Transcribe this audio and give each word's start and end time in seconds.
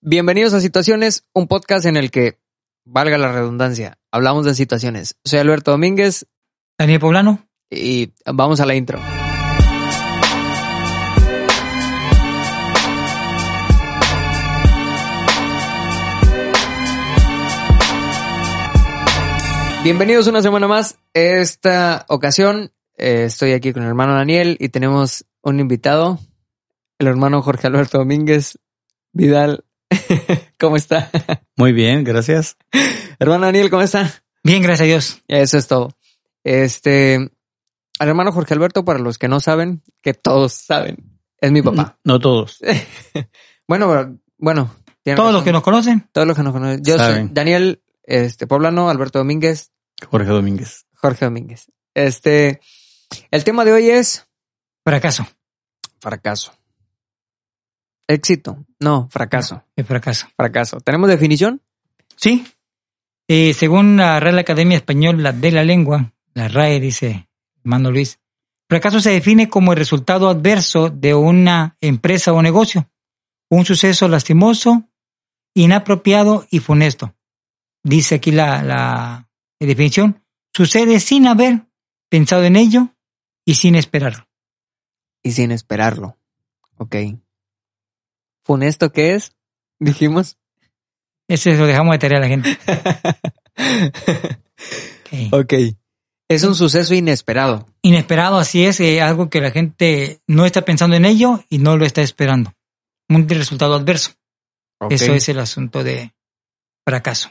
Bienvenidos 0.00 0.54
a 0.54 0.60
Situaciones, 0.60 1.24
un 1.34 1.48
podcast 1.48 1.84
en 1.84 1.96
el 1.96 2.12
que, 2.12 2.38
valga 2.84 3.18
la 3.18 3.32
redundancia, 3.32 3.98
hablamos 4.12 4.44
de 4.44 4.54
situaciones. 4.54 5.16
Soy 5.24 5.40
Alberto 5.40 5.72
Domínguez. 5.72 6.24
Daniel 6.78 7.00
Poblano. 7.00 7.48
Y 7.68 8.12
vamos 8.24 8.60
a 8.60 8.66
la 8.66 8.76
intro. 8.76 9.00
Bienvenidos 19.82 20.28
una 20.28 20.42
semana 20.42 20.68
más. 20.68 20.96
Esta 21.12 22.06
ocasión 22.08 22.70
eh, 22.96 23.24
estoy 23.24 23.50
aquí 23.50 23.72
con 23.72 23.82
el 23.82 23.88
hermano 23.88 24.14
Daniel 24.14 24.56
y 24.60 24.68
tenemos 24.68 25.24
un 25.42 25.58
invitado, 25.58 26.20
el 27.00 27.08
hermano 27.08 27.42
Jorge 27.42 27.66
Alberto 27.66 27.98
Domínguez 27.98 28.60
Vidal. 29.12 29.64
¿Cómo 30.58 30.76
está? 30.76 31.10
Muy 31.56 31.72
bien, 31.72 32.04
gracias. 32.04 32.56
Hermano 33.18 33.46
Daniel, 33.46 33.70
¿cómo 33.70 33.82
está? 33.82 34.22
Bien, 34.42 34.62
gracias 34.62 34.80
a 34.80 34.86
Dios. 34.86 35.22
Eso 35.28 35.58
es 35.58 35.66
todo. 35.66 35.90
Este, 36.44 37.30
al 37.98 38.08
hermano 38.08 38.32
Jorge 38.32 38.54
Alberto, 38.54 38.84
para 38.84 38.98
los 38.98 39.18
que 39.18 39.28
no 39.28 39.40
saben, 39.40 39.82
que 40.02 40.14
todos 40.14 40.52
saben, 40.52 41.20
es 41.40 41.52
mi 41.52 41.62
papá. 41.62 41.98
No, 42.04 42.18
todos. 42.18 42.58
bueno, 43.68 44.18
bueno. 44.36 44.74
Todos 45.16 45.32
los 45.32 45.42
que 45.42 45.52
nos 45.52 45.62
conocen. 45.62 46.08
Todos 46.12 46.26
los 46.26 46.36
que 46.36 46.42
nos 46.42 46.52
conocen. 46.52 46.84
Yo 46.84 46.98
soy 46.98 47.28
Daniel, 47.30 47.82
este, 48.02 48.46
Poblano, 48.46 48.90
Alberto 48.90 49.18
Domínguez. 49.18 49.72
Jorge 50.10 50.28
Domínguez. 50.28 50.86
Jorge 50.94 51.24
Domínguez. 51.24 51.70
Este, 51.94 52.60
el 53.30 53.44
tema 53.44 53.64
de 53.64 53.72
hoy 53.72 53.88
es... 53.88 54.26
Fracaso. 54.84 55.26
Fracaso. 56.00 56.57
Éxito. 58.08 58.64
No, 58.80 59.08
fracaso. 59.10 59.64
Es 59.76 59.86
fracaso. 59.86 60.26
Fracaso. 60.34 60.80
¿Tenemos 60.80 61.08
definición? 61.08 61.60
Sí. 62.16 62.46
Eh, 63.28 63.52
según 63.52 63.98
la 63.98 64.18
Real 64.18 64.38
Academia 64.38 64.78
Española 64.78 65.32
de 65.32 65.52
la 65.52 65.62
Lengua, 65.62 66.14
la 66.32 66.48
RAE 66.48 66.80
dice, 66.80 67.28
hermano 67.62 67.90
Luis, 67.90 68.18
fracaso 68.66 69.00
se 69.00 69.10
define 69.10 69.50
como 69.50 69.72
el 69.72 69.78
resultado 69.78 70.30
adverso 70.30 70.88
de 70.88 71.14
una 71.14 71.76
empresa 71.82 72.32
o 72.32 72.40
negocio, 72.40 72.90
un 73.50 73.66
suceso 73.66 74.08
lastimoso, 74.08 74.88
inapropiado 75.54 76.46
y 76.50 76.60
funesto. 76.60 77.14
Dice 77.82 78.14
aquí 78.14 78.30
la, 78.30 78.62
la 78.62 79.28
definición, 79.60 80.24
sucede 80.54 80.98
sin 80.98 81.26
haber 81.26 81.66
pensado 82.08 82.44
en 82.44 82.56
ello 82.56 82.94
y 83.44 83.56
sin 83.56 83.74
esperarlo. 83.74 84.26
Y 85.22 85.32
sin 85.32 85.50
esperarlo. 85.50 86.16
Ok. 86.78 86.96
¿Funesto 88.48 88.92
qué 88.92 89.14
es? 89.14 89.36
Dijimos. 89.78 90.38
Ese 91.28 91.54
lo 91.58 91.66
dejamos 91.66 91.92
de 91.92 91.98
tarea 91.98 92.16
a 92.16 92.22
la 92.22 92.28
gente. 92.28 92.58
okay. 95.04 95.28
ok. 95.32 95.54
Es 96.30 96.44
un 96.44 96.54
suceso 96.54 96.94
inesperado. 96.94 97.66
Inesperado, 97.82 98.38
así 98.38 98.64
es, 98.64 98.80
eh, 98.80 99.02
algo 99.02 99.28
que 99.28 99.42
la 99.42 99.50
gente 99.50 100.22
no 100.26 100.46
está 100.46 100.62
pensando 100.62 100.96
en 100.96 101.04
ello 101.04 101.44
y 101.50 101.58
no 101.58 101.76
lo 101.76 101.84
está 101.84 102.00
esperando. 102.00 102.54
Un 103.10 103.28
resultado 103.28 103.74
adverso. 103.74 104.12
Okay. 104.80 104.94
Eso 104.94 105.12
es 105.12 105.28
el 105.28 105.40
asunto 105.40 105.84
de 105.84 106.14
fracaso. 106.86 107.30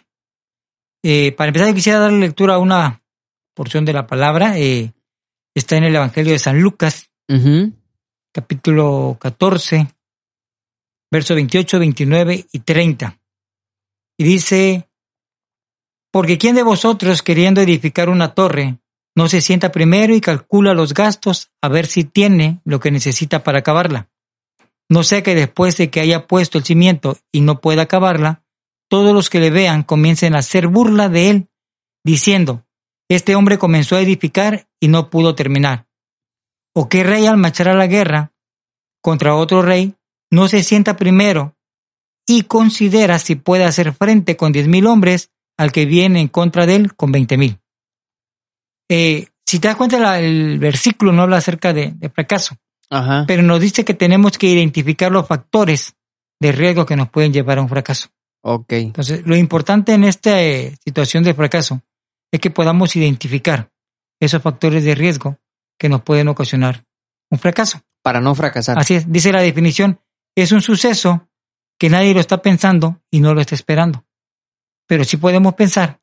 Eh, 1.04 1.32
para 1.32 1.48
empezar, 1.48 1.70
yo 1.70 1.74
quisiera 1.74 1.98
darle 1.98 2.20
lectura 2.20 2.56
a 2.56 2.60
una 2.60 3.02
porción 3.56 3.86
de 3.86 3.94
la 3.94 4.06
palabra. 4.06 4.60
Eh, 4.60 4.94
está 5.56 5.78
en 5.78 5.86
el 5.86 5.96
Evangelio 5.96 6.34
de 6.34 6.40
San 6.40 6.60
Lucas, 6.60 7.10
uh 7.28 7.34
-huh. 7.34 7.74
capítulo 8.32 9.18
14, 9.20 9.97
versos 11.12 11.36
28, 11.36 11.80
29 11.80 12.46
y 12.52 12.60
30. 12.60 13.20
Y 14.18 14.24
dice, 14.24 14.90
porque 16.12 16.38
¿quién 16.38 16.56
de 16.56 16.64
vosotros 16.64 17.22
queriendo 17.22 17.62
edificar 17.62 18.10
una 18.10 18.34
torre 18.34 18.80
no 19.16 19.28
se 19.30 19.42
sienta 19.42 19.72
primero 19.72 20.16
y 20.16 20.22
calcula 20.22 20.74
los 20.74 20.94
gastos 20.94 21.52
a 21.62 21.70
ver 21.70 21.88
si 21.88 22.04
tiene 22.04 22.62
lo 22.66 22.80
que 22.80 22.92
necesita 22.92 23.44
para 23.44 23.60
acabarla? 23.60 24.10
No 24.90 25.04
sea 25.04 25.22
que 25.22 25.36
después 25.36 25.78
de 25.78 25.90
que 25.90 26.00
haya 26.00 26.28
puesto 26.28 26.58
el 26.58 26.64
cimiento 26.64 27.18
y 27.32 27.42
no 27.42 27.60
pueda 27.60 27.84
acabarla, 27.84 28.44
todos 28.90 29.14
los 29.14 29.30
que 29.30 29.40
le 29.40 29.50
vean 29.50 29.84
comiencen 29.84 30.36
a 30.36 30.40
hacer 30.40 30.68
burla 30.68 31.10
de 31.10 31.30
él, 31.30 31.50
diciendo, 32.06 32.66
este 33.10 33.36
hombre 33.36 33.58
comenzó 33.58 33.96
a 33.96 34.02
edificar 34.02 34.68
y 34.80 34.88
no 34.88 35.10
pudo 35.10 35.36
terminar. 35.36 35.88
¿O 36.74 36.88
qué 36.90 37.04
rey 37.04 37.26
al 37.26 37.38
marchar 37.38 37.68
a 37.70 37.74
la 37.74 37.88
guerra 37.88 38.34
contra 39.02 39.36
otro 39.36 39.62
rey 39.62 39.96
no 40.32 40.48
se 40.48 40.64
sienta 40.64 40.98
primero 40.98 41.56
y 42.26 42.44
considera 42.44 43.20
si 43.20 43.36
puede 43.36 43.64
hacer 43.64 43.94
frente 43.94 44.36
con 44.36 44.52
diez 44.52 44.68
mil 44.68 44.88
hombres 44.88 45.32
al 45.58 45.72
que 45.72 45.86
viene 45.86 46.20
en 46.20 46.28
contra 46.28 46.66
de 46.66 46.76
él 46.76 46.96
con 46.96 47.12
veinte 47.12 47.38
mil. 47.38 47.60
Eh, 48.90 49.28
si 49.46 49.60
te 49.60 49.68
das 49.68 49.78
cuenta, 49.78 50.00
la, 50.00 50.20
el 50.20 50.60
versículo 50.60 51.12
no 51.12 51.22
habla 51.22 51.38
acerca 51.38 51.74
de, 51.74 51.94
de 51.96 52.10
fracaso, 52.10 52.56
Ajá. 52.90 53.24
pero 53.28 53.44
nos 53.44 53.62
dice 53.62 53.86
que 53.86 53.94
tenemos 53.94 54.38
que 54.38 54.48
identificar 54.48 55.12
los 55.12 55.28
factores 55.28 55.96
de 56.40 56.52
riesgo 56.52 56.86
que 56.86 56.96
nos 56.96 57.10
pueden 57.10 57.34
llevar 57.34 57.58
a 57.58 57.62
un 57.62 57.70
fracaso. 57.70 58.10
Ok. 58.44 58.74
Entonces, 58.74 59.26
lo 59.26 59.36
importante 59.36 59.94
en 59.94 60.04
esta 60.04 60.42
eh, 60.44 60.76
situación 60.84 61.24
de 61.24 61.34
fracaso 61.34 61.82
es 62.32 62.40
que 62.40 62.52
podamos 62.52 62.96
identificar 62.96 63.72
esos 64.20 64.42
factores 64.42 64.84
de 64.84 64.96
riesgo 64.96 65.38
que 65.80 65.90
nos 65.90 66.02
pueden 66.02 66.28
ocasionar 66.28 66.86
un 67.32 67.40
fracaso. 67.40 67.82
Para 68.04 68.22
no 68.22 68.36
fracasar. 68.36 68.78
Así 68.78 68.96
es, 68.96 69.12
dice 69.12 69.32
la 69.32 69.42
definición, 69.42 70.00
es 70.38 70.52
un 70.52 70.62
suceso 70.62 71.28
que 71.80 71.90
nadie 71.90 72.14
lo 72.14 72.20
está 72.20 72.44
pensando 72.44 73.02
y 73.10 73.22
no 73.22 73.34
lo 73.34 73.42
está 73.42 73.56
esperando. 73.56 74.06
Pero 74.86 75.04
sí 75.04 75.18
podemos 75.18 75.56
pensar, 75.56 76.00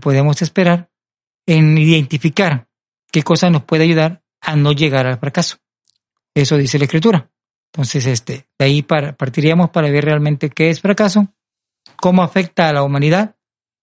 podemos 0.00 0.40
esperar 0.40 0.90
en 1.46 1.76
identificar 1.76 2.66
qué 3.12 3.22
cosa 3.22 3.50
nos 3.50 3.64
puede 3.64 3.84
ayudar 3.84 4.22
a 4.40 4.56
no 4.56 4.72
llegar 4.72 5.06
al 5.06 5.18
fracaso. 5.18 5.58
Eso 6.34 6.56
dice 6.56 6.78
la 6.78 6.86
escritura. 6.86 7.30
Entonces, 7.72 8.06
este, 8.06 8.48
de 8.58 8.64
ahí 8.64 8.82
para, 8.82 9.14
partiríamos 9.16 9.68
para 9.68 9.90
ver 9.90 10.06
realmente 10.06 10.48
qué 10.48 10.70
es 10.70 10.80
fracaso, 10.80 11.28
cómo 11.96 12.22
afecta 12.22 12.70
a 12.70 12.72
la 12.72 12.84
humanidad 12.84 13.36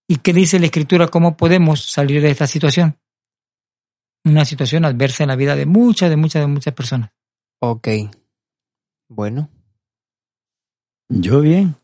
y 0.07 0.17
qué 0.17 0.33
dice 0.33 0.59
la 0.59 0.65
escritura, 0.65 1.09
cómo 1.09 1.37
podemos 1.37 1.85
salir 1.85 2.23
de 2.23 2.31
esta 2.31 2.47
situación. 2.47 2.99
Una 4.25 4.45
situación 4.45 4.83
adversa 4.83 5.25
en 5.25 5.29
la 5.29 5.35
vida 5.35 5.55
de 5.55 5.67
muchas, 5.67 6.09
de 6.09 6.17
muchas, 6.17 6.41
de 6.41 6.47
muchas 6.47 6.73
personas. 6.73 7.11
Ok. 7.59 7.87
Bueno. 9.07 9.60
Yo 11.11 11.41
bien. 11.41 11.75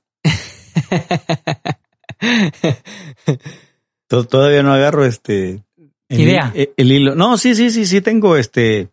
Todavía 4.07 4.63
no 4.63 4.73
agarro 4.73 5.05
este 5.05 5.63
el, 6.07 6.21
idea. 6.21 6.51
El, 6.55 6.71
el, 6.77 6.91
hilo. 6.91 7.15
No, 7.15 7.37
sí, 7.37 7.53
sí, 7.53 7.69
sí, 7.69 7.85
sí 7.85 8.01
tengo 8.01 8.37
este 8.37 8.89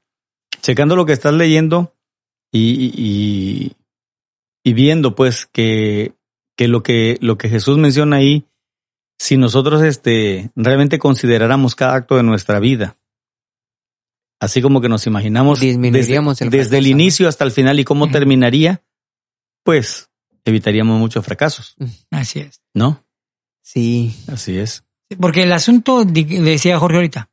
checando 0.60 0.96
lo 0.96 1.06
que 1.06 1.12
estás 1.12 1.34
leyendo 1.34 1.94
y, 2.50 2.92
y, 2.96 3.76
y 4.64 4.72
viendo 4.72 5.14
pues 5.14 5.46
que, 5.46 6.14
que 6.56 6.66
lo 6.66 6.82
que 6.82 7.16
lo 7.20 7.38
que 7.38 7.48
Jesús 7.48 7.78
menciona 7.78 8.16
ahí, 8.16 8.46
si 9.18 9.36
nosotros 9.36 9.82
este 9.82 10.50
realmente 10.56 10.98
consideráramos 10.98 11.76
cada 11.76 11.94
acto 11.94 12.16
de 12.16 12.24
nuestra 12.24 12.58
vida, 12.58 12.96
así 14.40 14.60
como 14.60 14.80
que 14.80 14.88
nos 14.88 15.06
imaginamos 15.06 15.60
desde, 15.60 16.16
el 16.16 16.50
desde 16.50 16.78
el 16.78 16.88
inicio 16.88 17.28
hasta 17.28 17.44
el 17.44 17.52
final 17.52 17.78
y 17.78 17.84
cómo 17.84 18.06
uh 18.06 18.08
-huh. 18.08 18.12
terminaría, 18.12 18.82
pues 19.62 20.10
evitaríamos 20.44 20.98
muchos 20.98 21.24
fracasos. 21.24 21.76
Así 22.10 22.40
es. 22.40 22.62
¿No? 22.74 23.04
Sí. 23.62 24.14
Así 24.28 24.58
es. 24.58 24.84
Porque 25.20 25.42
el 25.42 25.52
asunto, 25.52 26.04
le 26.04 26.24
decía 26.24 26.78
Jorge 26.78 26.96
ahorita, 26.96 27.30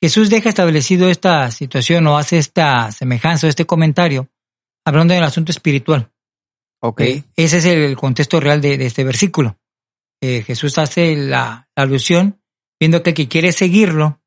Jesús 0.00 0.30
deja 0.30 0.48
establecido 0.48 1.08
esta 1.08 1.50
situación 1.50 2.06
o 2.06 2.18
hace 2.18 2.38
esta 2.38 2.92
semejanza 2.92 3.46
o 3.46 3.50
este 3.50 3.66
comentario 3.66 4.28
hablando 4.84 5.14
del 5.14 5.24
asunto 5.24 5.50
espiritual. 5.50 6.10
Ok. 6.80 7.00
Eh, 7.00 7.24
ese 7.36 7.58
es 7.58 7.64
el 7.64 7.96
contexto 7.96 8.40
real 8.40 8.60
de, 8.60 8.76
de 8.76 8.86
este 8.86 9.04
versículo. 9.04 9.58
Eh, 10.20 10.42
Jesús 10.42 10.78
hace 10.78 11.16
la, 11.16 11.68
la, 11.74 11.82
alusión 11.82 12.40
viendo 12.78 13.02
que 13.02 13.10
el 13.10 13.16
que 13.16 13.28
quiere 13.28 13.52
seguirlo, 13.52 14.20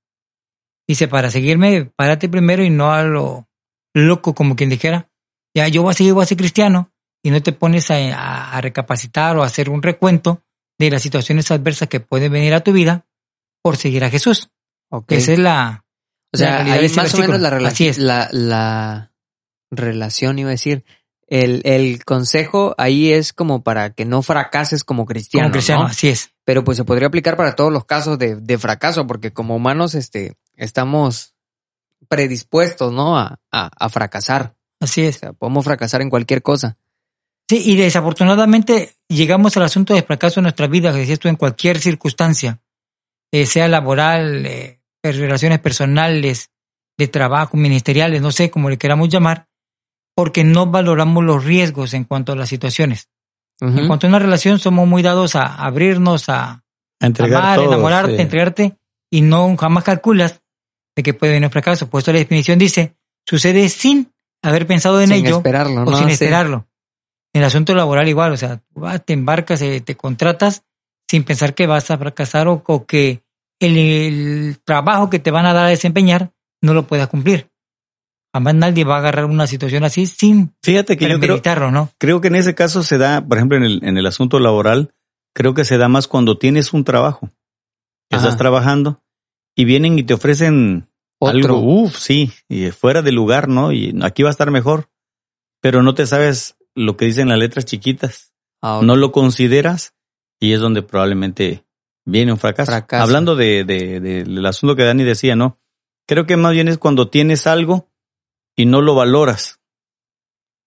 dice, 0.88 1.08
para 1.08 1.30
seguirme, 1.30 1.86
párate 1.96 2.30
primero 2.30 2.64
y 2.64 2.70
no 2.70 2.92
a 2.92 3.04
lo 3.04 3.48
loco, 3.94 4.34
como 4.34 4.56
quien 4.56 4.70
dijera, 4.70 5.12
ya 5.56 5.68
yo 5.68 5.84
voy 5.84 5.92
a 5.92 5.94
seguir, 5.94 6.14
voy 6.14 6.24
a 6.24 6.28
ser 6.28 6.38
cristiano, 6.38 6.92
y 7.24 7.32
no 7.32 7.42
te 7.42 7.52
pones 7.52 7.92
a, 7.92 8.52
a 8.52 8.62
recapacitar 8.62 9.38
o 9.38 9.44
a 9.44 9.48
hacer 9.48 9.70
un 9.70 9.82
recuento 9.82 10.44
de 10.78 10.92
las 10.92 11.02
situaciones 11.02 11.50
adversas 11.52 11.90
que 11.90 12.00
pueden 12.00 12.32
venir 12.32 12.54
a 12.54 12.62
tu 12.62 12.72
vida 12.72 13.06
por 13.62 13.78
seguir 13.78 14.04
a 14.04 14.10
Jesús. 14.10 14.50
Okay. 14.90 15.18
Esa 15.18 15.34
es 15.34 15.40
la... 15.40 15.84
O 16.34 16.38
sea, 16.38 16.64
ahí 16.64 16.86
ese 16.86 16.98
más 16.98 17.14
o 17.14 17.18
menos 17.20 17.40
la, 17.40 17.50
relación, 17.50 17.96
la, 18.00 18.28
la 18.32 19.14
relación, 19.72 20.38
iba 20.40 20.50
a 20.50 20.52
decir, 20.52 20.84
el, 21.26 21.62
el 21.66 22.04
consejo 22.06 22.76
ahí 22.78 23.12
es 23.12 23.34
como 23.34 23.64
para 23.64 23.92
que 23.92 24.06
no 24.06 24.22
fracases 24.22 24.84
como 24.84 25.06
cristiano, 25.06 25.48
como 25.48 25.54
cristiano, 25.54 25.82
¿no? 25.84 25.88
así 25.88 26.10
es. 26.10 26.32
Pero 26.44 26.64
pues 26.64 26.78
se 26.78 26.84
podría 26.84 27.08
aplicar 27.08 27.38
para 27.38 27.56
todos 27.56 27.72
los 27.72 27.86
casos 27.86 28.20
de, 28.20 28.36
de 28.36 28.58
fracaso, 28.58 29.08
porque 29.08 29.32
como 29.32 29.56
humanos 29.56 29.96
este, 29.96 30.36
estamos 30.56 31.34
predispuestos, 32.08 32.94
¿no? 32.94 33.18
A, 33.18 33.40
a, 33.52 33.70
a 33.74 33.90
fracasar. 33.90 34.56
Así 34.80 35.02
O 35.02 35.10
es. 35.10 35.18
sea, 35.18 35.34
podemos 35.34 35.66
fracasar 35.66 36.02
en 36.02 36.10
cualquier 36.10 36.42
cosa. 36.42 36.78
Sí, 37.50 37.62
y 37.64 37.76
desafortunadamente 37.76 38.96
llegamos 39.08 39.56
al 39.56 39.64
asunto 39.64 39.94
de 39.94 40.04
fracaso 40.04 40.40
en 40.40 40.44
nuestra 40.44 40.68
vida, 40.68 40.92
que 40.92 41.00
decías 41.00 41.20
tú, 41.20 41.30
en 41.30 41.38
cualquier 41.38 41.80
circunstancia, 41.80 42.60
eh, 43.32 43.46
sea 43.46 43.68
laboral, 43.68 44.46
eh, 44.46 44.80
relaciones 45.04 45.60
personales, 45.60 46.52
de 46.98 47.08
trabajo, 47.08 47.56
ministeriales, 47.56 48.22
no 48.22 48.32
sé 48.32 48.50
cómo 48.50 48.70
le 48.70 48.78
queramos 48.78 49.10
llamar, 49.10 49.48
porque 50.16 50.44
no 50.44 50.66
valoramos 50.66 51.24
los 51.24 51.46
riesgos 51.46 51.94
en 51.94 52.04
cuanto 52.04 52.32
a 52.32 52.36
las 52.36 52.50
situaciones. 52.50 53.10
En 53.60 53.88
cuanto 53.88 54.06
a 54.06 54.10
una 54.10 54.20
relación, 54.20 54.60
somos 54.60 54.88
muy 54.88 55.02
dados 55.02 55.36
a 55.36 55.56
abrirnos, 55.56 56.30
a 56.30 56.64
A 57.00 57.06
entregar 57.06 57.42
amar, 57.42 57.56
todo, 57.58 57.74
enamorarte, 57.74 58.16
sí. 58.16 58.22
entregarte, 58.22 58.78
y 59.12 59.22
no 59.22 59.56
jamás 59.58 59.84
calculas 59.84 60.42
de 60.96 61.04
que 61.04 61.14
puede 61.16 61.34
venir 61.34 61.48
un 61.48 61.52
fracaso. 61.52 61.90
Por 61.90 62.02
eso 62.02 62.12
la 62.12 62.20
definición 62.20 62.60
dice, 62.60 62.96
sucede 63.26 63.70
sin 63.70 64.12
haber 64.44 64.68
pensado 64.68 65.02
en 65.02 65.08
Sin 65.08 65.26
ello 65.26 65.38
esperarlo, 65.38 65.82
o 65.82 65.86
¿no? 65.86 65.98
sin 65.98 66.10
esperarlo. 66.10 66.68
En 67.38 67.44
el 67.44 67.48
asunto 67.50 67.76
laboral 67.76 68.10
igual, 68.10 68.32
o 68.34 68.38
sea, 68.38 68.58
tú 68.58 68.80
vas, 68.80 69.06
te 69.06 69.14
embarcas, 69.14 69.62
eh, 69.62 69.80
te 69.80 69.96
contratas 69.96 70.64
sin 71.08 71.24
pensar 71.24 71.54
que 71.54 71.68
vas 71.68 71.92
a 71.92 71.98
fracasar 72.00 72.48
o, 72.48 72.64
o 72.66 72.86
que 72.88 73.22
el, 73.60 73.78
el 73.78 74.60
trabajo 74.66 75.12
que 75.12 75.20
te 75.20 75.30
van 75.30 75.46
a 75.46 75.54
dar 75.54 75.68
a 75.68 75.70
desempeñar 75.70 76.32
no 76.64 76.74
lo 76.74 76.88
puedas 76.88 77.10
cumplir. 77.10 77.52
Jamás 78.34 78.56
nadie 78.56 78.86
va 78.86 78.96
a 78.96 78.98
agarrar 78.98 79.26
una 79.26 79.46
situación 79.46 79.84
así 79.84 80.08
sin 80.08 80.56
Fíjate 80.64 80.98
que 80.98 81.08
yo 81.08 81.20
creo, 81.20 81.70
¿no? 81.70 81.92
creo 82.00 82.22
que 82.22 82.30
en 82.30 82.38
ese 82.38 82.56
caso 82.56 82.82
se 82.82 82.98
da, 82.98 83.24
por 83.24 83.38
ejemplo, 83.38 83.56
en 83.58 83.66
el, 83.66 83.84
en 83.84 84.00
el 84.00 84.08
asunto 84.08 84.40
laboral, 84.40 84.96
creo 85.36 85.54
que 85.54 85.64
se 85.64 85.78
da 85.78 85.90
más 85.90 86.08
cuando 86.08 86.40
tienes 86.40 86.74
un 86.74 86.86
trabajo. 86.86 87.30
Ajá. 88.10 88.24
Estás 88.24 88.38
trabajando 88.38 89.04
y 89.56 89.66
vienen 89.66 90.00
y 90.00 90.04
te 90.04 90.16
ofrecen 90.16 90.90
Otro. 91.20 91.38
algo, 91.38 91.60
uff, 91.60 92.00
sí, 92.00 92.32
y 92.50 92.72
fuera 92.72 93.04
de 93.04 93.12
lugar, 93.12 93.48
¿no? 93.48 93.72
Y 93.72 93.96
aquí 94.02 94.24
va 94.24 94.30
a 94.30 94.32
estar 94.32 94.50
mejor. 94.50 94.90
Pero 95.62 95.84
no 95.84 95.94
te 95.94 96.06
sabes 96.06 96.57
lo 96.78 96.96
que 96.96 97.06
dicen 97.06 97.30
las 97.30 97.40
letras 97.40 97.66
chiquitas. 97.66 98.34
Ah, 98.62 98.80
No 98.84 98.96
lo 98.96 99.12
consideras 99.12 99.94
y 100.40 100.54
es 100.54 100.60
donde 100.60 100.82
probablemente 100.84 101.66
viene 102.06 102.32
un 102.32 102.38
fracaso. 102.40 102.72
Fracaso. 102.72 103.04
Hablando 103.04 103.36
de, 103.36 103.64
de- 103.64 104.00
de- 104.00 104.24
del 104.24 104.46
asunto 104.46 104.76
que 104.76 104.84
Dani 104.84 105.04
decía, 105.04 105.36
¿no? 105.36 105.60
Creo 106.08 106.26
que 106.26 106.38
más 106.38 106.54
bien 106.54 106.68
es 106.68 106.78
cuando 106.78 107.10
tienes 107.10 107.48
algo 107.48 107.90
y 108.56 108.66
no 108.66 108.82
lo 108.82 108.96
valoras. 108.96 109.60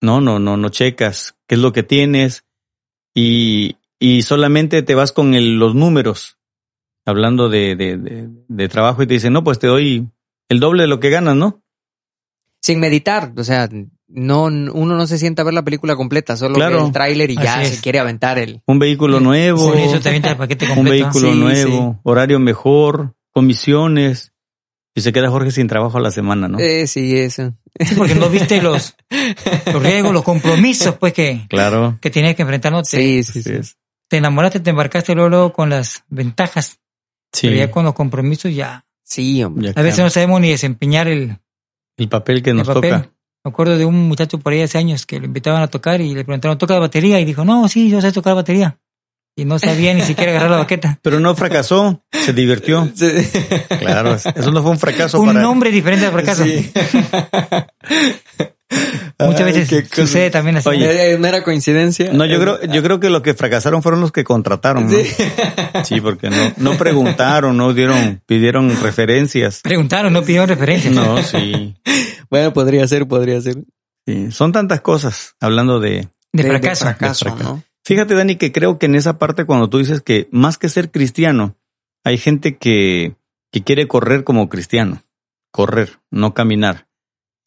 No, 0.02 0.20
no, 0.20 0.38
no, 0.38 0.56
no 0.56 0.68
checas 0.70 1.36
qué 1.46 1.54
es 1.56 1.60
lo 1.60 1.72
que 1.72 1.82
tienes 1.82 2.44
y, 3.14 3.76
y 3.98 4.22
solamente 4.22 4.82
te 4.82 4.94
vas 4.94 5.12
con 5.12 5.34
el- 5.34 5.56
los 5.58 5.74
números. 5.74 6.38
Hablando 7.06 7.48
de, 7.48 7.76
de, 7.76 7.96
de- 7.96 8.28
de 8.48 8.68
trabajo 8.68 9.02
y 9.02 9.06
te 9.06 9.14
dicen, 9.14 9.32
no, 9.32 9.42
pues 9.44 9.58
te 9.58 9.66
doy 9.66 10.08
el 10.48 10.60
doble 10.60 10.82
de 10.82 10.88
lo 10.88 11.00
que 11.00 11.10
ganas, 11.10 11.36
¿no? 11.36 11.62
Sin 12.62 12.78
meditar, 12.80 13.32
o 13.36 13.42
sea, 13.44 13.68
no, 14.12 14.44
uno 14.44 14.96
no 14.96 15.06
se 15.06 15.18
sienta 15.18 15.42
a 15.42 15.44
ver 15.44 15.54
la 15.54 15.62
película 15.62 15.94
completa, 15.96 16.36
solo 16.36 16.54
Claro. 16.56 16.80
ve 16.80 16.86
el 16.86 16.92
tráiler 16.92 17.30
y 17.30 17.36
ya 17.36 17.64
se 17.64 17.80
quiere 17.80 17.98
aventar 18.00 18.38
el... 18.38 18.60
Un 18.66 18.78
vehículo 18.78 19.20
nuevo. 19.20 19.70
Con 19.70 19.78
eso 19.78 20.00
te 20.00 20.14
el 20.14 20.36
paquete 20.36 20.66
un 20.66 20.74
completo. 20.74 21.04
vehículo 21.04 21.32
Sí, 21.32 21.38
nuevo, 21.38 22.00
horario 22.02 22.38
mejor, 22.40 23.14
comisiones. 23.32 24.32
Y 24.94 25.02
se 25.02 25.12
queda 25.12 25.30
Jorge 25.30 25.52
sin 25.52 25.68
trabajo 25.68 25.98
a 25.98 26.00
la 26.00 26.10
semana, 26.10 26.48
¿no? 26.48 26.58
Eh, 26.58 26.86
sí, 26.88 27.16
eso. 27.16 27.54
Sí, 27.78 27.94
porque 27.94 28.16
no 28.16 28.28
viste 28.28 28.60
los, 28.60 28.96
los 29.72 29.82
riesgos, 29.82 30.12
los 30.12 30.24
compromisos, 30.24 30.96
pues, 30.96 31.12
que, 31.12 31.46
Claro. 31.48 31.96
que 32.00 32.10
tienes 32.10 32.34
que 32.34 32.42
enfrentar. 32.42 32.72
¿no? 32.72 32.82
Te, 32.82 32.88
Sí, 32.90 33.22
sí, 33.22 33.42
sí. 33.42 33.52
te 34.08 34.16
enamoraste, 34.16 34.58
te 34.58 34.70
embarcaste 34.70 35.14
luego, 35.14 35.30
luego 35.30 35.52
con 35.52 35.70
las 35.70 36.02
ventajas. 36.08 36.80
Sí, 37.32 37.46
Pero 37.46 37.58
ya 37.58 37.70
con 37.70 37.84
los 37.84 37.94
compromisos 37.94 38.52
ya. 38.52 38.84
Sí, 39.04 39.42
hombre. 39.44 39.72
ya 39.72 39.80
A 39.80 39.84
veces 39.84 40.00
no 40.00 40.10
sabemos 40.10 40.40
ni 40.40 40.50
desempeñar 40.50 41.06
el, 41.06 41.38
el 41.96 42.08
papel 42.08 42.42
que 42.42 42.50
el 42.50 42.56
nos 42.56 42.66
papel. 42.66 42.90
toca. 42.90 43.10
Me 43.44 43.50
acuerdo 43.50 43.78
de 43.78 43.86
un 43.86 44.08
muchacho 44.08 44.38
por 44.38 44.52
ahí 44.52 44.60
hace 44.60 44.76
años 44.78 45.06
que 45.06 45.18
lo 45.18 45.24
invitaban 45.24 45.62
a 45.62 45.68
tocar 45.68 46.00
y 46.00 46.14
le 46.14 46.24
preguntaron, 46.24 46.58
¿toca 46.58 46.78
batería? 46.78 47.20
Y 47.20 47.24
dijo, 47.24 47.44
no, 47.44 47.68
sí, 47.68 47.88
yo 47.88 48.00
sé 48.00 48.12
tocar 48.12 48.34
batería. 48.34 48.78
Y 49.36 49.46
no 49.46 49.58
sabía 49.58 49.94
ni 49.94 50.02
siquiera 50.02 50.32
agarrar 50.32 50.50
la 50.50 50.58
baqueta. 50.58 50.98
Pero 51.02 51.20
no 51.20 51.34
fracasó, 51.34 52.02
se 52.12 52.32
divirtió. 52.32 52.90
Sí. 52.94 53.10
Claro, 53.78 54.14
eso 54.14 54.50
no 54.50 54.62
fue 54.62 54.72
un 54.72 54.78
fracaso 54.78 55.20
Un 55.20 55.28
para 55.28 55.40
nombre 55.40 55.70
diferente 55.70 56.06
al 56.06 56.12
fracaso. 56.12 56.44
Sí. 56.44 56.70
Muchas 59.18 59.44
veces 59.44 59.88
sucede 59.92 60.30
también 60.30 60.56
así. 60.56 60.68
Oye. 60.68 61.12
Es 61.12 61.18
mera 61.20 61.42
coincidencia. 61.42 62.12
No, 62.12 62.24
yo 62.24 62.40
creo, 62.40 62.62
yo 62.62 62.82
creo 62.82 63.00
que 63.00 63.10
los 63.10 63.20
que 63.22 63.34
fracasaron 63.34 63.82
fueron 63.82 64.00
los 64.00 64.12
que 64.12 64.24
contrataron, 64.24 64.86
¿no? 64.86 64.96
Sí. 64.96 65.04
Sí, 65.84 66.00
porque 66.00 66.30
no, 66.30 66.36
no 66.56 66.76
preguntaron, 66.76 67.56
no 67.56 67.72
dieron, 67.72 68.20
pidieron 68.26 68.70
referencias. 68.82 69.60
Preguntaron, 69.62 70.12
no 70.12 70.22
pidieron 70.22 70.48
referencias. 70.48 70.92
No, 70.92 71.22
sí, 71.22 71.74
Bueno, 72.30 72.52
podría 72.52 72.86
ser, 72.88 73.06
podría 73.08 73.40
ser. 73.40 73.56
sí. 74.06 74.30
Son 74.32 74.52
tantas 74.52 74.80
cosas 74.80 75.36
hablando 75.40 75.80
de, 75.80 76.08
De 76.32 76.42
fracaso. 76.42 76.84
fracaso, 76.84 77.24
De 77.24 77.30
fracaso. 77.30 77.54
¿no? 77.56 77.62
Fíjate, 77.84 78.14
Dani, 78.14 78.36
que 78.36 78.52
creo 78.52 78.78
que 78.78 78.86
en 78.86 78.94
esa 78.94 79.18
parte 79.18 79.44
cuando 79.46 79.68
tú 79.70 79.78
dices 79.78 80.00
que 80.02 80.28
más 80.32 80.58
que 80.58 80.68
ser 80.68 80.90
cristiano, 80.90 81.56
hay 82.04 82.18
gente 82.18 82.56
que, 82.56 83.14
que 83.52 83.62
quiere 83.62 83.88
correr 83.88 84.22
como 84.24 84.48
cristiano. 84.48 85.02
Correr, 85.50 85.98
no 86.10 86.34
caminar. 86.34 86.86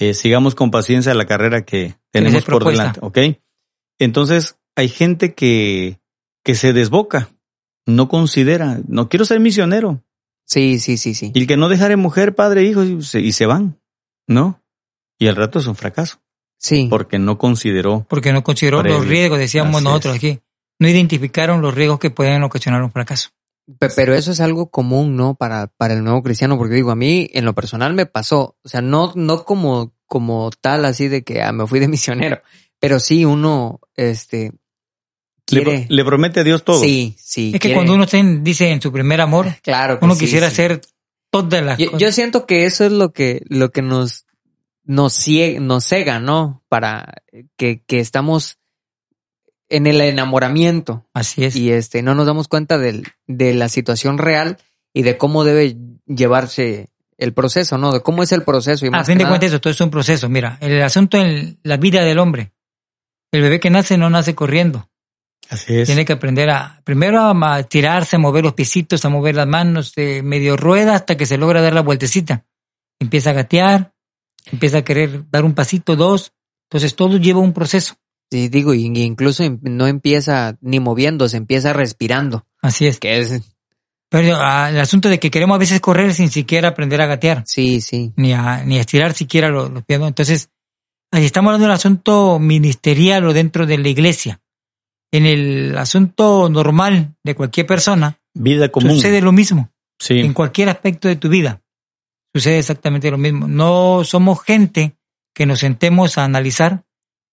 Eh, 0.10 0.14
sigamos 0.14 0.56
con 0.56 0.72
paciencia 0.72 1.14
la 1.14 1.26
carrera 1.26 1.64
que 1.66 1.96
tenemos 2.12 2.44
por 2.46 2.66
delante, 2.66 3.00
¿ok? 3.02 3.18
Entonces, 4.00 4.58
hay 4.76 4.90
gente 4.90 5.34
que, 5.34 6.00
que 6.44 6.56
se 6.56 6.74
desboca, 6.74 7.30
no 7.86 8.08
considera, 8.10 8.80
no 8.88 9.08
quiero 9.10 9.26
ser 9.26 9.40
misionero. 9.40 10.04
Sí, 10.46 10.80
sí, 10.80 10.98
sí, 10.98 11.14
sí. 11.14 11.32
Y 11.34 11.40
el 11.42 11.48
que 11.48 11.58
no 11.58 11.70
dejaré 11.70 11.96
mujer, 11.96 12.36
padre, 12.36 12.64
hijos, 12.64 12.88
y 12.88 13.02
se, 13.04 13.22
y 13.22 13.32
se 13.32 13.46
van, 13.46 13.80
¿no? 14.28 14.62
Y 15.20 15.28
el 15.28 15.36
rato 15.36 15.60
es 15.60 15.68
un 15.68 15.76
fracaso, 15.76 16.20
Sí. 16.58 16.88
porque 16.90 17.20
no 17.20 17.38
consideró 17.38 18.06
Porque 18.10 18.34
no 18.34 18.44
consideró 18.44 18.82
Previo. 18.82 18.98
los 19.00 19.08
riesgos, 19.08 19.38
decíamos 19.40 19.76
Así 19.76 19.84
nosotros 19.86 20.16
es. 20.16 20.18
aquí. 20.18 20.40
No 20.80 20.90
identificaron 20.90 21.62
los 21.62 21.74
riesgos 21.74 22.00
que 22.00 22.10
pueden 22.10 22.44
ocasionar 22.44 22.82
un 22.84 22.92
fracaso. 22.92 23.30
Pe- 23.80 23.90
Pero 23.96 24.14
eso 24.14 24.32
es 24.32 24.40
algo 24.42 24.70
común, 24.70 25.16
¿no? 25.16 25.36
Para, 25.36 25.68
para 25.68 25.94
el 25.94 26.04
nuevo 26.04 26.22
cristiano, 26.22 26.58
porque 26.58 26.76
digo, 26.76 26.92
a 26.92 26.96
mí 26.96 27.30
en 27.34 27.46
lo 27.46 27.54
personal 27.56 27.94
me 27.94 28.06
pasó, 28.06 28.58
o 28.64 28.70
sea, 28.70 28.82
no, 28.82 29.14
no 29.16 29.46
como, 29.46 29.94
como 30.06 30.50
tal 30.62 30.84
así 30.86 31.08
de 31.08 31.24
que 31.24 31.42
ah, 31.42 31.52
me 31.54 31.66
fui 31.68 31.80
de 31.80 31.88
misionero, 31.90 32.42
pero 32.80 33.00
sí 33.00 33.24
uno, 33.26 33.80
este, 33.96 34.52
Le, 35.50 35.64
quiere. 35.64 35.86
le 35.90 36.06
promete 36.06 36.42
a 36.42 36.44
Dios 36.44 36.64
todo. 36.66 36.80
Sí, 36.82 37.16
sí. 37.18 37.48
Es 37.48 37.54
que 37.54 37.60
quiere- 37.70 37.76
cuando 37.76 37.94
uno 37.94 38.04
está 38.04 38.18
en- 38.18 38.44
dice 38.44 38.70
en 38.70 38.82
su 38.82 38.92
primer 38.92 39.22
amor, 39.22 39.48
claro, 39.64 39.98
uno 40.02 40.14
sí, 40.16 40.22
quisiera 40.26 40.48
sí. 40.50 40.54
hacer 40.54 40.82
todas 41.32 41.64
las 41.64 41.78
Yo, 41.78 41.86
cosas. 41.88 42.02
yo 42.02 42.12
siento 42.12 42.46
que 42.46 42.66
eso 42.66 42.86
es 42.86 42.92
lo 42.92 43.14
que, 43.14 43.44
lo 43.48 43.72
que 43.72 43.82
nos, 43.82 44.26
nos, 44.84 45.14
cie- 45.26 45.60
nos 45.62 45.86
cega, 45.86 46.20
¿no? 46.20 46.64
Para 46.68 47.14
que, 47.56 47.82
que 47.86 48.00
estamos 48.00 48.58
en 49.74 49.88
el 49.88 50.00
enamoramiento 50.02 51.04
Así 51.14 51.46
es. 51.46 51.56
y 51.56 51.72
este, 51.72 52.04
no 52.04 52.14
nos 52.14 52.28
damos 52.28 52.48
cuenta 52.48 52.78
del, 52.78 53.08
de 53.26 53.56
la 53.56 53.70
situación 53.70 54.20
real 54.20 54.58
y 54.94 55.02
de 55.02 55.18
cómo 55.18 55.44
debe 55.44 55.76
llevarse 56.06 56.90
el 57.18 57.34
proceso, 57.34 57.80
¿no? 57.80 57.92
De 57.92 58.02
cómo 58.02 58.22
es 58.22 58.32
el 58.32 58.44
proceso. 58.44 58.86
Y 58.86 58.90
a 58.90 58.92
más 58.92 59.08
fin 59.08 59.18
que 59.18 59.24
de 59.24 59.30
cuentas, 59.30 59.50
eso 59.50 59.60
todo 59.60 59.72
es 59.72 59.82
un 59.82 59.90
proceso. 59.90 60.30
Mira, 60.30 60.60
el 60.62 60.82
asunto 60.84 61.18
en 61.18 61.58
la 61.64 61.78
vida 61.78 62.04
del 62.04 62.20
hombre. 62.20 62.54
El 63.32 63.42
bebé 63.42 63.60
que 63.60 63.72
nace 63.72 63.98
no 63.98 64.12
nace 64.12 64.36
corriendo. 64.36 64.90
Así 65.50 65.76
es. 65.76 65.88
Tiene 65.88 66.06
que 66.06 66.14
aprender 66.14 66.52
a, 66.52 66.82
primero 66.84 67.20
a 67.20 67.64
tirarse, 67.64 68.18
a 68.18 68.20
mover 68.20 68.44
los 68.44 68.54
piecitos, 68.54 69.04
a 69.06 69.10
mover 69.10 69.34
las 69.34 69.48
manos, 69.48 69.96
de 69.96 70.22
medio 70.22 70.56
rueda 70.56 70.94
hasta 70.94 71.18
que 71.18 71.26
se 71.26 71.40
logra 71.40 71.62
dar 71.62 71.74
la 71.74 71.82
vueltecita. 71.82 72.46
Empieza 73.00 73.32
a 73.32 73.34
gatear, 73.34 73.94
empieza 74.52 74.80
a 74.80 74.84
querer 74.84 75.30
dar 75.32 75.46
un 75.46 75.56
pasito, 75.56 75.96
dos. 75.96 76.34
Entonces 76.70 76.96
todo 76.96 77.18
lleva 77.18 77.40
un 77.40 77.54
proceso. 77.54 77.96
Sí, 78.34 78.48
digo, 78.50 78.74
y- 78.74 78.88
y 78.88 79.04
incluso 79.04 79.44
em- 79.44 79.60
no 79.62 79.86
empieza 79.86 80.58
ni 80.60 80.80
moviéndose, 80.80 81.38
empieza 81.38 81.72
respirando, 81.72 82.48
Así 82.64 82.88
es. 82.88 83.00
que 83.00 83.20
es, 83.20 83.42
Pero 84.10 84.38
ah, 84.40 84.72
el 84.72 84.80
asunto 84.80 85.08
de 85.08 85.20
que 85.20 85.30
queremos 85.30 85.54
a 85.54 85.60
veces 85.60 85.80
correr 85.80 86.16
sin 86.16 86.32
siquiera 86.32 86.70
aprender 86.70 87.00
a 87.00 87.06
gatear, 87.06 87.44
sí, 87.46 87.80
sí, 87.80 88.12
ni 88.16 88.34
a, 88.34 88.64
ni 88.66 88.78
a 88.78 88.82
estirar 88.82 89.14
siquiera 89.14 89.50
los, 89.50 89.70
los 89.70 89.84
pies. 89.84 90.02
Entonces, 90.02 90.50
ahí 91.12 91.26
estamos 91.26 91.50
hablando 91.50 91.66
de 91.68 91.72
un 91.74 91.76
asunto 91.76 92.40
ministerial 92.40 93.24
o 93.28 93.34
dentro 93.34 93.68
de 93.68 93.78
la 93.78 93.88
iglesia. 93.90 94.42
En 95.12 95.28
el 95.28 95.78
asunto 95.78 96.50
normal 96.50 97.14
de 97.24 97.36
cualquier 97.36 97.68
persona, 97.68 98.18
Vida 98.34 98.70
común. 98.70 98.96
sucede 98.96 99.22
lo 99.22 99.32
mismo. 99.32 99.70
Sí. 100.00 100.16
En 100.22 100.34
cualquier 100.34 100.70
aspecto 100.70 101.08
de 101.08 101.18
tu 101.18 101.30
vida, 101.30 101.62
sucede 102.34 102.58
exactamente 102.58 103.12
lo 103.12 103.20
mismo. 103.20 103.48
No 103.48 104.04
somos 104.04 104.42
gente 104.44 104.96
que 105.36 105.46
nos 105.46 105.60
sentemos 105.60 106.18
a 106.18 106.24
analizar 106.24 106.84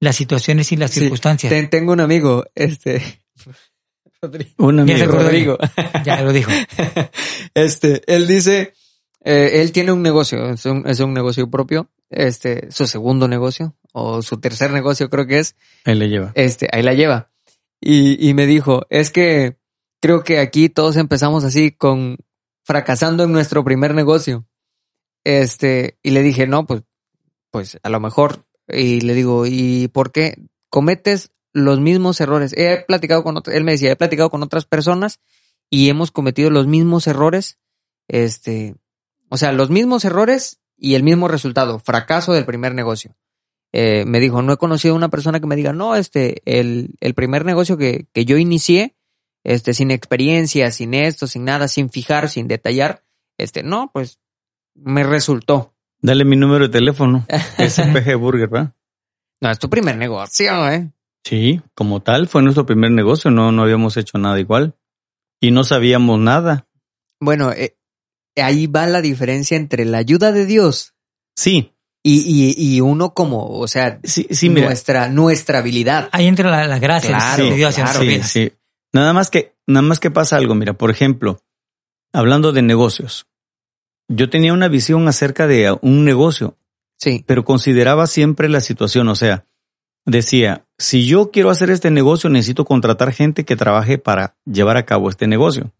las 0.01 0.17
situaciones 0.17 0.73
y 0.73 0.77
las 0.77 0.91
Sí. 0.91 1.01
circunstancias. 1.01 1.51
Ten- 1.51 1.71
tengo 1.71 1.93
un 1.93 2.01
amigo, 2.01 2.45
este. 2.55 3.03
Rodrigo. 4.23 4.51
Un 4.59 4.77
Ya 4.77 4.83
amigo. 4.83 5.05
acordó. 5.05 5.23
Rodrigo. 5.25 5.59
Ya 6.05 6.23
lo 6.23 6.33
dijo. 6.33 6.51
Este, 7.55 8.03
él 8.07 8.27
dice, 8.29 8.75
eh, 9.25 9.61
él 9.63 9.73
tiene 9.73 9.93
un 9.93 10.03
negocio, 10.03 10.51
es 10.51 10.65
un, 10.67 10.87
es 10.87 11.01
un 11.01 11.13
negocio 11.13 11.51
propio, 11.51 11.91
este, 12.11 12.71
su 12.71 12.87
segundo 12.87 13.27
negocio, 13.29 13.75
o 13.93 14.23
su 14.23 14.39
tercer 14.41 14.71
negocio 14.73 15.11
creo 15.11 15.27
que 15.27 15.41
es, 15.41 15.57
Él 15.85 15.99
le 15.99 16.09
lleva. 16.09 16.33
este, 16.37 16.69
ahí 16.73 16.83
la 16.83 16.95
lleva. 16.95 17.31
Y, 17.81 18.25
y 18.29 18.35
me 18.35 18.47
dijo, 18.47 18.87
es 18.91 19.11
que 19.11 19.57
creo 20.01 20.23
que 20.23 20.39
aquí 20.39 20.69
todos 20.69 20.97
empezamos 20.97 21.43
así 21.45 21.73
con 21.73 22.19
fracasando 22.65 23.25
en 23.25 23.33
nuestro 23.33 23.65
primer 23.65 23.95
negocio. 23.95 24.47
Este, 25.25 25.99
y 26.03 26.11
le 26.11 26.23
dije, 26.23 26.47
no, 26.47 26.67
pues, 26.67 26.83
pues 27.51 27.79
a 27.83 27.89
lo 27.91 27.99
mejor, 28.01 28.45
y 28.73 29.01
le 29.01 29.15
digo, 29.15 29.47
¿y 29.47 29.89
por 29.89 30.13
qué 30.13 30.43
cometes 30.69 31.31
los 31.53 31.81
mismos 31.81 32.21
errores? 32.21 32.53
He 32.57 32.85
platicado 32.87 33.23
con 33.23 33.41
él 33.47 33.65
me 33.65 33.73
decía, 33.73 33.93
he 33.93 33.97
platicado 33.97 34.31
con 34.31 34.43
otras 34.43 34.65
personas 34.65 35.21
y 35.69 35.89
hemos 35.89 36.11
cometido 36.11 36.51
los 36.51 36.67
mismos 36.67 37.07
errores, 37.07 37.59
este, 38.09 38.75
o 39.29 39.37
sea, 39.37 39.53
los 39.53 39.71
mismos 39.71 40.05
errores 40.05 40.61
y 40.77 40.95
el 40.95 41.03
mismo 41.03 41.29
resultado, 41.29 41.79
fracaso 41.79 42.33
del 42.33 42.45
primer 42.45 42.75
negocio. 42.75 43.15
Eh, 43.73 44.05
me 44.05 44.19
dijo, 44.19 44.43
no 44.43 44.53
he 44.53 44.57
conocido 44.57 44.97
una 44.97 45.11
persona 45.11 45.39
que 45.39 45.47
me 45.47 45.55
diga, 45.55 45.73
no, 45.73 45.95
este, 45.95 46.43
el, 46.45 46.97
el 47.01 47.15
primer 47.15 47.45
negocio 47.45 47.77
que, 47.77 48.07
que 48.13 48.25
yo 48.25 48.37
inicié, 48.37 48.97
este, 49.45 49.75
sin 49.75 49.91
experiencia, 49.91 50.71
sin 50.73 50.95
esto, 50.95 51.27
sin 51.27 51.45
nada, 51.45 51.69
sin 51.69 51.89
fijar, 51.91 52.29
sin 52.29 52.49
detallar, 52.49 53.05
este, 53.39 53.63
no, 53.63 53.91
pues 53.93 54.19
me 54.75 55.05
resultó. 55.05 55.75
Dale 56.03 56.25
mi 56.25 56.37
número 56.37 56.67
de 56.67 56.71
teléfono. 56.73 57.27
SPG 57.59 58.17
Burger, 58.17 58.49
¿verdad? 58.49 58.75
No, 59.41 59.51
es 59.51 59.59
tu 59.59 59.69
primer 59.71 59.97
negocio, 59.97 60.69
¿eh? 60.71 60.91
Sí, 61.25 61.61
como 61.75 62.01
tal, 62.01 62.29
fue 62.29 62.43
nuestro 62.43 62.65
primer 62.67 62.91
negocio. 62.91 63.31
No, 63.31 63.53
no 63.53 63.63
habíamos 63.63 63.97
hecho 63.97 64.19
nada 64.19 64.39
igual. 64.41 64.75
Y 65.41 65.51
no 65.51 65.65
sabíamos 65.65 66.19
nada. 66.19 66.67
Bueno, 67.21 67.53
eh, 67.53 67.77
ahí 68.37 68.67
va 68.67 68.87
la 68.87 69.01
diferencia 69.03 69.57
entre 69.57 69.85
la 69.85 69.99
ayuda 69.99 70.33
de 70.33 70.47
Dios 70.47 70.95
Sí, 71.37 71.73
y, 72.03 72.21
y, 72.21 72.77
y 72.77 72.81
uno 72.83 73.15
como, 73.15 73.47
o 73.59 73.67
sea, 73.69 73.99
sí, 74.05 74.27
sí, 74.31 74.51
mira. 74.51 74.67
nuestra, 74.67 75.09
nuestra 75.09 75.59
habilidad. 75.61 76.09
Ahí 76.13 76.27
entra 76.27 76.51
la, 76.51 76.67
la 76.67 76.79
gracia 76.79 77.11
Claro, 77.17 77.45
de 77.45 77.55
Dios 77.55 77.75
claro, 77.75 78.01
sí, 78.01 78.23
sí. 78.23 78.53
Nada 78.93 79.13
más 79.15 79.31
que, 79.31 79.55
nada 79.67 79.83
más 79.83 80.01
que 80.01 80.11
pasa 80.11 80.37
algo. 80.37 80.55
Mira, 80.55 80.75
por 80.75 80.91
ejemplo, 80.91 81.41
hablando 82.13 82.53
de 82.53 82.61
negocios, 82.63 83.27
yo 84.11 84.29
tenía 84.29 84.53
una 84.53 84.69
visión 84.69 85.07
acerca 85.09 85.47
de 85.47 85.77
un 85.83 86.05
negocio, 86.05 86.57
Sí, 86.99 87.25
pero 87.27 87.45
consideraba 87.45 88.07
siempre 88.07 88.49
la 88.51 88.61
situación. 88.61 89.09
O 89.09 89.15
sea, 89.15 89.47
decía, 90.05 90.67
si 90.79 91.07
yo 91.07 91.31
quiero 91.31 91.49
hacer 91.49 91.71
este 91.71 91.91
negocio, 91.91 92.29
necesito 92.29 92.67
contratar 92.67 93.13
gente 93.13 93.45
que 93.45 93.57
trabaje 93.57 93.97
para 93.97 94.37
llevar 94.45 94.77
a 94.77 94.85
cabo 94.85 95.09
este 95.09 95.27
negocio. 95.27 95.73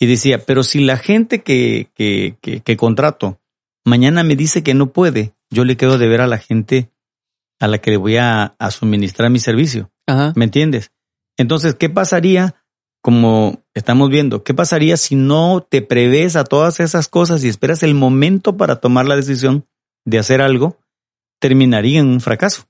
Y 0.00 0.06
decía, 0.06 0.44
pero 0.44 0.64
si 0.64 0.80
la 0.80 0.96
gente 0.96 1.42
que, 1.42 1.90
que, 1.94 2.36
que, 2.40 2.60
que 2.62 2.76
contrato 2.76 3.38
mañana 3.84 4.24
me 4.24 4.34
dice 4.34 4.62
que 4.62 4.74
no 4.74 4.92
puede, 4.92 5.34
yo 5.50 5.64
le 5.64 5.76
quedo 5.76 5.98
de 5.98 6.08
ver 6.08 6.20
a 6.20 6.26
la 6.26 6.38
gente 6.38 6.90
a 7.60 7.68
la 7.68 7.78
que 7.78 7.90
le 7.90 7.96
voy 7.98 8.16
a, 8.16 8.54
a 8.58 8.70
suministrar 8.70 9.30
mi 9.30 9.38
servicio. 9.38 9.90
ajá. 10.06 10.32
¿Me 10.34 10.46
entiendes? 10.46 10.90
Entonces, 11.36 11.74
¿qué 11.74 11.90
pasaría? 11.90 12.59
Como 13.02 13.62
estamos 13.74 14.10
viendo, 14.10 14.44
¿qué 14.44 14.52
pasaría 14.52 14.96
si 14.98 15.14
no 15.14 15.66
te 15.68 15.80
prevés 15.80 16.36
a 16.36 16.44
todas 16.44 16.80
esas 16.80 17.08
cosas 17.08 17.42
y 17.42 17.48
esperas 17.48 17.82
el 17.82 17.94
momento 17.94 18.56
para 18.58 18.76
tomar 18.76 19.06
la 19.06 19.16
decisión 19.16 19.66
de 20.04 20.18
hacer 20.18 20.42
algo? 20.42 20.76
Terminaría 21.40 22.00
en 22.00 22.08
un 22.08 22.20
fracaso. 22.20 22.66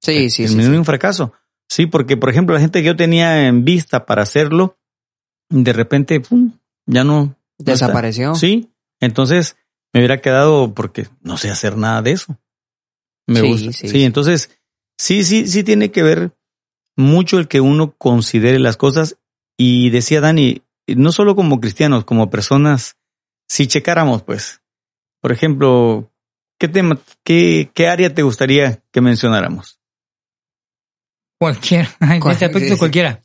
Sí, 0.00 0.30
sí, 0.30 0.30
sí. 0.30 0.42
Terminaría 0.44 0.68
sí. 0.70 0.74
en 0.74 0.78
un 0.78 0.84
fracaso. 0.86 1.32
Sí, 1.68 1.86
porque, 1.86 2.16
por 2.16 2.30
ejemplo, 2.30 2.54
la 2.54 2.60
gente 2.60 2.80
que 2.80 2.86
yo 2.86 2.96
tenía 2.96 3.46
en 3.46 3.64
vista 3.64 4.06
para 4.06 4.22
hacerlo, 4.22 4.78
de 5.50 5.72
repente, 5.72 6.20
pum, 6.20 6.52
ya 6.86 7.04
no. 7.04 7.36
Desapareció. 7.58 8.34
Sí. 8.34 8.70
Entonces, 8.98 9.56
me 9.92 10.00
hubiera 10.00 10.20
quedado 10.22 10.72
porque 10.74 11.06
no 11.20 11.36
sé 11.36 11.50
hacer 11.50 11.76
nada 11.76 12.00
de 12.00 12.12
eso. 12.12 12.38
Me 13.26 13.40
Sí, 13.40 13.46
gusta. 13.46 13.72
sí, 13.72 13.72
Sí, 13.72 13.88
sí. 13.88 14.04
entonces, 14.04 14.50
sí, 14.98 15.22
sí, 15.22 15.46
sí 15.46 15.62
tiene 15.64 15.90
que 15.90 16.02
ver 16.02 16.32
mucho 16.96 17.38
el 17.38 17.46
que 17.46 17.60
uno 17.60 17.94
considere 17.96 18.58
las 18.58 18.76
cosas. 18.76 19.18
Y 19.62 19.90
decía 19.90 20.22
Dani, 20.22 20.62
no 20.86 21.12
solo 21.12 21.36
como 21.36 21.60
cristianos, 21.60 22.06
como 22.06 22.30
personas, 22.30 22.96
si 23.46 23.66
checáramos, 23.66 24.22
pues, 24.22 24.62
por 25.20 25.32
ejemplo, 25.32 26.10
¿qué 26.58 26.66
tema, 26.66 26.98
qué, 27.24 27.70
qué 27.74 27.86
área 27.88 28.14
te 28.14 28.22
gustaría 28.22 28.82
que 28.90 29.02
mencionáramos? 29.02 29.78
Cualquiera. 31.38 31.90
En 32.00 32.20
Cual- 32.20 32.32
este 32.32 32.46
aspecto, 32.46 32.68
sí, 32.68 32.72
sí. 32.72 32.78
cualquiera. 32.78 33.22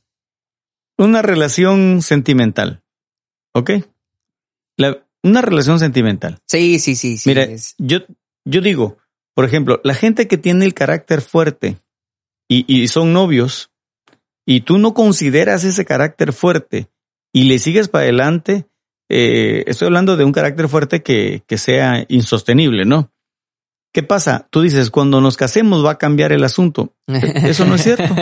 Una 0.98 1.22
relación 1.22 2.02
sentimental. 2.02 2.84
¿Ok? 3.54 3.72
La- 4.78 5.08
una 5.24 5.42
relación 5.42 5.80
sentimental. 5.80 6.40
Sí, 6.48 6.80
sí, 6.80 6.96
sí, 6.96 7.18
sí. 7.18 7.30
Mira, 7.30 7.44
es- 7.44 7.76
yo, 7.78 8.00
yo 8.44 8.60
digo, 8.60 8.98
por 9.34 9.46
ejemplo, 9.46 9.80
la 9.86 9.94
gente 9.94 10.28
que 10.28 10.38
tiene 10.38 10.66
el 10.66 10.74
carácter 10.74 11.22
fuerte 11.22 11.78
y, 12.50 12.66
y 12.68 12.90
son 12.90 13.14
novios 13.14 13.72
y 14.46 14.62
tú 14.62 14.78
no 14.78 14.94
consideras 14.94 15.64
ese 15.64 15.86
carácter 15.86 16.34
fuerte 16.34 16.90
y 17.34 17.46
le 17.46 17.60
sigues 17.60 17.88
para 17.88 18.04
adelante, 18.04 18.66
eh, 19.10 19.64
estoy 19.68 19.88
hablando 19.88 20.18
de 20.18 20.24
un 20.24 20.32
carácter 20.32 20.70
fuerte 20.70 21.04
que, 21.04 21.44
que 21.48 21.58
sea 21.58 22.06
insostenible, 22.08 22.86
¿no? 22.86 23.12
¿Qué 23.94 24.04
pasa? 24.04 24.48
Tú 24.50 24.62
dices, 24.62 24.92
cuando 24.92 25.22
nos 25.22 25.38
casemos 25.38 25.86
va 25.86 25.92
a 25.92 25.98
cambiar 25.98 26.34
el 26.34 26.44
asunto. 26.44 26.94
Eso 27.08 27.64
no 27.64 27.76
es 27.76 27.84
cierto. 27.84 28.14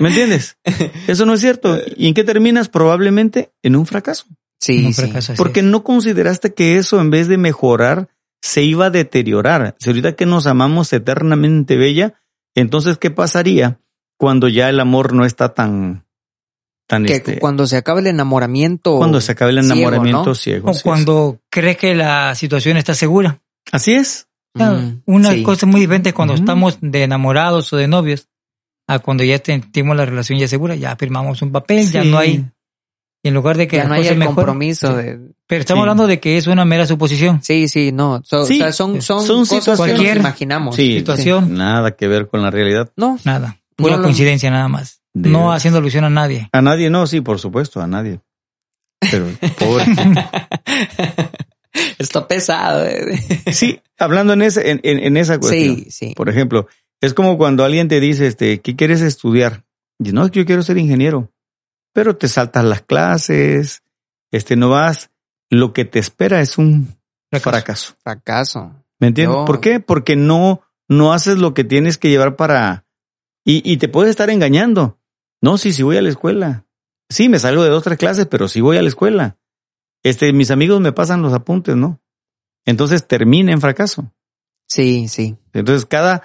¿Me 0.00 0.08
entiendes? 0.08 0.58
Eso 1.06 1.26
no 1.26 1.34
es 1.34 1.40
cierto. 1.40 1.78
¿Y 1.96 2.08
en 2.08 2.14
qué 2.14 2.24
terminas? 2.24 2.68
Probablemente 2.68 3.52
en 3.62 3.76
un 3.76 3.86
fracaso. 3.86 4.26
Sí, 4.60 4.84
Un 4.84 4.92
sí. 4.92 5.02
fracaso 5.02 5.32
así 5.32 5.38
Porque 5.38 5.62
no 5.62 5.84
consideraste 5.84 6.54
que 6.54 6.76
eso 6.76 7.00
en 7.00 7.10
vez 7.10 7.28
de 7.28 7.38
mejorar 7.38 8.08
se 8.42 8.62
iba 8.64 8.86
a 8.86 8.90
deteriorar. 8.90 9.76
Si 9.78 9.90
ahorita 9.90 10.16
que 10.16 10.26
nos 10.26 10.48
amamos 10.48 10.92
eternamente 10.92 11.76
bella, 11.76 12.20
entonces 12.56 12.98
¿qué 12.98 13.12
pasaría 13.12 13.78
cuando 14.20 14.48
ya 14.48 14.68
el 14.68 14.78
amor 14.80 15.14
no 15.14 15.24
está 15.24 15.54
tan 15.54 16.04
tan 16.86 17.06
Que 17.06 17.14
este 17.14 17.38
cuando 17.38 17.66
se 17.66 17.78
acaba 17.78 18.00
el 18.00 18.06
enamoramiento. 18.08 18.96
cuando 18.98 19.20
se 19.22 19.32
acabe 19.32 19.52
el 19.52 19.62
ciego, 19.62 19.72
enamoramiento 19.78 20.26
¿no? 20.26 20.34
ciego? 20.34 20.66
O 20.68 20.70
Así 20.72 20.78
es. 20.78 20.82
cuando 20.82 21.38
crees 21.48 21.78
que 21.78 21.94
la 21.94 22.34
situación 22.34 22.76
está 22.76 22.92
segura. 22.94 23.40
Así 23.72 23.92
es. 23.92 24.26
Mm, 24.54 25.02
Una 25.06 25.30
sí. 25.32 25.42
cosa 25.42 25.64
muy 25.66 25.80
diferente 25.80 26.12
cuando 26.12 26.34
estamos 26.34 26.76
de 26.82 27.04
enamorados 27.04 27.72
o 27.72 27.76
de 27.78 27.88
novios 27.88 28.28
a 28.88 28.98
cuando 28.98 29.22
ya 29.24 29.38
tenemos 29.38 29.96
la 29.96 30.04
relación 30.04 30.38
ya 30.38 30.48
segura, 30.48 30.74
ya 30.74 30.96
firmamos 30.96 31.40
un 31.42 31.52
papel, 31.52 31.90
ya 31.90 32.02
no 32.04 32.18
hay. 32.18 32.44
Y 33.22 33.28
en 33.28 33.34
lugar 33.34 33.56
de 33.56 33.68
que 33.68 33.76
Ya 33.76 33.84
no 33.84 33.94
hay 33.94 34.00
cosas 34.00 34.12
el 34.12 34.18
mejoren, 34.18 34.34
compromiso 34.34 34.88
sí. 34.88 34.94
de. 35.02 35.20
Pero 35.46 35.60
estamos 35.60 35.78
Sí. 35.80 35.82
hablando 35.82 36.06
de 36.08 36.18
que 36.20 36.36
es 36.36 36.46
una 36.48 36.64
mera 36.64 36.86
suposición. 36.86 37.40
Sí, 37.42 37.68
sí, 37.68 37.92
no. 37.92 38.20
So- 38.24 38.44
Sí, 38.44 38.54
o 38.56 38.64
sea, 38.64 38.72
son, 38.72 39.00
son, 39.02 39.22
son 39.24 39.40
cosas 39.40 39.64
que 39.64 39.70
situaciones- 39.72 40.14
nos 40.14 40.16
imaginamos. 40.16 40.76
Sí, 40.76 40.98
situación. 40.98 41.54
nada 41.54 41.92
que 41.96 42.08
ver 42.08 42.26
con 42.28 42.42
la 42.42 42.50
realidad. 42.50 42.90
No, 42.96 43.18
Nada. 43.24 43.58
Pura 43.80 43.92
No 43.94 43.98
lo- 43.98 44.04
coincidencia 44.04 44.50
nada 44.50 44.68
más. 44.68 45.00
De 45.12 45.28
no 45.28 45.52
haciendo 45.52 45.78
alusión 45.78 46.04
a 46.04 46.10
nadie. 46.10 46.48
A 46.52 46.62
nadie 46.62 46.88
no, 46.90 47.06
sí, 47.06 47.20
por 47.20 47.38
supuesto, 47.38 47.80
a 47.80 47.86
nadie. 47.86 48.20
Pero 49.10 49.26
pobre. 49.58 49.84
está 51.98 52.26
pesado. 52.28 52.84
eh. 52.86 53.18
sí, 53.52 53.80
hablando 53.98 54.32
en 54.34 54.42
ese 54.42 54.70
en, 54.70 54.80
en- 54.82 54.98
en 54.98 55.16
esa 55.16 55.38
cuestión. 55.38 55.76
Sí, 55.76 55.90
sí. 55.90 56.14
Por 56.16 56.28
ejemplo, 56.28 56.66
es 57.00 57.14
como 57.14 57.38
cuando 57.38 57.64
alguien 57.64 57.88
te 57.88 58.00
dice, 58.00 58.26
este, 58.26 58.60
¿qué 58.60 58.76
quieres 58.76 59.00
estudiar? 59.00 59.64
Y 59.98 60.12
no, 60.12 60.28
yo 60.28 60.44
quiero 60.44 60.62
ser 60.62 60.78
ingeniero. 60.78 61.30
Pero 61.92 62.16
te 62.16 62.28
saltas 62.28 62.64
las 62.64 62.82
clases, 62.82 63.82
este, 64.30 64.56
no 64.56 64.68
vas. 64.70 65.10
Lo 65.50 65.72
que 65.72 65.84
te 65.84 65.98
espera 65.98 66.40
es 66.40 66.56
un 66.58 66.96
Fracaso. 67.30 67.50
fracaso. 67.50 67.94
Fracaso. 68.04 68.84
¿Me 69.00 69.08
entiendes? 69.08 69.36
No. 69.38 69.44
¿Por 69.44 69.60
qué? 69.60 69.80
Porque 69.80 70.14
no, 70.14 70.62
no 70.88 71.12
haces 71.12 71.38
lo 71.38 71.54
que 71.54 71.64
tienes 71.64 71.98
que 71.98 72.08
llevar 72.10 72.36
para... 72.36 72.84
Y, 73.44 73.70
y 73.70 73.78
te 73.78 73.88
puedes 73.88 74.10
estar 74.10 74.30
engañando. 74.30 74.98
No, 75.42 75.58
sí, 75.58 75.72
sí 75.72 75.82
voy 75.82 75.96
a 75.96 76.02
la 76.02 76.10
escuela. 76.10 76.66
Sí, 77.08 77.28
me 77.28 77.38
salgo 77.38 77.64
de 77.64 77.70
dos, 77.70 77.82
tres 77.82 77.98
clases, 77.98 78.26
pero 78.26 78.48
sí 78.48 78.60
voy 78.60 78.76
a 78.76 78.82
la 78.82 78.88
escuela. 78.88 79.38
Este, 80.02 80.32
mis 80.32 80.50
amigos 80.50 80.80
me 80.80 80.92
pasan 80.92 81.22
los 81.22 81.32
apuntes, 81.32 81.76
¿no? 81.76 82.00
Entonces 82.64 83.06
termina 83.06 83.52
en 83.52 83.60
fracaso. 83.60 84.12
Sí, 84.68 85.08
sí. 85.08 85.36
Entonces, 85.52 85.86
cada, 85.86 86.22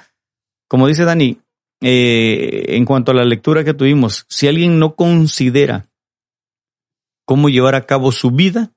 como 0.68 0.88
dice 0.88 1.06
Dani, 1.06 1.42
eh, 1.82 2.76
en 2.76 2.86
cuanto 2.86 3.12
a 3.12 3.16
la 3.16 3.26
lectura 3.26 3.64
que 3.64 3.74
tuvimos, 3.74 4.26
si 4.30 4.48
alguien 4.48 4.80
no 4.80 4.96
considera 4.96 5.90
cómo 7.26 7.50
llevar 7.50 7.76
a 7.76 7.86
cabo 7.86 8.12
su 8.12 8.32
vida, 8.32 8.72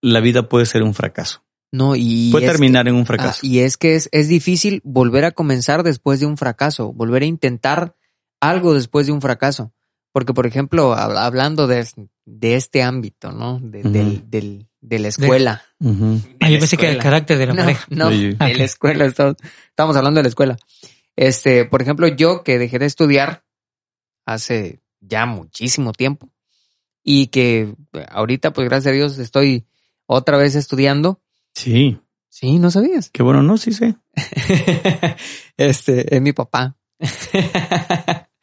la 0.00 0.20
vida 0.20 0.48
puede 0.48 0.66
ser 0.66 0.82
un 0.82 0.94
fracaso. 0.94 1.44
No, 1.74 1.96
y. 1.96 2.30
puede 2.30 2.46
es 2.46 2.52
terminar 2.52 2.86
en 2.86 2.94
un 2.94 3.00
que- 3.02 3.06
fracaso. 3.06 3.40
ah, 3.42 3.46
y 3.46 3.58
es 3.60 3.76
que 3.76 3.96
es, 3.96 4.08
es 4.12 4.28
difícil 4.28 4.80
volver 4.84 5.24
a 5.24 5.32
comenzar 5.32 5.82
después 5.82 6.20
de 6.20 6.26
un 6.26 6.36
fracaso, 6.36 6.92
volver 6.92 7.22
a 7.22 7.26
intentar 7.26 7.96
algo 8.40 8.74
después 8.74 9.06
de 9.06 9.12
un 9.12 9.20
fracaso. 9.20 9.72
Porque, 10.12 10.32
por 10.32 10.46
ejemplo, 10.46 10.92
hab- 10.94 11.18
hablando 11.18 11.66
de, 11.66 11.84
de 12.24 12.54
este 12.54 12.82
ámbito, 12.84 13.32
¿no? 13.32 13.58
De, 13.60 13.82
del, 13.82 14.30
del- 14.30 14.68
de 14.80 14.98
la 15.00 15.08
escuela. 15.08 15.62
Ah, 15.82 15.86
De 16.46 16.52
yo 16.52 16.58
pensé 16.60 16.76
que 16.76 16.88
el 16.90 16.98
carácter 16.98 17.38
de 17.38 17.46
la 17.46 17.54
no, 17.54 17.62
pareja. 17.62 17.86
no, 17.90 18.10
Sí. 18.10 18.32
de 18.34 18.54
la 18.54 18.64
escuela. 18.64 19.04
Estamos, 19.06 19.34
estamos 19.70 19.96
hablando 19.96 20.18
de 20.18 20.22
la 20.24 20.28
escuela. 20.28 20.56
Este, 21.16 21.64
por 21.64 21.82
ejemplo, 21.82 22.06
yo 22.06 22.44
que 22.44 22.58
dejé 22.58 22.78
de 22.78 22.86
estudiar 22.86 23.42
hace 24.26 24.80
ya 25.00 25.26
muchísimo 25.26 25.92
tiempo 25.92 26.30
y 27.02 27.26
que 27.28 27.74
ahorita, 28.10 28.52
pues 28.52 28.68
gracias 28.68 28.92
a 28.92 28.94
Dios, 28.94 29.18
estoy 29.18 29.66
otra 30.06 30.36
vez 30.36 30.54
estudiando. 30.54 31.20
Sí. 31.54 31.98
Sí, 32.28 32.58
¿no 32.58 32.70
sabías? 32.70 33.10
Qué 33.10 33.22
bueno, 33.22 33.42
no, 33.42 33.56
sí 33.58 33.72
sé. 33.72 33.94
este, 35.56 36.14
es 36.14 36.20
mi 36.22 36.32
papá. 36.32 36.76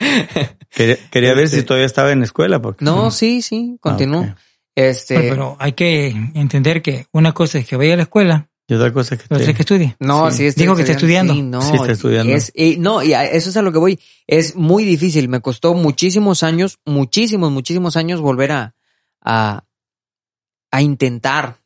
Quería, 0.69 1.33
ver 1.33 1.45
Este- 1.45 1.57
si 1.59 1.63
todavía 1.63 1.85
estaba 1.85 2.11
en 2.11 2.19
la 2.19 2.25
escuela. 2.25 2.61
Porque... 2.61 2.83
No, 2.85 3.11
sí, 3.11 3.41
sí, 3.41 3.77
continúo. 3.81 4.23
Ah, 4.27 4.31
ok. 4.33 4.39
Este, 4.73 5.15
Pero, 5.15 5.29
pero 5.29 5.57
hay 5.59 5.73
que 5.73 6.07
entender 6.33 6.81
que 6.81 7.05
una 7.11 7.33
cosa 7.33 7.59
es 7.59 7.67
que 7.67 7.75
vaya 7.75 7.93
a 7.93 7.97
la 7.97 8.03
escuela, 8.03 8.49
Y 8.69 8.73
otra 8.73 8.93
cosa 8.93 9.15
es 9.15 9.21
que 9.21 9.25
otra 9.25 9.37
te- 9.39 9.51
es 9.51 9.55
que 9.57 9.61
estudie. 9.63 9.97
no, 9.99 10.31
sí. 10.31 10.37
sí, 10.37 10.45
estoy 10.45 10.63
Digo 10.63 10.75
que 10.77 10.83
está 10.83 10.93
estudiando. 10.93 11.33
Sí, 11.33 11.41
no, 11.41 11.61
Sí, 11.61 11.75
está 11.75 11.91
estudiando. 11.91 12.33
es- 12.33 12.53
y 12.55 12.77
no, 12.77 13.03
y 13.03 13.13
a 13.13 13.25
eso 13.25 13.49
es 13.49 13.57
a 13.57 13.61
lo 13.61 13.73
que 13.73 13.79
voy. 13.79 13.99
Es 14.27 14.55
muy 14.55 14.85
difícil. 14.85 15.27
Me 15.27 15.41
costó 15.41 15.73
muchísimos 15.73 16.41
años, 16.43 16.79
muchísimos, 16.85 17.51
muchísimos 17.51 17.97
años 17.97 18.21
volver 18.21 18.53
a, 18.53 18.75
a, 19.21 19.65
a 20.71 20.81
intentar 20.81 21.57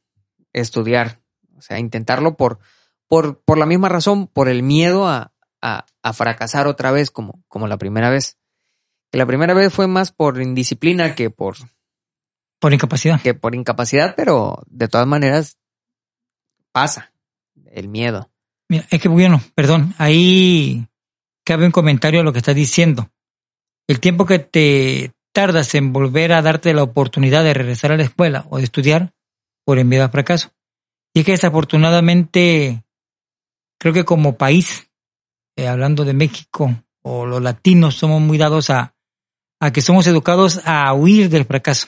estudiar. 0.51 1.19
O 1.55 1.61
sea, 1.61 1.79
intentarlo 1.79 2.35
por, 2.37 2.59
por, 3.07 3.41
por 3.43 3.57
la 3.57 3.65
misma 3.65 3.89
razón, 3.89 4.27
por 4.27 4.49
el 4.49 4.63
miedo 4.63 5.07
a, 5.07 5.33
a, 5.61 5.85
a 6.03 6.13
fracasar 6.13 6.67
otra 6.67 6.91
vez 6.91 7.11
como, 7.11 7.43
como 7.47 7.67
la 7.67 7.77
primera 7.77 8.09
vez. 8.09 8.37
Que 9.11 9.17
la 9.17 9.25
primera 9.25 9.53
vez 9.53 9.73
fue 9.73 9.87
más 9.87 10.11
por 10.11 10.41
indisciplina 10.41 11.15
que 11.15 11.29
por, 11.29 11.55
Por 12.59 12.73
incapacidad. 12.73 13.21
que 13.21 13.33
por 13.33 13.55
incapacidad, 13.55 14.15
pero 14.15 14.63
de 14.67 14.87
todas 14.87 15.07
maneras 15.07 15.57
pasa 16.71 17.13
el 17.71 17.87
miedo. 17.87 18.29
Mira, 18.67 18.85
es 18.89 18.99
que 19.01 19.07
bueno, 19.07 19.41
perdón, 19.53 19.93
ahí 19.97 20.87
cabe 21.45 21.65
un 21.65 21.71
comentario 21.71 22.21
a 22.21 22.23
lo 22.23 22.33
que 22.33 22.39
estás 22.39 22.55
diciendo. 22.55 23.09
El 23.87 23.99
tiempo 23.99 24.25
que 24.25 24.39
te 24.39 25.13
tardas 25.31 25.75
en 25.75 25.93
volver 25.93 26.33
a 26.33 26.41
darte 26.41 26.73
la 26.73 26.81
oportunidad 26.83 27.43
de 27.43 27.53
regresar 27.53 27.91
a 27.91 27.97
la 27.97 28.03
escuela 28.03 28.45
o 28.49 28.57
de 28.57 28.63
estudiar 28.63 29.13
por 29.63 29.77
el 29.77 29.85
miedo 29.85 30.03
al 30.03 30.09
fracaso. 30.09 30.51
Y 31.15 31.19
es 31.21 31.25
que 31.25 31.31
desafortunadamente, 31.31 32.83
creo 33.79 33.93
que 33.93 34.03
como 34.03 34.37
país, 34.37 34.91
eh, 35.57 35.67
hablando 35.67 36.03
de 36.03 36.13
México 36.13 36.83
o 37.01 37.25
los 37.25 37.41
latinos, 37.41 37.95
somos 37.95 38.21
muy 38.21 38.37
dados 38.37 38.69
a, 38.69 38.93
a 39.61 39.71
que 39.71 39.81
somos 39.81 40.05
educados 40.07 40.61
a 40.65 40.93
huir 40.93 41.29
del 41.29 41.45
fracaso. 41.45 41.87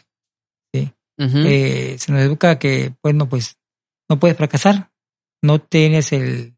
Ujú. 1.19 1.39
Eh, 1.45 1.95
se 1.97 2.11
nos 2.11 2.21
educa 2.21 2.59
que, 2.59 2.93
bueno, 3.01 3.27
pues 3.27 3.57
no 4.07 4.19
puedes 4.19 4.37
fracasar, 4.37 4.91
no 5.41 5.59
tienes 5.59 6.13
el, 6.13 6.55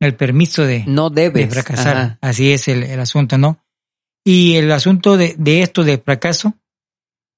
el 0.00 0.16
permiso 0.16 0.64
de, 0.64 0.84
no 0.86 1.10
de 1.10 1.30
debes 1.30 1.50
fracasar. 1.50 1.96
Ajá. 1.96 2.18
Así 2.22 2.52
es 2.52 2.68
el, 2.68 2.82
el 2.82 2.98
asunto, 2.98 3.36
¿no? 3.36 3.62
Y 4.24 4.56
el 4.56 4.72
asunto 4.72 5.18
de, 5.18 5.36
de 5.38 5.60
esto 5.60 5.84
de 5.84 5.98
fracaso 5.98 6.54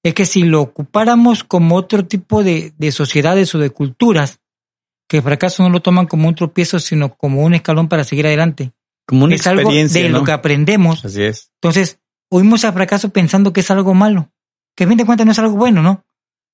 es 0.02 0.14
que 0.14 0.25
si 0.25 0.43
lo 0.43 0.61
ocupáramos 0.61 1.45
como 1.45 1.76
otro 1.76 2.07
tipo 2.07 2.43
de, 2.45 2.73
de 2.78 2.93
sociedades 2.93 3.55
o 3.55 3.59
de 3.59 3.71
culturas, 3.71 4.40
que 5.09 5.19
el 5.19 5.23
fracaso 5.23 5.62
no 5.62 5.71
lo 5.71 5.81
toman 5.81 6.07
como 6.07 6.28
un 6.28 6.35
tropiezo, 6.35 6.78
sino 6.78 7.14
como 7.14 7.43
un 7.43 7.55
escalón 7.55 7.88
para 7.88 8.05
seguir 8.05 8.26
adelante. 8.26 8.73
Como 9.07 9.25
una 9.25 9.35
es 9.35 9.47
algo 9.47 9.62
experiencia, 9.62 10.02
de 10.02 10.11
¿no? 10.11 10.19
lo 10.19 10.25
que 10.25 10.33
aprendemos. 10.33 11.05
Así 11.05 11.23
es. 11.23 11.50
Entonces, 11.55 11.99
oímos 12.31 12.64
al 12.64 12.75
fracaso 12.75 13.09
pensando 13.11 13.52
que 13.52 13.61
es 13.61 13.71
algo 13.71 13.95
malo, 13.95 14.31
que 14.76 14.85
a 14.85 14.87
fin 14.87 14.99
de 14.99 15.07
cuentas 15.07 15.25
no 15.25 15.33
es 15.33 15.38
algo 15.38 15.57
bueno, 15.57 15.83
¿no? 15.83 16.05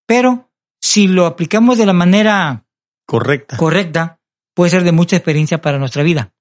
Pero 0.06 0.50
si 0.80 1.08
lo 1.08 1.26
aplicamos 1.26 1.78
de 1.78 1.86
la 1.86 1.92
manera 1.92 2.64
Correcta. 3.06 3.56
correcta, 3.56 4.20
puede 4.54 4.70
ser 4.70 4.84
de 4.84 4.92
mucha 4.92 5.16
experiencia 5.16 5.60
para 5.60 5.78
nuestra 5.78 6.02
vida. 6.04 6.32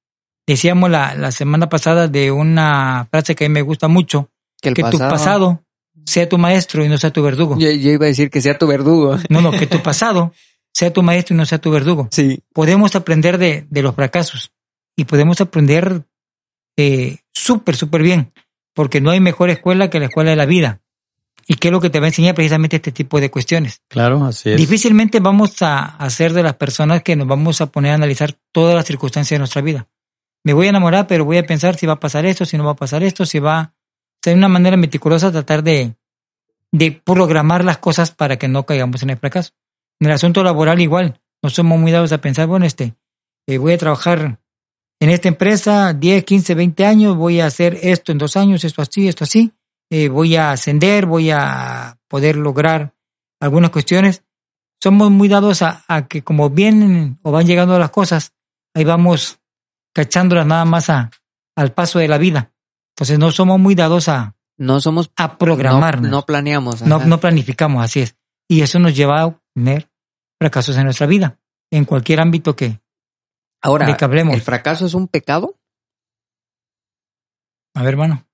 Decíamos 0.46 0.92
la, 0.92 1.16
la 1.16 1.32
semana 1.32 1.70
pasada 1.70 2.08
de 2.08 2.32
una 2.32 3.08
frase 3.10 3.34
que 3.36 3.46
a 3.46 3.50
mí 3.50 3.54
me 3.54 3.62
gusta 3.62 3.88
mucho, 3.88 4.30
Que 4.62 4.70
el 4.70 4.76
que 4.76 4.84
tu 4.84 5.00
pasado 5.00 5.64
sea 6.06 6.28
tu 6.28 6.38
maestro 6.38 6.84
y 6.84 6.90
no 6.90 6.98
sea 6.98 7.12
tu 7.12 7.22
verdugo. 7.22 7.58
Yo, 7.58 7.72
yo 7.72 7.92
iba 7.92 8.06
a 8.06 8.10
decir 8.10 8.30
que 8.30 8.42
sea 8.42 8.58
tu 8.58 8.68
verdugo. 8.68 9.18
No, 9.30 9.42
no, 9.42 9.52
que 9.52 9.68
tu 9.68 9.80
pasado 9.84 10.34
sea 10.74 10.92
tu 10.92 11.04
maestro 11.04 11.36
y 11.36 11.38
no 11.38 11.46
sea 11.46 11.60
tu 11.60 11.72
verdugo. 11.72 12.08
Sí. 12.12 12.42
Podemos 12.54 12.96
aprender 12.96 13.38
de, 13.38 13.66
de 13.70 13.82
los 13.82 13.96
fracasos 13.96 14.52
y 14.96 15.06
podemos 15.06 15.40
aprender 15.42 16.06
eh, 16.78 17.20
súper, 17.32 17.76
súper 17.76 18.02
bien, 18.02 18.34
porque 18.74 19.02
no 19.02 19.12
hay 19.12 19.20
mejor 19.20 19.50
escuela 19.50 19.90
que 19.90 20.00
la 20.00 20.06
escuela 20.06 20.32
de 20.32 20.36
la 20.36 20.46
vida. 20.46 20.82
¿Y 21.46 21.56
qué 21.56 21.68
es 21.68 21.72
lo 21.72 21.82
que 21.82 21.90
te 21.90 22.00
va 22.00 22.06
a 22.06 22.10
enseñar 22.10 22.36
precisamente 22.36 22.78
este 22.78 22.92
tipo 22.92 23.20
de 23.20 23.30
cuestiones? 23.30 23.82
Claro, 23.90 24.24
así 24.26 24.52
es. 24.52 24.58
Difícilmente 24.58 25.20
vamos 25.20 25.62
a, 25.62 25.84
a 25.84 26.10
ser 26.10 26.32
de 26.34 26.42
las 26.42 26.56
personas 26.56 27.04
que 27.04 27.16
nos 27.16 27.28
vamos 27.28 27.60
a 27.60 27.68
poner 27.68 27.92
a 27.92 27.96
analizar 27.96 28.38
todas 28.52 28.76
las 28.76 28.86
circunstancias 28.86 29.36
de 29.36 29.40
nuestra 29.40 29.62
vida. 29.62 29.88
Me 30.46 30.54
voy 30.54 30.68
a 30.68 30.70
enamorar, 30.70 31.08
pero 31.08 31.26
voy 31.26 31.38
a 31.38 31.46
pensar 31.46 31.76
si 31.76 31.86
va 31.86 31.94
a 31.94 32.00
pasar 32.00 32.26
esto, 32.26 32.46
si 32.46 32.58
no 32.58 32.64
va 32.64 32.72
a 32.72 32.76
pasar 32.76 33.04
esto, 33.04 33.26
si 33.26 33.40
va 33.40 33.60
a 33.60 33.74
ser 34.24 34.38
una 34.38 34.48
manera 34.48 34.78
meticulosa 34.78 35.32
tratar 35.32 35.64
de, 35.64 35.96
de 36.74 36.92
programar 36.92 37.64
las 37.64 37.78
cosas 37.78 38.12
para 38.12 38.38
que 38.38 38.48
no 38.48 38.66
caigamos 38.66 39.04
en 39.04 39.12
el 39.12 39.18
fracaso. 39.18 39.52
En 40.02 40.08
el 40.08 40.14
asunto 40.14 40.44
laboral 40.44 40.82
igual, 40.82 41.22
no 41.42 41.50
somos 41.50 41.80
muy 41.80 41.92
dados 41.92 42.12
a 42.12 42.18
pensar, 42.18 42.48
bueno, 42.48 42.66
este, 42.66 42.96
eh, 43.48 43.60
voy 43.60 43.74
a 43.74 43.78
trabajar 43.78 44.40
en 45.00 45.10
esta 45.10 45.28
empresa 45.28 45.94
10, 45.94 46.24
15, 46.24 46.56
20 46.56 46.86
años, 46.86 47.16
voy 47.16 47.42
a 47.42 47.46
hacer 47.46 47.78
esto 47.84 48.12
en 48.12 48.18
dos 48.18 48.36
años, 48.36 48.64
esto 48.64 48.82
así, 48.82 49.08
esto 49.08 49.24
así, 49.24 49.54
eh, 49.92 50.10
voy 50.10 50.36
a 50.36 50.52
ascender, 50.52 51.06
voy 51.06 51.30
a 51.30 52.00
poder 52.08 52.38
lograr 52.38 52.96
algunas 53.40 53.70
cuestiones. 53.70 54.24
Somos 54.82 55.12
muy 55.12 55.28
dados 55.28 55.62
a, 55.62 55.84
a 55.88 56.08
que 56.08 56.24
como 56.24 56.50
vienen 56.50 57.20
o 57.22 57.32
van 57.32 57.46
llegando 57.46 57.78
las 57.78 57.92
cosas, 57.92 58.34
ahí 58.74 58.84
vamos 58.84 59.40
cachándolas 59.94 60.48
nada 60.48 60.66
más 60.66 60.90
a, 60.90 61.12
al 61.56 61.72
paso 61.72 62.00
de 62.00 62.08
la 62.08 62.18
vida. 62.18 62.52
Entonces 62.96 63.20
no 63.20 63.32
somos 63.32 63.60
muy 63.60 63.76
dados 63.76 64.10
a, 64.10 64.36
No 64.58 64.80
somos 64.82 65.12
a 65.16 65.38
programarnos. 65.38 66.10
No, 66.10 66.18
no 66.18 66.26
planeamos. 66.26 66.82
No, 66.84 67.00
no 67.00 67.20
planificamos, 67.20 67.84
así 67.84 68.02
es. 68.02 68.16
Y 68.48 68.62
eso 68.62 68.80
nos 68.80 68.96
lleva 68.96 69.24
a 69.24 69.42
tener 69.56 69.90
fracasos 70.40 70.78
en 70.78 70.84
nuestra 70.86 71.08
vida, 71.08 71.40
en 71.72 71.86
cualquier 71.86 72.22
ámbito 72.22 72.56
que, 72.56 72.82
Ahora, 73.62 73.88
de 73.88 73.96
que 73.96 74.06
hablemos. 74.06 74.36
¿el 74.36 74.42
fracaso 74.42 74.86
es 74.86 74.94
un 74.94 75.08
pecado? 75.08 75.58
a 77.76 77.82
ver, 77.82 77.94
hermano. 77.94 78.28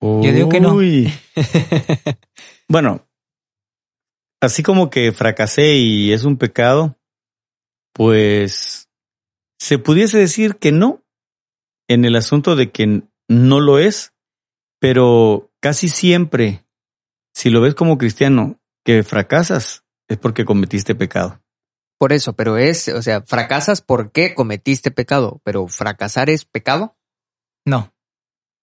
Yo 0.00 0.32
digo 0.32 0.48
que 0.48 0.60
no. 0.60 0.78
Bueno, 2.68 3.04
así 4.40 4.62
como 4.62 4.90
que 4.90 5.10
fracasé 5.10 5.74
y 5.74 6.12
es 6.12 6.22
un 6.22 6.36
pecado, 6.36 6.96
pues 7.92 8.88
se 9.58 9.78
pudiese 9.78 10.18
decir 10.18 10.56
que 10.56 10.70
no, 10.70 11.02
en 11.88 12.04
el 12.04 12.14
asunto 12.14 12.54
de 12.54 12.70
que 12.70 13.02
no 13.28 13.60
lo 13.60 13.80
es, 13.80 14.14
pero 14.80 15.50
casi 15.60 15.88
siempre, 15.88 16.64
si 17.34 17.50
lo 17.50 17.60
ves 17.60 17.74
como 17.74 17.98
cristiano, 17.98 18.58
que 18.84 19.02
fracasas, 19.04 19.84
es 20.08 20.16
porque 20.18 20.44
cometiste 20.44 20.94
pecado. 20.94 21.40
Por 21.98 22.12
eso, 22.14 22.32
pero 22.32 22.56
es, 22.56 22.88
o 22.88 23.02
sea, 23.02 23.22
fracasas 23.22 23.82
porque 23.82 24.34
cometiste 24.34 24.90
pecado, 24.90 25.40
pero 25.44 25.68
fracasar 25.68 26.30
es 26.30 26.44
pecado. 26.46 26.96
No. 27.66 27.92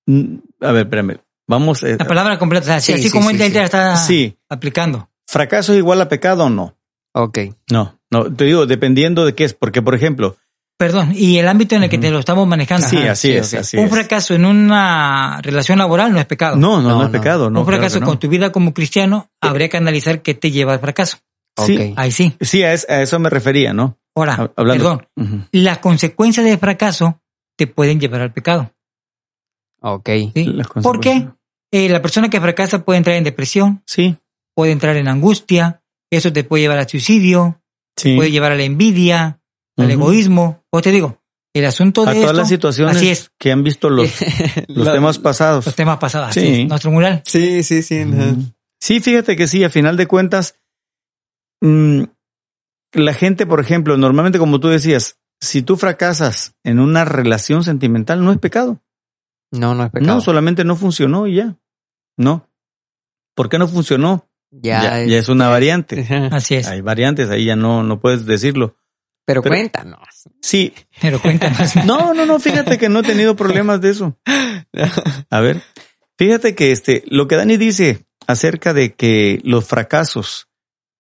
Mm, 0.08 0.38
A 0.62 0.72
ver, 0.72 0.84
espérame. 0.88 1.20
Vamos. 1.48 1.84
eh, 1.84 1.96
La 2.00 2.08
palabra 2.08 2.38
completa, 2.40 2.64
o 2.64 2.68
sea, 2.68 2.80
Sí, 2.82 2.94
así 2.94 3.04
sí, 3.04 3.12
como 3.12 3.30
sí, 3.30 3.36
él 3.36 3.42
sí. 3.44 3.52
ya 3.52 3.64
está 3.64 3.96
Sí. 3.96 4.38
aplicando. 4.50 5.10
¿Fracaso 5.28 5.72
es 5.74 5.78
igual 5.80 6.02
a 6.02 6.10
pecado 6.10 6.46
o 6.46 6.50
no? 6.50 6.76
Ok. 7.14 7.38
No, 7.72 8.00
no, 8.12 8.34
te 8.34 8.46
digo, 8.46 8.66
dependiendo 8.66 9.24
de 9.26 9.36
qué 9.36 9.44
es, 9.44 9.54
porque 9.54 9.82
por 9.82 9.94
ejemplo, 9.96 10.36
Perdón, 10.78 11.12
y 11.16 11.40
el 11.40 11.48
ámbito 11.48 11.76
en 11.76 11.84
el 11.84 11.90
que 11.90 11.98
te 11.98 12.12
lo 12.12 12.20
estamos 12.20 12.48
manejando. 12.48 12.88
sí, 12.88 12.98
Ajá. 12.98 13.12
así 13.14 13.30
sí, 13.30 13.34
es, 13.36 13.54
ok. 13.54 13.60
así 13.62 13.78
Un 13.78 13.86
es. 13.86 13.90
fracaso 13.92 14.36
en 14.36 14.46
una 14.46 15.40
relación 15.42 15.80
laboral 15.80 16.14
no 16.14 16.20
es 16.20 16.26
pecado. 16.28 16.56
No, 16.56 16.82
no, 16.82 16.90
no, 16.90 16.98
No, 17.00 17.04
es 17.06 17.10
pecado, 17.10 17.50
no. 17.50 17.62
un 17.62 17.66
fracaso 17.66 18.00
con 18.02 18.20
tu 18.20 18.30
vida 18.30 18.52
como 18.52 18.74
cristiano, 18.76 19.30
habría 19.42 19.70
que 19.70 19.78
analizar 19.78 20.22
qué 20.22 20.36
te 20.36 20.52
lleva 20.52 20.74
al 20.74 20.80
fracaso. 20.80 21.18
Sí, 21.66 21.76
Ok. 21.76 21.94
Ahí 21.98 22.12
sí. 22.12 22.36
sí, 22.42 22.62
a, 22.62 22.74
es- 22.74 22.88
a 22.88 23.02
eso 23.02 23.18
me 23.18 23.32
refería, 23.32 23.74
¿no? 23.74 23.98
Ahora, 24.16 24.34
Ha- 24.36 24.52
Hablando. 24.56 25.02
perdón, 25.16 25.48
las 25.52 25.80
consecuencias 25.80 26.46
del 26.46 26.60
fracaso 26.60 27.20
te 27.58 27.66
pueden 27.66 28.00
llevar 28.00 28.22
al 28.22 28.32
pecado. 28.32 28.72
Ok. 29.82 30.10
¿sí? 30.36 30.44
Las 30.46 30.68
¿Por 30.68 31.00
qué? 31.00 31.10
consecuencias. 31.10 31.34
Eh, 31.72 31.90
la 31.90 32.02
persona 32.02 32.30
que 32.30 32.40
fracasa 32.40 32.86
puede 32.86 32.98
entrar 33.00 33.16
en 33.18 33.24
depresión, 33.24 33.82
Sí, 33.86 34.16
puede 34.56 34.72
entrar 34.72 34.96
en 34.96 35.08
angustia, 35.08 35.82
eso 36.12 36.32
te 36.32 36.44
puede 36.44 36.62
llevar 36.64 36.78
al 36.78 36.88
suicidio, 36.88 37.62
sí. 37.96 38.16
puede 38.16 38.32
llevar 38.32 38.54
a 38.54 38.56
la 38.56 38.64
envidia, 38.64 39.40
al 39.78 39.92
egoísmo. 39.92 40.64
O 40.70 40.82
te 40.82 40.92
digo, 40.92 41.22
el 41.54 41.66
asunto 41.66 42.04
de 42.06 42.12
a 42.12 42.14
todas 42.14 42.26
esto, 42.28 42.38
las 42.40 42.50
situaciones 42.50 42.98
así 42.98 43.10
es, 43.10 43.32
que 43.38 43.52
han 43.52 43.64
visto 43.64 43.90
los, 43.90 44.10
los 44.68 44.86
La- 44.86 44.94
temas 44.94 45.20
pasados. 45.20 45.66
los 45.66 45.76
temas 45.76 45.98
pasados, 45.98 46.30
así 46.30 46.42
Sí. 46.42 46.62
es, 46.64 46.68
nuestro 46.68 46.92
mural. 46.92 47.22
Sí, 47.26 47.64
sí, 47.64 47.82
sí. 47.84 48.04
Sí, 48.80 49.00
fíjate 49.00 49.36
que 49.36 49.48
sí, 49.48 49.64
a 49.64 49.70
final 49.70 49.98
de 49.98 50.06
cuentas, 50.08 50.56
mm, 51.62 52.04
la 52.94 53.14
gente, 53.14 53.46
por 53.46 53.60
ejemplo, 53.60 53.98
normalmente 53.98 54.40
como 54.40 54.60
tú 54.60 54.68
decías, 54.68 55.18
si 55.42 55.62
tú 55.62 55.78
fracasas 55.78 56.56
en 56.64 56.80
una 56.80 57.06
relación 57.06 57.64
sentimental, 57.64 58.24
no 58.24 58.32
es 58.32 58.38
pecado. 58.40 58.82
No, 59.52 59.74
no 59.76 59.86
es 59.86 59.92
pecado. 59.92 60.16
No, 60.16 60.22
solamente 60.22 60.64
no 60.64 60.76
funcionó 60.76 61.28
y 61.28 61.36
ya. 61.36 61.56
No. 62.18 62.50
¿Por 63.36 63.50
qué 63.50 63.58
no 63.60 63.68
funcionó? 63.68 64.28
ya, 64.50 64.82
ya, 64.82 65.04
ya 65.06 65.18
es 65.18 65.30
una 65.30 65.50
variante. 65.50 66.08
Así 66.32 66.56
es. 66.56 66.68
Hay 66.68 66.82
variantes, 66.82 67.30
ahí 67.30 67.46
ya 67.46 67.56
no, 67.56 67.84
no 67.84 68.00
puedes 68.00 68.26
decirlo. 68.26 68.76
Pero, 69.28 69.42
Pero- 69.42 69.54
cuéntanos. 69.56 70.08
Sí. 70.42 70.74
Pero 71.02 71.22
cuéntanos. 71.22 71.76
No, 71.86 72.14
no, 72.14 72.26
no, 72.26 72.40
fíjate 72.40 72.78
que 72.78 72.88
no 72.88 73.00
he 73.00 73.04
tenido 73.04 73.36
problemas 73.36 73.82
de 73.82 73.90
eso. 73.90 74.18
A 75.30 75.42
ver, 75.42 75.62
fíjate 76.18 76.56
que 76.56 76.72
este, 76.72 77.04
lo 77.08 77.28
que 77.28 77.36
Dani 77.36 77.58
dice 77.58 78.06
acerca 78.26 78.74
de 78.74 78.96
que 78.96 79.42
los 79.44 79.66
fracasos 79.66 80.48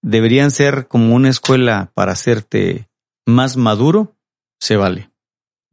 deberían 0.01 0.51
ser 0.51 0.89
como 0.89 1.15
una 1.15 1.29
escuela 1.29 1.91
para 1.93 2.11
hacerte 2.11 2.89
más 3.25 3.55
maduro, 3.55 4.17
se 4.59 4.75
vale. 4.75 5.09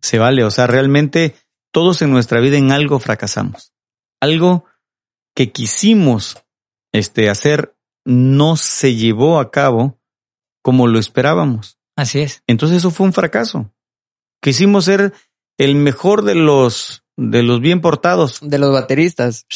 Se 0.01 0.21
vale. 0.21 0.45
O 0.45 0.51
sea, 0.53 0.69
realmente 0.69 1.35
todos 1.73 2.03
en 2.03 2.13
nuestra 2.13 2.39
vida 2.39 2.57
en 2.57 2.71
algo 2.71 3.01
fracasamos. 3.01 3.73
Algo 4.21 4.65
que 5.35 5.51
quisimos 5.51 6.45
este, 6.93 7.29
hacer 7.31 7.77
no 8.05 8.55
se 8.57 8.95
llevó 8.95 9.41
a 9.41 9.51
cabo 9.51 9.99
como 10.63 10.87
lo 10.87 11.01
esperábamos. 11.01 11.79
Así 11.97 12.21
es. 12.21 12.43
Entonces 12.47 12.79
eso 12.79 12.91
fue 12.91 13.07
un 13.07 13.13
fracaso. 13.13 13.73
Quisimos 14.41 14.85
ser 14.85 15.13
el 15.59 15.77
mejor 15.77 16.23
de 16.23 16.35
los 16.35 17.05
de 17.17 17.43
los 17.43 17.61
bien 17.61 17.81
portados. 17.81 18.41
De 18.43 18.59
los 18.59 18.73
bateristas. 18.73 19.47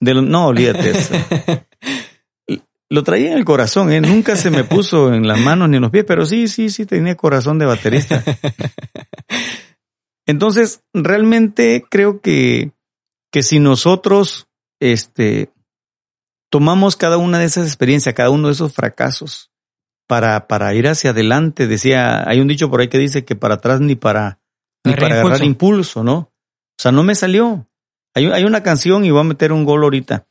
De 0.00 0.14
no, 0.14 0.46
olvídate. 0.46 0.90
eso. 0.90 1.14
Lo 2.88 3.04
traía 3.04 3.32
en 3.32 3.38
el 3.38 3.46
corazón, 3.46 3.90
¿eh? 3.90 4.02
nunca 4.02 4.36
se 4.36 4.50
me 4.50 4.64
puso 4.64 5.14
en 5.14 5.26
las 5.26 5.40
manos 5.40 5.70
ni 5.70 5.76
en 5.76 5.82
los 5.82 5.90
pies, 5.90 6.04
pero 6.06 6.26
sí, 6.26 6.46
sí, 6.46 6.68
sí 6.68 6.84
tenía 6.84 7.16
corazón 7.16 7.58
de 7.58 7.64
baterista. 7.64 8.22
Entonces, 10.26 10.82
realmente 10.92 11.86
creo 11.88 12.20
que, 12.20 12.72
que 13.30 13.42
si 13.42 13.60
nosotros 13.60 14.46
este, 14.78 15.50
tomamos 16.50 16.96
cada 16.96 17.16
una 17.16 17.38
de 17.38 17.46
esas 17.46 17.66
experiencias, 17.66 18.14
cada 18.14 18.28
uno 18.28 18.48
de 18.48 18.52
esos 18.52 18.74
fracasos, 18.74 19.50
para, 20.12 20.46
para 20.46 20.74
ir 20.74 20.86
hacia 20.88 21.08
adelante, 21.12 21.66
decía, 21.66 22.28
hay 22.28 22.38
un 22.38 22.46
dicho 22.46 22.68
por 22.68 22.82
ahí 22.82 22.88
que 22.88 22.98
dice 22.98 23.24
que 23.24 23.34
para 23.34 23.54
atrás 23.54 23.80
ni 23.80 23.94
para, 23.94 24.40
ni 24.84 24.92
para 24.92 25.06
agarrar 25.20 25.42
impulso, 25.42 26.04
¿no? 26.04 26.14
O 26.18 26.78
sea, 26.78 26.92
no 26.92 27.02
me 27.02 27.14
salió. 27.14 27.66
Hay, 28.14 28.26
hay 28.26 28.44
una 28.44 28.62
canción, 28.62 29.06
y 29.06 29.10
voy 29.10 29.22
a 29.22 29.24
meter 29.24 29.52
un 29.52 29.64
gol 29.64 29.82
ahorita. 29.84 30.26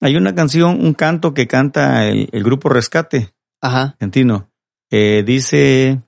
Hay 0.00 0.14
una 0.14 0.36
canción, 0.36 0.86
un 0.86 0.94
canto 0.94 1.34
que 1.34 1.48
canta 1.48 2.06
el, 2.06 2.28
el 2.30 2.44
grupo 2.44 2.68
Rescate 2.68 3.34
Ajá. 3.60 3.96
argentino. 3.98 4.52
Eh, 4.92 5.24
dice, 5.26 6.00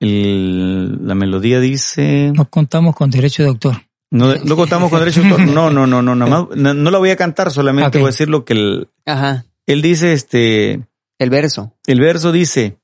el- 0.00 1.06
la 1.06 1.14
melodía 1.14 1.60
dice, 1.60 2.32
No 2.34 2.50
contamos 2.50 2.96
con 2.96 3.08
derecho 3.08 3.44
de 3.44 3.50
autor. 3.50 3.76
no, 4.10 4.34
no 4.34 4.56
contamos 4.56 4.90
con 4.90 4.98
derecho 4.98 5.22
de 5.22 5.28
autor. 5.28 5.46
No, 5.46 5.70
no, 5.70 5.86
no, 5.86 6.02
no, 6.02 6.16
nada 6.16 6.28
más, 6.28 6.48
no, 6.56 6.74
no 6.74 6.90
la 6.90 6.98
voy 6.98 7.10
a 7.10 7.16
cantar, 7.16 7.52
solamente 7.52 7.86
Ok. 7.98 8.02
voy 8.02 8.04
a 8.04 8.06
decir 8.06 8.28
lo 8.28 8.44
que 8.44 8.54
el- 8.54 8.88
Ajá. 9.06 9.44
él 9.66 9.80
dice, 9.80 10.12
este, 10.12 10.80
El 11.18 11.30
verso. 11.30 11.72
el 11.86 12.00
verso 12.00 12.32
dice, 12.32 12.78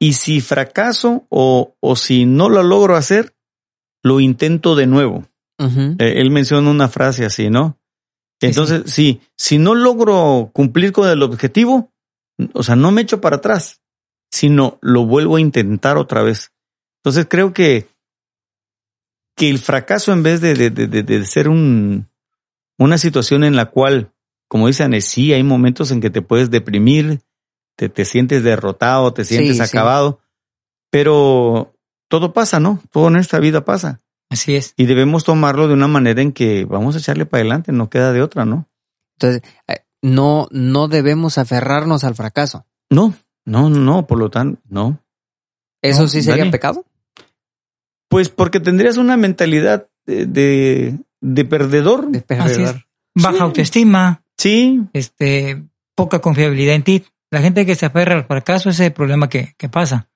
y 0.00 0.12
si 0.14 0.40
fracaso 0.40 1.26
o, 1.28 1.74
o 1.80 1.96
si 1.96 2.24
no 2.24 2.48
lo 2.48 2.62
logro 2.62 2.96
hacer, 2.96 3.34
lo 4.04 4.20
intento 4.20 4.76
de 4.76 4.86
nuevo. 4.86 5.26
Eh, 5.98 6.20
él 6.20 6.30
menciona 6.30 6.70
una 6.70 6.88
frase 6.88 7.24
así, 7.24 7.50
¿no? 7.50 7.78
Entonces, 8.40 8.84
sí, 8.92 9.20
si 9.36 9.58
no 9.58 9.74
logro 9.74 10.50
cumplir 10.52 10.92
con 10.92 11.08
el 11.08 11.20
objetivo, 11.24 11.92
o 12.52 12.62
sea, 12.62 12.76
no 12.76 12.92
me 12.92 13.00
echo 13.02 13.20
para 13.20 13.36
atrás, 13.36 13.80
sino 14.30 14.78
lo 14.80 15.04
vuelvo 15.06 15.34
a 15.36 15.40
intentar 15.40 15.96
otra 15.96 16.22
vez. 16.22 16.52
Entonces, 17.02 17.26
creo 17.28 17.52
que, 17.52 17.88
que 19.36 19.48
el 19.50 19.58
fracaso, 19.58 20.12
en 20.12 20.22
vez 20.22 20.40
de, 20.40 20.54
de, 20.54 20.70
de- 20.70 20.86
de- 20.86 21.02
de 21.02 21.24
ser 21.24 21.48
un, 21.48 22.08
una 22.78 22.98
situación 22.98 23.42
en 23.42 23.56
la 23.56 23.66
cual, 23.66 24.12
como 24.48 24.68
dice 24.68 24.84
Anne, 24.84 25.00
sí, 25.00 25.32
hay 25.32 25.42
momentos 25.42 25.90
en 25.90 26.00
que 26.00 26.10
te 26.10 26.22
puedes 26.22 26.50
deprimir, 26.50 27.20
te, 27.78 27.88
te 27.88 28.04
sientes 28.04 28.42
derrotado, 28.42 29.12
te 29.14 29.24
sientes 29.24 29.56
Sí, 29.56 29.62
sí. 29.64 29.68
acabado, 29.68 30.18
pero 30.90 31.74
todo 32.08 32.32
pasa, 32.32 32.58
¿no? 32.58 32.82
Todo 32.90 33.06
en 33.08 33.16
esta 33.16 33.38
vida 33.38 33.64
pasa. 33.64 34.00
Así 34.30 34.56
es. 34.56 34.74
Y 34.76 34.86
debemos 34.86 35.22
tomarlo 35.22 35.68
de 35.68 35.74
una 35.74 35.86
manera 35.86 36.20
en 36.20 36.32
que 36.32 36.64
vamos 36.64 36.96
a 36.96 36.98
echarle 36.98 37.24
para 37.24 37.42
adelante, 37.42 37.70
no 37.72 37.88
queda 37.88 38.12
de 38.12 38.20
otra, 38.20 38.44
¿no? 38.44 38.66
Entonces, 39.16 39.42
eh, 39.68 39.84
no, 40.02 40.48
no 40.50 40.88
debemos 40.88 41.38
aferrarnos 41.38 42.02
al 42.02 42.16
fracaso. 42.16 42.66
No, 42.90 43.14
no, 43.46 43.70
no, 43.70 44.06
por 44.08 44.18
lo 44.18 44.28
tanto, 44.28 44.60
no. 44.68 45.00
¿Eso 45.80 46.02
No, 46.02 46.08
sí 46.08 46.22
sería 46.22 46.42
Dani. 46.42 46.50
pecado? 46.50 46.84
Pues 48.08 48.28
porque 48.28 48.58
tendrías 48.58 48.96
una 48.96 49.16
mentalidad 49.16 49.86
de, 50.04 50.26
de, 50.26 50.98
de 51.20 51.44
perdedor. 51.44 52.08
De 52.08 52.24
Así 52.36 52.50
es. 52.52 52.56
perder. 52.58 52.84
Baja 53.14 53.36
Sí. 53.36 53.42
autoestima, 53.42 54.22
Sí, 54.36 54.80
este, 54.92 55.64
poca 55.96 56.20
confiabilidad 56.20 56.74
en 56.76 56.82
ti. 56.84 57.04
La 57.30 57.40
gente 57.42 57.66
que 57.66 57.74
se 57.74 57.86
aferra 57.86 58.14
al 58.14 58.24
fracaso 58.24 58.70
ese 58.70 58.84
es 58.84 58.86
el 58.88 58.92
problema 58.94 59.28
que, 59.28 59.54
que 59.58 59.68
pasa. 59.68 60.08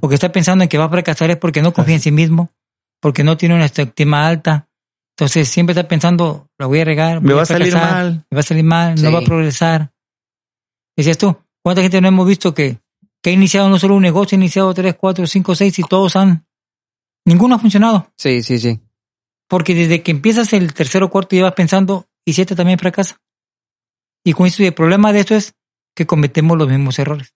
Porque 0.00 0.14
está 0.14 0.32
pensando 0.32 0.62
en 0.62 0.68
que 0.68 0.78
va 0.78 0.86
a 0.86 0.88
fracasar 0.88 1.30
es 1.30 1.36
porque 1.36 1.60
no 1.62 1.72
confía 1.72 1.96
en 1.96 2.00
sí 2.00 2.10
mismo, 2.10 2.52
porque 3.00 3.22
no 3.22 3.36
tiene 3.36 3.54
una 3.54 3.64
autoestima 3.64 4.26
alta. 4.26 4.68
Entonces 5.16 5.48
siempre 5.48 5.72
está 5.72 5.86
pensando, 5.86 6.48
la 6.58 6.66
voy 6.66 6.80
a 6.80 6.84
regar, 6.84 7.20
me 7.20 7.28
voy 7.28 7.36
va 7.36 7.42
a 7.42 7.46
salir 7.46 7.72
mal. 7.74 8.26
me 8.30 8.34
va 8.36 8.40
a 8.40 8.42
salir 8.42 8.64
mal, 8.64 8.98
Sí. 8.98 9.04
no 9.04 9.12
va 9.12 9.18
a 9.20 9.22
progresar. 9.22 9.92
Decías 10.96 11.18
tú, 11.18 11.36
¿cuánta 11.62 11.82
gente 11.82 12.00
no 12.00 12.08
hemos 12.08 12.26
visto 12.26 12.54
que, 12.54 12.78
que 13.22 13.30
ha 13.30 13.32
iniciado 13.32 13.68
no 13.68 13.78
solo 13.78 13.94
un 13.96 14.02
negocio, 14.02 14.36
ha 14.36 14.40
iniciado 14.40 14.72
tres, 14.74 14.94
cuatro, 14.98 15.26
cinco, 15.26 15.54
seis 15.54 15.78
y 15.78 15.82
todos 15.82 16.16
han... 16.16 16.46
Ninguno 17.26 17.54
ha 17.56 17.58
funcionado. 17.58 18.10
Sí, 18.16 18.42
sí, 18.42 18.58
sí. 18.58 18.80
Porque 19.48 19.74
desde 19.74 20.02
que 20.02 20.10
empiezas 20.10 20.52
el 20.52 20.72
tercero 20.74 21.06
o 21.06 21.10
cuarto 21.10 21.36
ya 21.36 21.44
vas 21.44 21.52
pensando, 21.54 22.06
¿y 22.24 22.32
si 22.32 22.40
este 22.42 22.56
también 22.56 22.78
fracasa? 22.78 23.20
Y 24.24 24.32
con 24.32 24.46
esto, 24.46 24.62
el 24.62 24.74
problema 24.74 25.12
de 25.12 25.20
esto 25.20 25.34
es 25.34 25.54
que 25.94 26.06
cometemos 26.06 26.56
los 26.58 26.68
mismos 26.68 26.98
errores. 26.98 27.34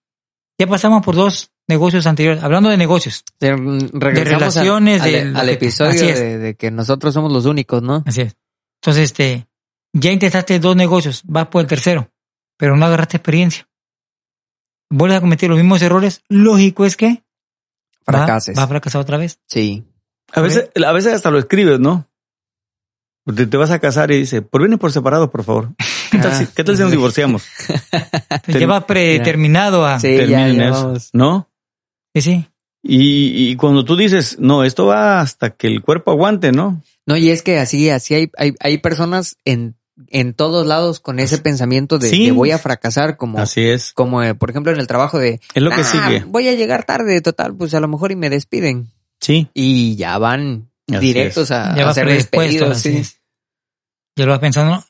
Ya 0.59 0.67
pasamos 0.67 1.03
por 1.05 1.15
dos 1.15 1.51
negocios 1.67 2.05
anteriores, 2.05 2.43
hablando 2.43 2.69
de 2.69 2.77
negocios. 2.77 3.23
De, 3.39 3.55
mm, 3.55 3.79
al- 3.93 4.01
relaciones, 4.01 5.01
al, 5.01 5.11
de 5.11 5.19
al 5.21 5.33
lo 5.33 5.41
que- 5.43 5.51
episodio 5.53 6.01
de, 6.07 6.37
de 6.37 6.55
que 6.55 6.69
nosotros 6.71 7.13
somos 7.13 7.31
los 7.31 7.45
únicos, 7.45 7.81
¿no? 7.81 8.03
Así 8.05 8.21
es. 8.21 8.35
Entonces, 8.81 9.03
este, 9.05 9.47
ya 9.93 10.11
intentaste 10.11 10.59
dos 10.59 10.75
negocios, 10.75 11.21
vas 11.25 11.47
por 11.47 11.61
el 11.61 11.67
tercero, 11.67 12.11
pero 12.57 12.75
no 12.75 12.85
agarraste 12.85 13.17
experiencia. 13.17 13.67
Vuelves 14.91 15.19
a 15.19 15.21
cometer 15.21 15.49
los 15.49 15.57
mismos 15.59 15.81
errores, 15.81 16.23
lógico 16.29 16.85
es 16.85 16.97
que 16.97 17.23
va- 18.09 18.25
Fracases. 18.25 18.57
Va, 18.57 18.63
a 18.63 18.67
fracasar 18.67 19.01
otra 19.01 19.17
vez. 19.17 19.39
Sí. 19.47 19.85
A 20.33 20.41
veces, 20.41 20.69
a 20.85 20.91
veces 20.91 21.13
hasta 21.13 21.31
lo 21.31 21.39
escribes, 21.39 21.79
¿no? 21.79 22.05
Te, 23.35 23.45
te 23.47 23.57
vas 23.57 23.71
a 23.71 23.79
casar 23.79 24.11
y 24.11 24.17
dice, 24.19 24.41
por 24.41 24.61
bienes 24.61 24.79
por 24.79 24.91
separado, 24.91 25.29
por 25.31 25.43
favor. 25.43 25.69
¿Qué 26.11 26.17
tal, 26.17 26.31
Ah. 26.31 26.35
si, 26.35 26.45
¿qué 26.47 26.63
tal 26.63 26.75
si 26.77 26.81
nos 26.83 26.91
divorciamos? 26.91 27.43
ya 28.47 28.67
va 28.67 28.85
predeterminado 28.87 29.85
a... 29.85 29.99
Sí, 29.99 30.11
ya, 30.11 30.17
Terminen 30.19 30.55
ya 30.57 30.69
eso, 30.69 30.83
vamos. 30.85 31.09
¿no? 31.13 31.49
Sí, 32.13 32.21
sí. 32.21 32.45
Y, 32.81 33.49
y 33.51 33.55
cuando 33.57 33.83
tú 33.85 33.95
dices, 33.97 34.37
no, 34.39 34.63
esto 34.63 34.85
va 34.85 35.19
hasta 35.19 35.49
que 35.51 35.67
el 35.67 35.81
cuerpo 35.81 36.11
aguante, 36.11 36.51
¿no? 36.51 36.81
No, 37.05 37.17
y 37.17 37.29
es 37.29 37.41
que 37.41 37.59
así, 37.59 37.89
así 37.89 38.13
hay, 38.15 38.31
hay, 38.37 38.55
hay 38.59 38.77
personas 38.77 39.35
en, 39.43 39.75
en 40.07 40.33
todos 40.33 40.65
lados 40.65 40.99
con 41.01 41.19
ese 41.19 41.39
pensamiento 41.39 41.97
de, 41.99 42.09
Sí. 42.09 42.25
de 42.27 42.31
voy 42.31 42.51
a 42.51 42.57
fracasar, 42.57 43.17
como, 43.17 43.37
Así 43.39 43.61
es. 43.67 43.91
como 43.93 44.23
eh, 44.23 44.33
por 44.33 44.49
ejemplo 44.49 44.71
en 44.71 44.79
el 44.79 44.87
trabajo 44.87 45.19
de 45.19 45.41
Es 45.53 45.61
lo 45.61 45.71
que 45.71 45.81
"Ah, 45.81 45.83
sigue. 45.83 46.23
Voy 46.25 46.47
a 46.47 46.53
llegar 46.53 46.85
tarde, 46.85 47.19
total, 47.21 47.53
pues 47.55 47.73
a 47.73 47.79
lo 47.81 47.87
mejor 47.89 48.11
y 48.11 48.15
me 48.15 48.29
despiden. 48.29 48.87
Sí. 49.19 49.49
Y 49.53 49.95
ya 49.97 50.17
van 50.17 50.69
Así 50.89 50.99
directos 50.99 51.51
a, 51.51 51.75
Ya 51.75 51.89
a 51.89 51.93
ser 51.93 52.07
despedidos. 52.07 52.77
Sí. 52.79 53.03
Ya 54.15 54.25
lo 54.25 54.31
vas 54.31 54.39
pensando. 54.39 54.83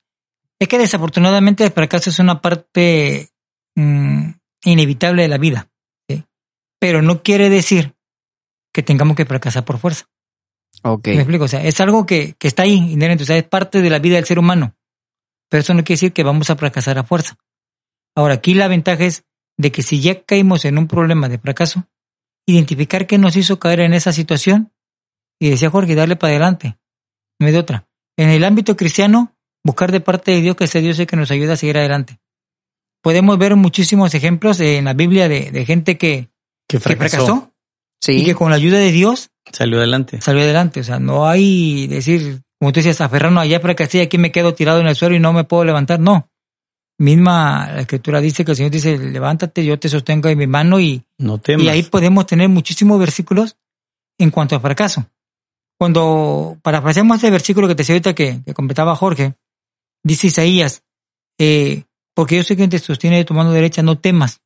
Es 0.59 0.67
que 0.67 0.77
desafortunadamente 0.77 1.63
el 1.63 1.71
fracaso 1.71 2.09
es 2.09 2.19
una 2.19 2.41
parte 2.41 3.29
mm, 3.75 4.31
inevitable 4.65 5.23
de 5.23 5.27
la 5.27 5.37
vida. 5.37 5.69
¿sí? 6.09 6.25
Pero 6.79 7.01
no 7.01 7.23
quiere 7.23 7.49
decir 7.49 7.95
que 8.73 8.83
tengamos 8.83 9.15
que 9.15 9.25
fracasar 9.25 9.65
por 9.65 9.79
fuerza. 9.79 10.05
Ok. 10.83 11.07
¿Me 11.07 11.15
explico? 11.15 11.45
O 11.45 11.47
sea, 11.47 11.63
es 11.63 11.79
algo 11.81 12.05
que, 12.05 12.35
que 12.37 12.47
está 12.47 12.63
ahí 12.63 12.75
inherente, 12.75 13.23
o 13.23 13.25
sea, 13.25 13.37
es 13.37 13.43
parte 13.43 13.81
de 13.81 13.89
la 13.89 13.99
vida 13.99 14.15
del 14.15 14.25
ser 14.25 14.39
humano. 14.39 14.75
Pero 15.49 15.61
eso 15.61 15.73
no 15.73 15.83
quiere 15.83 15.97
decir 15.97 16.13
que 16.13 16.23
vamos 16.23 16.49
a 16.49 16.55
fracasar 16.55 16.97
a 16.99 17.03
fuerza. 17.03 17.37
Ahora, 18.15 18.35
aquí 18.35 18.53
la 18.53 18.67
ventaja 18.67 19.05
es 19.05 19.25
de 19.57 19.71
que 19.71 19.81
si 19.81 20.01
ya 20.01 20.23
caímos 20.23 20.65
en 20.65 20.77
un 20.77 20.87
problema 20.87 21.27
de 21.27 21.39
fracaso, 21.39 21.85
identificar 22.45 23.07
qué 23.07 23.17
nos 23.17 23.35
hizo 23.35 23.59
caer 23.59 23.81
en 23.81 23.93
esa 23.93 24.13
situación 24.13 24.73
y 25.39 25.49
decía 25.49 25.69
Jorge, 25.69 25.95
darle 25.95 26.15
para 26.15 26.31
adelante. 26.31 26.77
No 27.39 27.47
hay 27.47 27.53
de 27.53 27.59
otra. 27.59 27.87
En 28.17 28.29
el 28.29 28.43
ámbito 28.43 28.75
cristiano, 28.75 29.37
buscar 29.63 29.91
de 29.91 29.99
parte 29.99 30.31
de 30.31 30.41
Dios 30.41 30.55
que 30.55 30.67
sea 30.67 30.81
Dios 30.81 30.97
el 30.99 31.07
que 31.07 31.15
nos 31.15 31.31
ayude 31.31 31.53
a 31.53 31.57
seguir 31.57 31.77
adelante. 31.77 32.19
Podemos 33.01 33.37
ver 33.37 33.55
muchísimos 33.55 34.13
ejemplos 34.13 34.59
en 34.59 34.85
la 34.85 34.93
Biblia 34.93 35.29
de, 35.29 35.51
de 35.51 35.65
gente 35.65 35.97
que, 35.97 36.29
Que 36.67 36.77
que 36.77 36.79
fracasó. 36.79 37.25
fracasó 37.25 37.53
Sí. 38.01 38.13
y 38.13 38.25
que 38.25 38.33
con 38.35 38.49
la 38.49 38.55
ayuda 38.55 38.77
de 38.77 38.91
Dios 38.91 39.29
Salió 39.51 39.77
adelante. 39.77 40.21
salió 40.21 40.41
adelante. 40.43 40.79
O 40.79 40.83
sea, 40.83 40.99
no 40.99 41.27
hay 41.27 41.87
decir, 41.87 42.41
como 42.59 42.71
tú 42.71 42.79
decías, 42.79 43.01
aferrarnos 43.01 43.43
allá 43.43 43.59
fracasé 43.59 43.97
y 43.97 44.01
aquí 44.01 44.17
me 44.17 44.31
quedo 44.31 44.53
tirado 44.53 44.79
en 44.79 44.87
el 44.87 44.95
suelo 44.95 45.15
y 45.15 45.19
no 45.19 45.33
me 45.33 45.43
puedo 45.43 45.65
levantar. 45.65 45.99
No. 45.99 46.29
Misma 46.97 47.69
la 47.73 47.81
escritura 47.81 48.19
dice 48.21 48.43
que 48.45 48.51
el 48.51 48.57
Señor 48.57 48.71
dice, 48.71 48.97
levántate, 48.97 49.63
yo 49.65 49.79
te 49.79 49.87
sostengo 49.89 50.27
en 50.29 50.37
mi 50.37 50.47
mano 50.47 50.79
y, 50.79 51.03
No 51.17 51.37
temas. 51.39 51.65
y 51.65 51.69
ahí 51.69 51.83
podemos 51.83 52.25
tener 52.25 52.47
muchísimos 52.49 52.99
versículos 52.99 53.57
en 54.17 54.31
cuanto 54.31 54.55
a 54.55 54.59
fracaso. 54.59 55.05
Cuando 55.77 56.57
parafraseamos 56.61 57.15
este 57.17 57.31
versículo 57.31 57.67
que 57.69 57.75
te 57.75 57.79
decía 57.83 57.95
ahorita 57.95 58.13
que, 58.13 58.41
que 58.45 58.53
completaba 58.53 58.95
Jorge, 58.95 59.35
dice 60.03 60.27
Isaías, 60.27 60.83
eh, 61.39 61.83
porque 62.15 62.35
yo 62.37 62.43
sé 62.43 62.55
que 62.57 62.67
te 62.67 62.79
sostiene 62.79 63.17
de 63.17 63.25
tu 63.25 63.33
mano 63.33 63.51
derecha, 63.51 63.81
no 63.81 63.97
temas. 63.99 64.41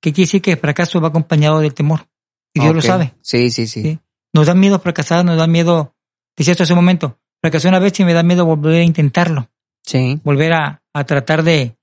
¿Qué 0.00 0.12
quiere 0.12 0.26
decir 0.26 0.42
que 0.42 0.52
el 0.52 0.58
fracaso 0.58 1.00
va 1.00 1.08
acompañado 1.08 1.60
del 1.60 1.74
temor? 1.74 2.08
Y 2.54 2.60
Dios 2.60 2.74
lo 2.74 2.82
sabe. 2.82 3.14
Sí, 3.22 3.50
sí, 3.50 3.66
sí. 3.66 3.82
Sí. 3.82 3.98
Nos 4.34 4.46
da 4.46 4.54
miedo 4.54 4.78
fracasar, 4.78 5.24
nos 5.24 5.36
da 5.36 5.46
miedo, 5.46 5.94
decía 6.36 6.52
esto 6.52 6.64
hace 6.64 6.72
un 6.72 6.78
momento, 6.78 7.18
fracasé 7.40 7.68
una 7.68 7.78
vez 7.78 7.98
y 8.00 8.04
me 8.04 8.14
da 8.14 8.22
miedo 8.22 8.44
volver 8.44 8.80
a 8.80 8.84
intentarlo, 8.84 9.50
Sí. 9.84 10.20
volver 10.24 10.52
a, 10.54 10.82
a 10.92 11.04
tratar 11.04 11.42
de, 11.42 11.76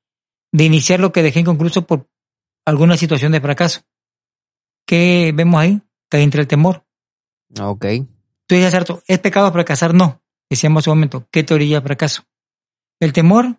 de 0.52 0.64
iniciar 0.64 1.00
lo 1.00 1.12
que 1.12 1.24
dejé 1.24 1.40
inconcluso 1.42 1.86
por 1.86 2.10
alguna 2.66 2.98
situación 2.98 3.32
de 3.32 3.42
fracaso. 3.42 3.82
¿Qué 4.86 5.32
vemos 5.36 5.62
ahí? 5.62 5.82
Que 6.10 6.22
entra 6.22 6.42
el 6.42 6.48
temor. 6.48 6.84
Ok. 7.60 7.86
Tú 8.48 8.56
dices, 8.56 8.72
cierto, 8.72 9.04
¿es 9.08 9.20
pecado 9.20 9.52
fracasar? 9.52 9.94
No. 9.94 10.22
Decíamos 10.50 10.82
hace 10.82 10.90
un 10.90 10.98
momento, 10.98 11.28
¿qué 11.32 11.44
teoría 11.44 11.82
fracaso? 11.82 12.24
El 13.00 13.14
temor, 13.14 13.58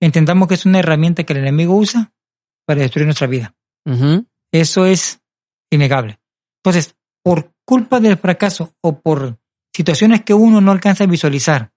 entendamos 0.00 0.48
que 0.48 0.54
es 0.54 0.66
una 0.66 0.80
herramienta 0.80 1.24
que 1.24 1.32
el 1.32 1.40
enemigo 1.40 1.74
usa 1.74 2.12
para 2.66 2.80
destruir 2.80 3.06
nuestra 3.06 3.26
vida. 3.26 3.54
Eso 4.52 4.84
es 4.84 5.20
innegable. 5.70 6.20
Entonces, 6.62 6.94
por 7.22 7.52
culpa 7.64 8.00
del 8.00 8.18
fracaso 8.18 8.74
o 8.82 9.00
por 9.00 9.38
situaciones 9.74 10.22
que 10.22 10.34
uno 10.34 10.60
no 10.60 10.72
alcanza 10.72 11.04
a 11.04 11.06
visualizar 11.06 11.72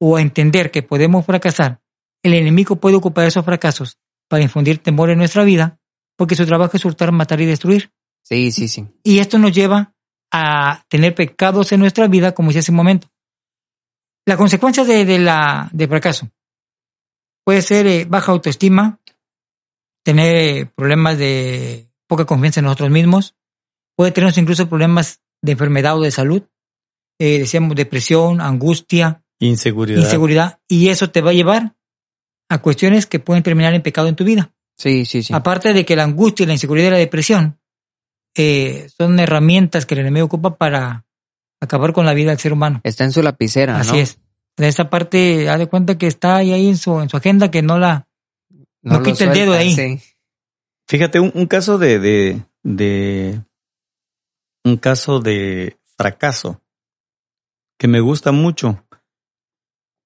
o 0.00 0.16
a 0.16 0.22
entender 0.22 0.70
que 0.70 0.82
podemos 0.82 1.26
fracasar, 1.26 1.80
el 2.22 2.34
enemigo 2.34 2.76
puede 2.76 2.96
ocupar 2.96 3.26
esos 3.26 3.44
fracasos 3.44 3.98
para 4.28 4.42
infundir 4.42 4.78
temor 4.78 5.10
en 5.10 5.18
nuestra 5.18 5.44
vida, 5.44 5.80
porque 6.16 6.36
su 6.36 6.46
trabajo 6.46 6.76
es 6.76 6.84
hurtar, 6.84 7.10
matar 7.10 7.40
y 7.40 7.46
destruir. 7.46 7.92
Sí, 8.22 8.52
sí, 8.52 8.68
sí. 8.68 8.86
Y 9.02 9.18
esto 9.18 9.38
nos 9.38 9.52
lleva 9.52 9.94
a 10.32 10.84
tener 10.88 11.14
pecados 11.14 11.72
en 11.72 11.80
nuestra 11.80 12.06
vida, 12.06 12.32
como 12.32 12.48
decía 12.48 12.60
hace 12.60 12.70
un 12.70 12.76
momento. 12.76 13.08
La 14.24 14.36
consecuencia 14.36 14.84
de, 14.84 15.04
de 15.04 15.18
la, 15.18 15.68
de 15.72 15.88
fracaso 15.88 16.30
puede 17.44 17.62
ser 17.62 17.86
eh, 17.86 18.04
baja 18.08 18.32
autoestima, 18.32 19.00
tener 20.04 20.36
eh, 20.36 20.66
problemas 20.74 21.18
de 21.18 21.88
poca 22.08 22.24
confianza 22.24 22.60
en 22.60 22.64
nosotros 22.66 22.90
mismos, 22.90 23.34
puede 23.96 24.12
tener 24.12 24.32
incluso 24.36 24.68
problemas 24.68 25.20
de 25.42 25.52
enfermedad 25.52 25.96
o 25.98 26.02
de 26.02 26.10
salud, 26.10 26.42
eh, 27.18 27.38
decíamos 27.40 27.76
depresión, 27.76 28.40
angustia, 28.40 29.22
Inseguridad. 29.40 30.00
inseguridad, 30.02 30.60
y 30.68 30.88
eso 30.88 31.10
te 31.10 31.20
va 31.20 31.30
a 31.30 31.34
llevar 31.34 31.74
a 32.48 32.58
cuestiones 32.58 33.06
que 33.06 33.18
pueden 33.18 33.42
terminar 33.42 33.74
en 33.74 33.82
pecado 33.82 34.08
en 34.08 34.16
tu 34.16 34.24
vida. 34.24 34.52
Sí, 34.76 35.04
sí, 35.04 35.22
sí. 35.22 35.32
Aparte 35.34 35.72
de 35.72 35.84
que 35.84 35.96
la 35.96 36.04
angustia, 36.04 36.46
la 36.46 36.52
inseguridad 36.52 36.88
y 36.88 36.92
la 36.92 36.96
depresión 36.98 37.58
eh, 38.36 38.88
son 38.96 39.18
herramientas 39.20 39.84
que 39.86 39.94
el 39.94 40.00
enemigo 40.00 40.26
ocupa 40.26 40.56
para 40.56 41.04
acabar 41.60 41.92
con 41.92 42.06
la 42.06 42.14
vida 42.14 42.30
del 42.30 42.38
ser 42.38 42.52
humano. 42.52 42.80
Está 42.84 43.04
en 43.04 43.12
su 43.12 43.22
lapicera, 43.22 43.78
Así 43.78 43.92
¿no? 43.92 43.98
es. 43.98 44.18
De 44.56 44.68
esta 44.68 44.90
parte, 44.90 45.48
haz 45.48 45.58
de 45.58 45.66
cuenta 45.66 45.96
que 45.98 46.06
está 46.06 46.36
ahí, 46.36 46.52
ahí 46.52 46.68
en, 46.68 46.76
su, 46.76 47.00
en 47.00 47.08
su 47.08 47.16
agenda 47.16 47.50
que 47.50 47.62
no 47.62 47.78
la... 47.78 48.06
No 48.82 48.98
lo 48.98 49.02
quita 49.04 49.24
el 49.24 49.32
dedo 49.32 49.52
de 49.52 49.58
ahí. 49.58 49.74
Sí. 49.74 50.00
Fíjate, 50.88 51.20
un, 51.20 51.30
un 51.34 51.46
caso 51.46 51.78
de, 51.78 51.98
de, 51.98 52.42
de- 52.62 53.40
un 54.64 54.76
caso 54.76 55.20
de 55.20 55.78
fracaso 55.96 56.60
que 57.78 57.88
me 57.88 58.00
gusta 58.00 58.32
mucho. 58.32 58.84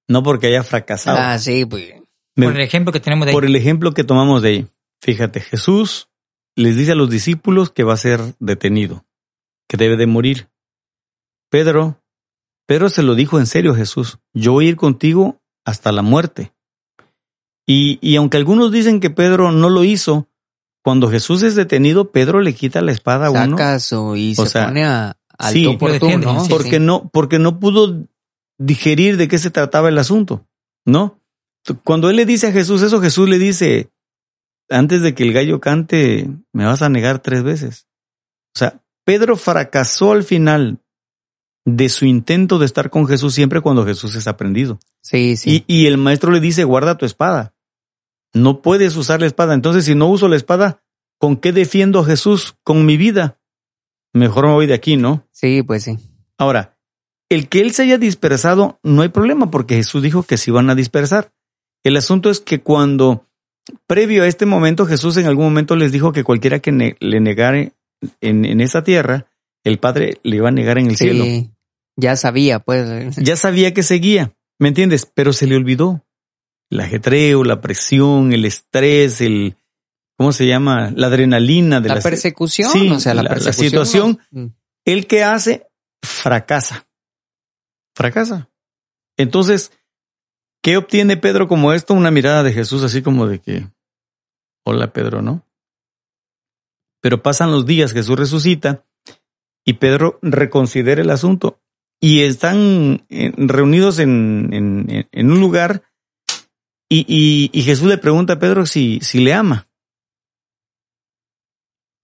No 0.07 0.23
porque 0.23 0.47
haya 0.47 0.63
fracasado. 0.63 1.17
Ah, 1.19 1.37
sí, 1.39 1.65
pues. 1.65 1.93
Me- 2.35 2.45
Por 2.45 2.55
el 2.55 2.61
ejemplo 2.61 2.93
que 2.93 2.99
tenemos 2.99 3.25
de 3.25 3.31
ahí. 3.31 3.35
por 3.35 3.45
el 3.45 3.55
ejemplo 3.55 3.93
que 3.93 4.03
tomamos 4.03 4.41
de 4.43 4.49
ahí. 4.49 4.67
Fíjate, 5.01 5.41
Jesús 5.41 6.09
les 6.55 6.75
dice 6.77 6.91
a 6.93 6.95
los 6.95 7.09
discípulos 7.09 7.71
que 7.71 7.83
va 7.83 7.93
a 7.93 7.97
ser 7.97 8.21
detenido, 8.39 9.05
que 9.67 9.77
debe 9.77 9.97
de 9.97 10.07
morir. 10.07 10.49
Pedro, 11.49 12.01
Pedro 12.67 12.89
se 12.89 13.01
lo 13.01 13.15
dijo 13.15 13.39
en 13.39 13.47
serio 13.47 13.71
a 13.71 13.75
Jesús, 13.75 14.19
yo 14.33 14.51
voy 14.53 14.67
a 14.67 14.69
ir 14.69 14.75
contigo 14.75 15.39
hasta 15.65 15.91
la 15.91 16.01
muerte. 16.01 16.53
Y, 17.65 17.97
y 18.01 18.15
aunque 18.17 18.37
algunos 18.37 18.71
dicen 18.71 18.99
que 18.99 19.09
Pedro 19.09 19.51
no 19.51 19.69
lo 19.69 19.83
hizo, 19.83 20.27
cuando 20.83 21.09
Jesús 21.09 21.43
es 21.43 21.55
detenido, 21.55 22.11
Pedro 22.11 22.41
le 22.41 22.53
quita 22.53 22.81
la 22.81 22.91
espada 22.91 23.27
a 23.27 23.31
uno. 23.31 23.57
Saca 23.57 23.79
su 23.79 24.15
y 24.15 24.33
O 24.37 24.45
se 24.45 24.51
sea, 24.51 24.67
pone 24.67 24.85
a, 24.85 25.17
al 25.37 25.53
sí, 25.53 25.77
tú, 25.99 26.17
¿no? 26.19 26.43
sí, 26.43 26.49
porque 26.49 26.71
Sí. 26.71 26.79
no, 26.79 27.09
porque 27.09 27.39
no 27.39 27.59
pudo 27.59 28.05
digerir 28.57 29.17
de 29.17 29.27
qué 29.27 29.37
se 29.37 29.51
trataba 29.51 29.89
el 29.89 29.97
asunto, 29.97 30.45
¿no? 30.85 31.19
Cuando 31.83 32.09
él 32.09 32.15
le 32.15 32.25
dice 32.25 32.47
a 32.47 32.51
Jesús 32.53 32.81
eso, 32.81 33.01
Jesús 33.01 33.27
le 33.27 33.37
dice, 33.37 33.89
antes 34.69 35.01
de 35.01 35.13
que 35.13 35.23
el 35.23 35.33
gallo 35.33 35.59
cante, 35.59 36.29
me 36.53 36.65
vas 36.65 36.81
a 36.81 36.89
negar 36.89 37.19
tres 37.19 37.43
veces. 37.43 37.87
O 38.55 38.59
sea, 38.59 38.81
Pedro 39.05 39.35
fracasó 39.35 40.13
al 40.13 40.23
final 40.23 40.79
de 41.69 41.89
su 41.89 42.05
intento 42.05 42.59
de 42.59 42.65
estar 42.65 42.89
con 42.89 43.05
Jesús 43.07 43.33
siempre 43.33 43.59
cuando 43.59 43.85
Jesús 43.85 44.15
es 44.15 44.25
aprendido. 44.27 44.79
Sí, 45.01 45.35
sí. 45.35 45.65
Y, 45.67 45.81
y 45.81 45.87
el 45.87 45.97
maestro 45.97 46.31
le 46.31 46.39
dice, 46.39 46.63
guarda 46.63 46.97
tu 46.97 47.05
espada. 47.05 47.53
No 48.33 48.61
puedes 48.61 48.95
usar 48.95 49.19
la 49.19 49.27
espada. 49.27 49.53
Entonces, 49.53 49.83
si 49.83 49.93
no 49.93 50.07
uso 50.07 50.29
la 50.29 50.37
espada, 50.37 50.81
¿con 51.19 51.35
qué 51.35 51.51
defiendo 51.51 51.99
a 51.99 52.05
Jesús? 52.05 52.55
Con 52.63 52.85
mi 52.85 52.95
vida. 52.95 53.37
Mejor 54.13 54.47
me 54.47 54.53
voy 54.53 54.65
de 54.65 54.75
aquí, 54.75 54.95
¿no? 54.95 55.27
Sí, 55.31 55.61
pues 55.61 55.83
sí. 55.83 55.97
Ahora, 56.37 56.77
el 57.29 57.49
que 57.49 57.59
él 57.59 57.73
se 57.73 57.83
haya 57.83 57.97
dispersado, 57.97 58.79
no 58.81 59.01
hay 59.01 59.09
problema, 59.09 59.51
porque 59.51 59.75
Jesús 59.75 60.01
dijo 60.01 60.23
que 60.23 60.37
se 60.37 60.51
iban 60.51 60.69
a 60.69 60.75
dispersar. 60.75 61.33
El 61.83 61.97
asunto 61.97 62.29
es 62.29 62.39
que 62.39 62.61
cuando, 62.61 63.27
previo 63.87 64.23
a 64.23 64.27
este 64.27 64.45
momento, 64.45 64.85
Jesús 64.85 65.17
en 65.17 65.25
algún 65.25 65.43
momento 65.45 65.75
les 65.75 65.91
dijo 65.91 66.13
que 66.13 66.23
cualquiera 66.23 66.59
que 66.59 66.71
ne- 66.71 66.95
le 67.01 67.19
negare 67.19 67.73
en, 68.21 68.45
en 68.45 68.61
esa 68.61 68.83
tierra, 68.85 69.25
el 69.65 69.79
Padre 69.79 70.19
le 70.23 70.37
iba 70.37 70.47
a 70.47 70.51
negar 70.51 70.77
en 70.77 70.87
el 70.87 70.95
cielo. 70.95 71.25
Ya 71.97 72.15
sabía, 72.15 72.59
pues. 72.59 73.15
Ya 73.17 73.35
sabía 73.35 73.73
que 73.73 73.83
seguía, 73.83 74.33
¿me 74.59 74.67
entiendes? 74.69 75.05
Pero 75.13 75.33
se 75.33 75.47
le 75.47 75.55
olvidó. 75.55 76.05
El 76.69 76.81
ajetreo, 76.81 77.43
la 77.43 77.59
presión, 77.61 78.33
el 78.33 78.45
estrés, 78.45 79.21
el, 79.21 79.57
¿cómo 80.17 80.31
se 80.33 80.45
llama? 80.47 80.91
La 80.95 81.07
adrenalina 81.07 81.79
de 81.81 81.89
La 81.89 81.95
las- 81.95 82.03
persecución, 82.03 82.71
Sí, 82.71 82.89
o 82.91 82.99
sea, 82.99 83.13
la, 83.13 83.23
la- 83.23 83.29
la 83.29 83.35
persecución. 83.35 83.69
situación. 83.69 84.19
¿no? 84.31 84.53
el 84.85 85.07
que 85.07 85.23
hace 85.23 85.67
fracasa. 86.03 86.87
Fracasa. 87.95 88.49
Entonces, 89.17 89.71
¿qué 90.61 90.77
obtiene 90.77 91.17
Pedro 91.17 91.47
como 91.47 91.73
esto? 91.73 91.93
Una 91.93 92.11
mirada 92.11 92.43
de 92.43 92.53
Jesús 92.53 92.83
así 92.83 93.01
como 93.01 93.27
de 93.27 93.39
que, 93.39 93.67
hola 94.65 94.93
Pedro, 94.93 95.21
¿no? 95.21 95.45
Pero 97.01 97.21
pasan 97.23 97.51
los 97.51 97.65
días, 97.65 97.93
Jesús 97.93 98.17
resucita 98.17 98.85
y 99.65 99.73
Pedro 99.73 100.19
reconsidera 100.21 101.01
el 101.01 101.09
asunto 101.09 101.59
y 101.99 102.21
están 102.21 103.05
eh, 103.09 103.33
reunidos 103.37 103.99
en, 103.99 104.49
en- 104.51 104.89
en- 104.89 105.07
en 105.11 105.31
un 105.31 105.39
lugar 105.39 105.83
y, 106.89 107.05
y- 107.07 107.49
y 107.51 107.63
Jesús 107.63 107.87
le 107.87 107.97
pregunta 107.97 108.33
a 108.33 108.39
Pedro 108.39 108.65
si, 108.65 108.99
si 109.01 109.19
le 109.19 109.33
ama. 109.33 109.67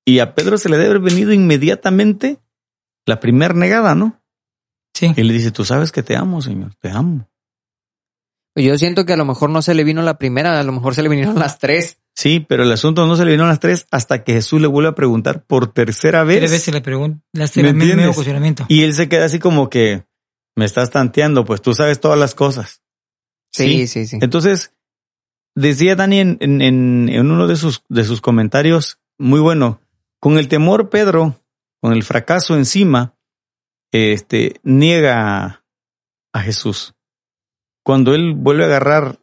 Y 0.06 0.20
a 0.20 0.36
Pedro 0.36 0.58
se 0.58 0.68
le 0.70 0.78
debe 0.78 0.90
haber 0.90 1.02
venido 1.02 1.32
inmediatamente 1.32 2.40
la 3.06 3.20
primer 3.20 3.56
negada, 3.56 3.96
¿no? 3.96 4.22
Sí. 4.94 5.12
Y 5.16 5.24
le 5.24 5.34
dice, 5.34 5.52
tú 5.52 5.64
sabes 5.64 5.92
que 5.92 6.04
te 6.04 6.16
amo, 6.16 6.42
Señor, 6.42 6.76
te 6.76 6.90
amo. 6.90 7.30
Yo 8.56 8.78
siento 8.78 9.06
que 9.06 9.14
a 9.14 9.18
lo 9.18 9.26
mejor 9.26 9.50
no 9.50 9.62
se 9.62 9.74
le 9.74 9.84
vino 9.84 10.02
la 10.04 10.18
primera, 10.20 10.60
a 10.60 10.64
lo 10.64 10.72
mejor 10.72 10.94
se 10.94 11.02
le 11.02 11.10
vinieron 11.10 11.40
las 11.40 11.58
tres. 11.60 12.00
Sí, 12.16 12.40
pero 12.40 12.62
el 12.64 12.72
asunto 12.72 13.08
no 13.08 13.16
se 13.16 13.26
le 13.26 13.32
vino 13.32 13.46
a 13.46 13.48
las 13.48 13.60
tres 13.60 13.88
hasta 13.90 14.24
que 14.24 14.34
Jesús 14.34 14.62
le 14.62 14.68
vuelve 14.68 14.90
a 14.90 14.96
preguntar 14.96 15.44
por 15.44 15.74
tercera 15.74 16.24
vez. 16.24 16.40
Tres 16.40 16.52
veces 16.52 16.74
le 16.74 16.82
¿Me 17.64 17.70
el 17.70 17.76
mismo 17.76 18.14
cuestionamiento. 18.14 18.66
Y 18.68 18.84
él 18.84 18.94
se 18.94 19.10
queda 19.10 19.26
así 19.26 19.40
como 19.40 19.70
que, 19.70 20.06
me 20.56 20.66
estás 20.66 20.92
tanteando, 20.92 21.46
pues 21.46 21.62
tú 21.64 21.74
sabes 21.74 22.00
todas 22.00 22.20
las 22.20 22.36
cosas. 22.36 22.84
Sí, 23.52 23.88
sí, 23.88 24.06
sí. 24.06 24.20
Entonces, 24.22 24.74
decía 25.56 25.96
Dani 25.96 26.20
en, 26.20 26.38
en- 26.40 26.62
en- 26.62 27.10
en 27.10 27.32
uno 27.32 27.48
de 27.48 27.56
sus, 27.56 27.84
de 27.90 28.04
sus 28.04 28.22
comentarios, 28.22 29.00
muy 29.18 29.40
bueno, 29.40 29.82
con 30.20 30.38
el 30.38 30.48
temor 30.48 30.90
Pedro, 30.92 31.40
con 31.82 31.94
el 31.94 32.04
fracaso 32.04 32.56
encima, 32.56 33.16
este, 33.92 34.60
niega 34.64 35.64
a 36.34 36.42
Jesús. 36.42 36.94
Cuando 37.84 38.16
él 38.16 38.34
vuelve 38.34 38.64
a 38.64 38.68
agarrar 38.68 39.20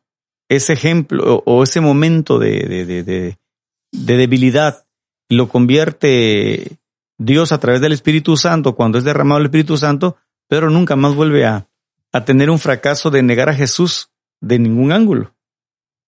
ese 0.48 0.72
ejemplo 0.72 1.42
o, 1.46 1.62
ese 1.62 1.80
momento 1.80 2.38
de, 2.38 2.60
de, 2.60 2.84
de, 2.86 3.02
de- 3.02 3.38
de 3.92 4.16
debilidad, 4.16 4.86
lo 5.28 5.48
convierte 5.48 6.78
Dios 7.18 7.52
a 7.52 7.58
través 7.58 7.80
del 7.80 7.92
Espíritu 7.92 8.36
Santo, 8.36 8.74
cuando 8.74 8.98
es 8.98 9.04
derramado 9.04 9.40
el 9.40 9.46
Espíritu 9.46 9.76
Santo, 9.76 10.16
Pedro 10.48 10.70
nunca 10.70 10.96
más 10.96 11.14
vuelve 11.14 11.44
a, 11.44 11.68
a 12.12 12.24
tener 12.24 12.50
un 12.50 12.58
fracaso 12.58 13.10
de 13.10 13.22
negar 13.22 13.48
a 13.48 13.54
Jesús 13.54 14.10
de 14.40 14.58
ningún 14.58 14.92
ángulo. 14.92 15.34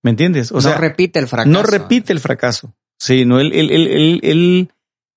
¿Me 0.03 0.11
entiendes? 0.11 0.51
O 0.53 0.57
no 0.57 0.61
sea, 0.63 0.77
repite 0.79 1.19
el 1.19 1.29
fracaso. 1.29 1.51
no 1.51 1.63
repite 1.63 2.13
el 2.13 2.21
fracaso. 2.21 2.75
Sí, 2.99 3.25
no, 3.25 3.39
él, 3.41 3.53
él, 3.53 3.71
él, 3.71 3.87
él, 3.89 4.21
él- 4.23 4.71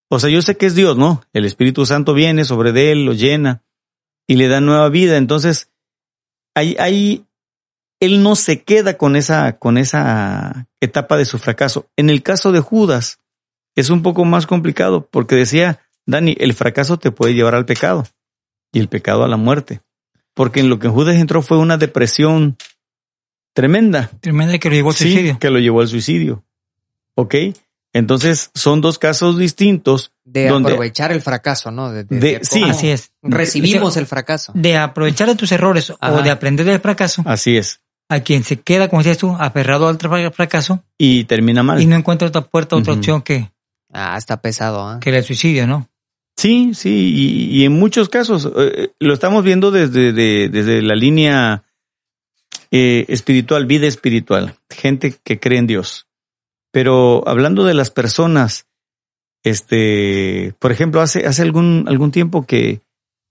o 0.10 0.19
sea, 0.19 0.30
yo 0.30 0.41
sé 0.41 0.58
que 0.58 0.65
es 0.67 0.76
Dios, 0.76 0.98
¿no? 0.98 1.24
El 1.34 1.45
Espíritu 1.45 1.86
Santo 1.86 2.13
viene 2.13 2.45
sobre 2.45 2.71
de 2.71 2.91
él, 2.91 3.06
lo 3.06 3.13
llena 3.13 3.63
y 4.28 4.36
le 4.36 4.48
da 4.48 4.62
nueva 4.62 4.89
vida. 4.89 5.17
Entonces, 5.17 5.71
ahí, 6.56 6.76
ahí, 6.80 7.26
él 8.00 8.24
no 8.24 8.36
se 8.36 8.63
queda 8.63 8.98
con 8.98 9.15
esa, 9.15 9.58
con 9.60 9.78
esa 9.78 10.68
etapa 10.82 11.18
de 11.18 11.26
su 11.26 11.38
fracaso. 11.38 11.88
En 11.96 12.10
el 12.10 12.24
caso 12.24 12.52
de 12.52 12.60
Judas, 12.60 13.20
es 13.76 13.89
un 13.89 14.02
poco 14.02 14.26
más 14.26 14.48
complicado 14.48 15.08
porque 15.12 15.36
decía, 15.36 15.82
Dani, 16.06 16.36
el 16.39 16.54
fracaso 16.54 16.98
te 16.98 17.12
puede 17.12 17.34
llevar 17.34 17.56
al 17.56 17.65
pecado 17.65 18.06
y 18.72 18.80
el 18.80 18.88
pecado 18.89 19.24
a 19.24 19.28
la 19.28 19.38
muerte. 19.38 19.82
Porque 20.34 20.60
en 20.60 20.70
lo 20.70 20.80
que 20.80 20.88
Judas 20.89 21.15
entró 21.15 21.41
fue 21.41 21.58
una 21.58 21.78
depresión 21.78 22.58
tremenda. 23.54 24.12
Tremenda 24.20 24.58
que 24.58 24.70
lo 24.70 24.76
llevó 24.76 24.89
al 24.89 24.96
Sí, 24.96 25.04
suicidio. 25.06 25.39
que 25.39 25.50
lo 25.50 25.60
llevó 25.60 25.82
al 25.82 25.88
suicidio. 25.88 26.44
¿Ok? 27.15 27.36
Entonces, 27.94 28.52
son 28.54 28.82
dos 28.82 29.00
casos 29.00 29.38
distintos. 29.38 30.12
De 30.43 30.50
donde- 30.50 30.69
aprovechar 30.71 31.12
el 31.12 31.21
fracaso, 31.21 31.71
¿no? 31.71 31.91
De, 31.91 32.04
de- 32.04 32.19
De- 32.19 32.39
de 32.39 32.45
sí. 32.45 32.62
Así 32.63 32.89
es. 32.89 33.12
Recibimos 33.21 33.98
el 33.98 34.06
fracaso. 34.06 34.52
De 34.56 34.78
aprovechar 34.78 35.28
de 35.28 35.36
tus 35.36 35.52
errores 35.52 35.91
Ajá. 36.00 36.13
o 36.13 36.21
de 36.21 36.30
aprender 36.32 36.65
del 36.65 36.80
fracaso, 36.80 37.24
Así 37.26 37.58
es. 37.58 37.80
a 38.10 38.19
quien 38.19 38.43
se 38.43 38.60
queda, 38.60 38.88
como 38.89 39.02
decías 39.02 39.17
tú, 39.17 39.36
aferrado 39.39 39.88
al 39.88 39.98
fracaso 40.34 40.84
Y 40.98 41.24
termina 41.26 41.63
mal. 41.63 41.82
y 41.82 41.86
no 41.86 41.95
encuentra 41.95 42.28
otra 42.28 42.41
puerta, 42.41 42.76
otra 42.76 42.93
opción 42.93 43.21
que, 43.21 43.52
Ah, 43.93 44.15
está 44.17 44.41
pesado, 44.41 44.86
¿ah? 44.88 45.00
que 45.00 45.10
el 45.10 45.24
suicidio, 45.24 45.65
¿no? 45.67 45.89
Sí, 46.38 46.74
sí, 46.74 47.13
y, 47.15 47.62
y 47.62 47.65
en 47.65 47.71
muchos 47.71 48.10
casos 48.10 48.52
eh, 48.58 48.89
lo 49.00 49.13
estamos 49.13 49.41
viendo 49.43 49.71
desde, 49.71 50.12
de- 50.12 50.50
desde 50.50 50.82
la 50.82 50.93
línea 50.95 51.63
eh, 52.71 53.06
espiritual, 53.08 53.65
vida 53.65 53.88
espiritual, 53.88 54.56
gente 54.69 55.15
que 55.24 55.39
cree 55.39 55.60
en 55.60 55.67
Dios. 55.67 56.08
Pero 56.71 57.26
hablando 57.28 57.63
de 57.63 57.74
las 57.74 57.89
personas, 57.89 58.65
este, 59.46 60.56
por 60.60 60.72
ejemplo, 60.72 61.02
hace, 61.02 61.26
hace 61.28 61.44
algún, 61.44 61.86
algún 61.88 62.12
tiempo 62.12 62.46
que, 62.46 62.82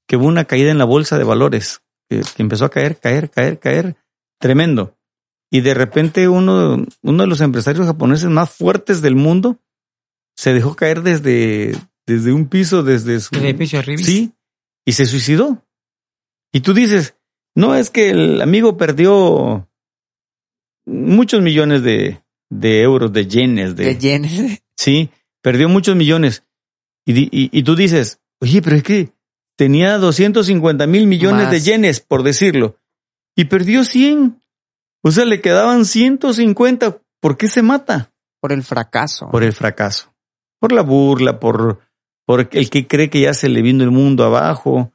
que 0.09 0.17
hubo 0.17 0.27
una 0.27 0.45
caída 0.45 0.71
en 0.71 0.79
la 0.79 0.85
bolsa 0.85 1.19
de 1.19 1.25
valores, 1.25 1.83
que, 2.09 2.21
que 2.21 2.43
empezó 2.43 2.65
a 2.65 2.71
caer, 2.71 2.99
caer, 2.99 3.31
caer, 3.31 3.59
caer, 3.59 3.97
tremendo. 4.39 4.97
Y 5.51 5.61
de 5.61 5.75
repente 5.75 6.29
uno, 6.29 6.87
uno 7.03 7.23
de 7.23 7.29
los 7.29 7.41
empresarios 7.41 7.87
japoneses 7.87 8.29
más 8.29 8.51
fuertes 8.51 9.03
del 9.03 9.17
mundo 9.17 9.59
se 10.37 10.53
dejó 10.53 10.77
caer 10.77 11.03
desde, 11.03 11.77
desde 12.07 12.33
un 12.33 12.49
piso, 12.49 12.83
desde 12.83 13.21
su... 13.21 13.35
El 13.35 13.47
edificio 13.47 13.81
arriba. 13.81 14.03
Sí, 14.03 14.33
y 14.87 14.93
se 14.93 15.07
suicidó. 15.07 15.65
Y 16.53 16.61
tú 16.61 16.75
dices, 16.75 17.17
no 17.57 17.75
es 17.75 17.91
que 17.91 18.11
el 18.11 18.41
amigo 18.41 18.77
perdió 18.77 19.69
muchos 20.87 21.43
millones 21.43 21.83
de, 21.83 22.23
de 22.51 22.83
euros, 22.83 23.13
de 23.13 23.27
yenes, 23.27 23.75
de, 23.75 23.85
De 23.85 23.99
yenes. 23.99 24.63
sí, 24.77 25.11
perdió 25.45 25.69
muchos 25.69 25.95
millones. 25.95 26.43
Y, 27.07 27.13
di- 27.13 27.29
y, 27.31 27.51
y 27.57 27.63
tú 27.63 27.77
dices, 27.77 28.19
oye, 28.41 28.63
pero 28.63 28.77
es 28.77 28.83
que 28.83 29.13
tenía 29.57 29.99
250 29.99 30.87
mil 30.87 31.07
millones 31.07 31.45
Más. 31.45 31.51
de 31.53 31.61
yenes, 31.61 32.01
por 32.01 32.23
decirlo, 32.23 32.79
y 33.37 33.45
perdió 33.45 33.85
100. 33.85 34.43
O 35.03 35.11
sea, 35.11 35.27
le 35.27 35.43
quedaban 35.43 35.85
150. 35.85 36.99
¿Por 37.21 37.37
qué 37.37 37.49
se 37.49 37.61
mata? 37.61 38.11
Por 38.41 38.53
el 38.53 38.63
fracaso. 38.63 39.29
Por 39.31 39.45
el 39.45 39.53
fracaso, 39.53 40.15
por 40.59 40.73
la 40.73 40.81
burla, 40.83 41.39
por, 41.41 41.81
por 42.27 42.49
el 42.51 42.71
que 42.71 42.87
cree 42.87 43.11
que 43.11 43.21
ya 43.21 43.35
se 43.35 43.51
le 43.51 43.61
vino 43.61 43.85
el 43.85 43.91
mundo 43.91 44.25
abajo. 44.25 44.93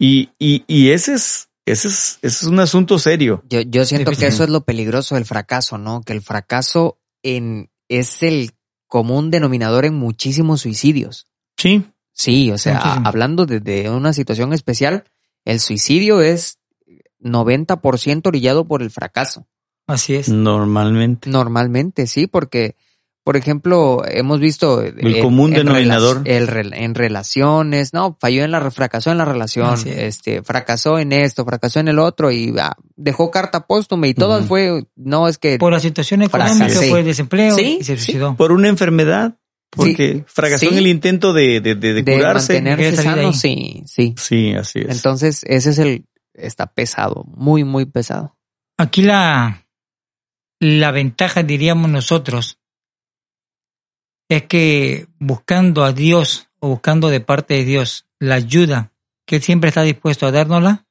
Y, 0.00 0.30
y, 0.38 0.64
y 0.66 0.90
ese 0.90 1.14
es, 1.14 1.50
ese 1.66 1.88
es, 1.88 2.18
ese 2.22 2.44
es 2.46 2.50
un 2.50 2.60
asunto 2.60 2.98
serio. 2.98 3.42
Yo, 3.48 3.60
yo 3.60 3.84
siento 3.84 4.12
que 4.12 4.26
eso 4.26 4.42
es 4.44 4.50
lo 4.50 4.64
peligroso 4.64 5.16
del 5.16 5.26
fracaso, 5.26 5.76
¿no? 5.76 6.00
Que 6.00 6.14
el 6.14 6.22
fracaso 6.22 6.98
en, 7.22 7.70
es 7.88 8.22
el 8.22 8.52
común 8.92 9.30
denominador 9.30 9.86
en 9.86 9.94
muchísimos 9.94 10.60
suicidios. 10.60 11.26
Sí. 11.56 11.82
Sí, 12.12 12.50
o 12.50 12.58
sea, 12.58 12.74
Muchísimo. 12.74 13.08
hablando 13.08 13.46
de, 13.46 13.58
de 13.58 13.88
una 13.88 14.12
situación 14.12 14.52
especial, 14.52 15.04
el 15.46 15.60
suicidio 15.60 16.20
es 16.20 16.58
90% 17.18 18.26
orillado 18.26 18.66
por 18.66 18.82
el 18.82 18.90
fracaso. 18.90 19.46
Así 19.86 20.14
es. 20.14 20.28
Normalmente. 20.28 21.30
Normalmente, 21.30 22.06
sí, 22.06 22.26
porque, 22.26 22.76
por 23.24 23.36
ejemplo, 23.36 24.02
hemos 24.06 24.40
visto... 24.40 24.82
El 24.82 25.20
común 25.20 25.52
denominador. 25.52 26.24
rela- 26.24 26.28
el 26.28 26.48
rel- 26.48 26.74
en 26.76 26.94
relaciones, 26.94 27.92
no, 27.92 28.16
falló 28.20 28.44
en 28.44 28.50
la, 28.50 28.70
fracasó 28.70 29.12
en 29.12 29.18
la 29.18 29.24
relación, 29.24 29.74
es. 29.74 29.86
este, 29.86 30.42
fracasó 30.42 30.98
en 30.98 31.12
esto, 31.12 31.44
fracasó 31.44 31.80
en 31.80 31.88
el 31.88 31.98
otro 31.98 32.30
y 32.32 32.54
ah, 32.58 32.76
dejó 32.96 33.30
carta 33.30 33.66
póstuma 33.66 34.06
y 34.08 34.14
todo 34.14 34.42
fue, 34.42 34.84
no, 34.96 35.28
es 35.28 35.38
que... 35.38 35.58
Por 35.58 35.72
la 35.72 35.80
situación 35.80 36.22
económica, 36.22 36.66
Fracasé. 36.66 36.88
por 36.88 36.98
el 36.98 37.04
desempleo, 37.04 37.54
Sí, 37.56 37.78
y 37.80 37.84
se 37.84 37.96
sí. 37.96 38.04
suicidó. 38.04 38.34
Por 38.36 38.50
una 38.52 38.68
enfermedad, 38.68 39.36
porque 39.70 40.24
fracasó 40.26 40.66
Sí. 40.66 40.72
en 40.72 40.78
el 40.78 40.86
intento 40.88 41.32
de, 41.32 41.60
de, 41.60 41.74
de- 41.76 41.94
de 41.94 42.02
de 42.02 42.14
curarse. 42.16 42.54
mantenerse 42.60 43.02
sano, 43.02 43.32
sí, 43.32 43.82
sí. 43.86 44.14
Sí, 44.18 44.52
así 44.54 44.80
es. 44.80 44.96
Entonces, 44.96 45.42
ese 45.46 45.70
es 45.70 45.78
el, 45.78 46.06
está 46.34 46.66
pesado, 46.66 47.24
muy, 47.28 47.62
muy 47.64 47.84
pesado. 47.86 48.36
Aquí 48.78 49.02
la, 49.02 49.64
la 50.60 50.90
ventaja, 50.90 51.42
diríamos 51.42 51.90
nosotros, 51.90 52.58
es 54.36 54.44
que 54.44 55.06
buscando 55.18 55.84
a 55.84 55.92
Dios 55.92 56.48
o 56.60 56.68
buscando 56.68 57.08
de 57.08 57.20
parte 57.20 57.54
de 57.54 57.64
Dios 57.64 58.06
la 58.18 58.36
ayuda 58.36 58.92
que 59.26 59.36
Él 59.36 59.42
siempre 59.42 59.68
está 59.68 59.82
dispuesto 59.82 60.26
a 60.26 60.32
dárnosla, 60.32 60.86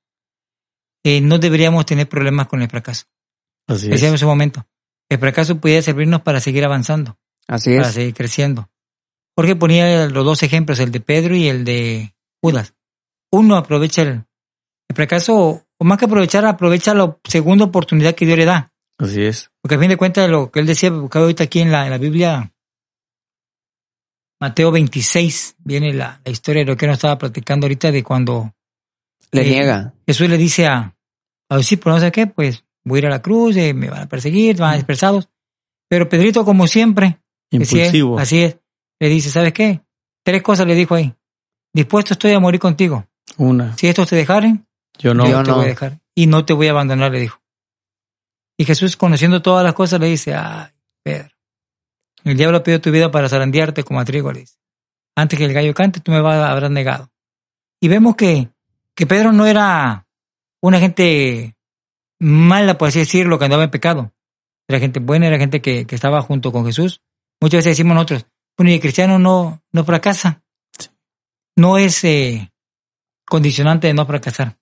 eh, 1.03 1.21
no 1.21 1.39
deberíamos 1.39 1.85
tener 1.85 2.07
problemas 2.07 2.47
con 2.47 2.61
el 2.61 2.69
fracaso. 2.69 3.05
así 3.67 3.89
Decía 3.89 4.09
en 4.09 4.15
ese 4.15 4.25
momento, 4.25 4.65
el 5.09 5.19
fracaso 5.19 5.59
puede 5.59 5.81
servirnos 5.81 6.21
para 6.21 6.39
seguir 6.39 6.63
avanzando, 6.63 7.17
Así 7.47 7.75
para 7.75 7.91
seguir 7.91 8.13
creciendo. 8.13 8.69
Jorge 9.35 9.55
ponía 9.55 10.07
los 10.07 10.25
dos 10.25 10.43
ejemplos, 10.43 10.79
el 10.79 10.91
de 10.91 10.99
Pedro 10.99 11.35
y 11.35 11.47
el 11.47 11.63
de 11.63 12.13
Judas. 12.41 12.73
Uno 13.31 13.55
aprovecha 13.55 14.01
el, 14.01 14.25
el 14.89 14.95
fracaso, 14.95 15.65
o 15.77 15.83
más 15.85 15.97
que 15.97 16.05
aprovechar, 16.05 16.45
aprovecha 16.45 16.93
la 16.93 17.17
segunda 17.23 17.65
oportunidad 17.65 18.13
que 18.13 18.25
Dios 18.25 18.37
le 18.37 18.45
da. 18.45 18.73
Así 18.97 19.23
es. 19.23 19.49
Porque 19.61 19.75
a 19.75 19.79
fin 19.79 19.89
de 19.89 19.97
cuentas, 19.97 20.29
lo 20.29 20.51
que 20.51 20.59
él 20.59 20.67
decía, 20.67 20.91
buscaba 20.91 21.23
ahorita 21.23 21.45
aquí 21.45 21.59
en 21.59 21.71
la, 21.71 21.85
en 21.85 21.91
la 21.91 21.97
Biblia, 21.97 22.53
Mateo 24.41 24.71
26, 24.71 25.57
viene 25.59 25.93
la, 25.93 26.19
la 26.25 26.31
historia 26.31 26.63
de 26.63 26.71
lo 26.71 26.75
que 26.75 26.87
nos 26.87 26.95
estaba 26.95 27.19
platicando 27.19 27.65
ahorita 27.65 27.91
de 27.91 28.03
cuando 28.03 28.51
Le 29.31 29.43
eh, 29.43 29.49
niega. 29.51 29.93
Jesús 30.07 30.27
le 30.27 30.37
dice 30.37 30.65
a, 30.65 30.95
a 31.47 31.53
los 31.55 31.59
discípulos, 31.59 31.99
no 31.99 32.05
sé 32.05 32.11
qué, 32.11 32.25
pues 32.25 32.65
voy 32.83 32.97
a 32.97 32.99
ir 33.01 33.05
a 33.05 33.09
la 33.11 33.21
cruz, 33.21 33.55
eh, 33.55 33.75
me 33.75 33.89
van 33.91 34.01
a 34.01 34.09
perseguir, 34.09 34.57
van 34.57 34.73
a 34.73 34.75
dispersados. 34.77 35.29
Pero 35.87 36.09
Pedrito, 36.09 36.43
como 36.43 36.65
siempre, 36.65 37.21
Impulsivo. 37.51 38.17
así 38.17 38.41
es, 38.41 38.57
le 38.99 39.09
dice, 39.09 39.29
¿sabes 39.29 39.53
qué? 39.53 39.81
Tres 40.23 40.41
cosas 40.41 40.65
le 40.65 40.73
dijo 40.73 40.95
ahí. 40.95 41.13
Dispuesto 41.71 42.13
estoy 42.15 42.31
a 42.31 42.39
morir 42.39 42.59
contigo. 42.59 43.05
Una. 43.37 43.77
Si 43.77 43.87
estos 43.87 44.09
te 44.09 44.15
dejaren, 44.15 44.65
Yo 44.97 45.13
no. 45.13 45.27
Yo 45.29 45.43
te 45.43 45.51
no. 45.51 45.55
voy 45.57 45.65
a 45.65 45.67
dejar. 45.69 45.99
Y 46.15 46.25
no 46.25 46.45
te 46.45 46.53
voy 46.53 46.67
a 46.67 46.71
abandonar, 46.71 47.11
le 47.11 47.19
dijo. 47.19 47.39
Y 48.57 48.65
Jesús, 48.65 48.97
conociendo 48.97 49.41
todas 49.41 49.63
las 49.63 49.73
cosas, 49.73 49.99
le 49.99 50.07
dice, 50.07 50.33
ay, 50.33 50.71
Pedro, 51.03 51.29
el 52.23 52.37
diablo 52.37 52.57
ha 52.57 52.63
pedido 52.63 52.81
tu 52.81 52.91
vida 52.91 53.11
para 53.11 53.29
zarandearte 53.29 53.83
como 53.83 53.99
a 53.99 54.05
trigo, 54.05 54.31
le 54.31 54.41
dice. 54.41 54.57
Antes 55.15 55.37
que 55.37 55.45
el 55.45 55.53
gallo 55.53 55.73
cante, 55.73 55.99
tú 55.99 56.11
me 56.11 56.21
vas 56.21 56.37
a 56.37 56.51
habrás 56.51 56.71
negado. 56.71 57.09
Y 57.79 57.87
vemos 57.87 58.15
que, 58.15 58.49
que 58.95 59.07
Pedro 59.07 59.31
no 59.31 59.45
era 59.45 60.07
una 60.61 60.79
gente 60.79 61.55
mala, 62.19 62.77
por 62.77 62.89
así 62.89 62.99
decirlo, 62.99 63.39
que 63.39 63.45
andaba 63.45 63.63
en 63.63 63.71
pecado. 63.71 64.13
Era 64.67 64.79
gente 64.79 64.99
buena, 64.99 65.27
era 65.27 65.37
gente 65.37 65.61
que, 65.61 65.85
que 65.85 65.95
estaba 65.95 66.21
junto 66.21 66.51
con 66.51 66.65
Jesús. 66.65 67.01
Muchas 67.41 67.59
veces 67.59 67.71
decimos 67.71 67.95
nosotros, 67.95 68.25
bueno, 68.57 68.71
y 68.71 68.75
el 68.75 68.79
cristiano 68.79 69.17
no, 69.17 69.61
no 69.71 69.83
fracasa. 69.83 70.43
No 71.55 71.77
es 71.77 72.03
eh, 72.03 72.51
condicionante 73.25 73.87
de 73.87 73.93
no 73.93 74.05
fracasar. 74.05 74.57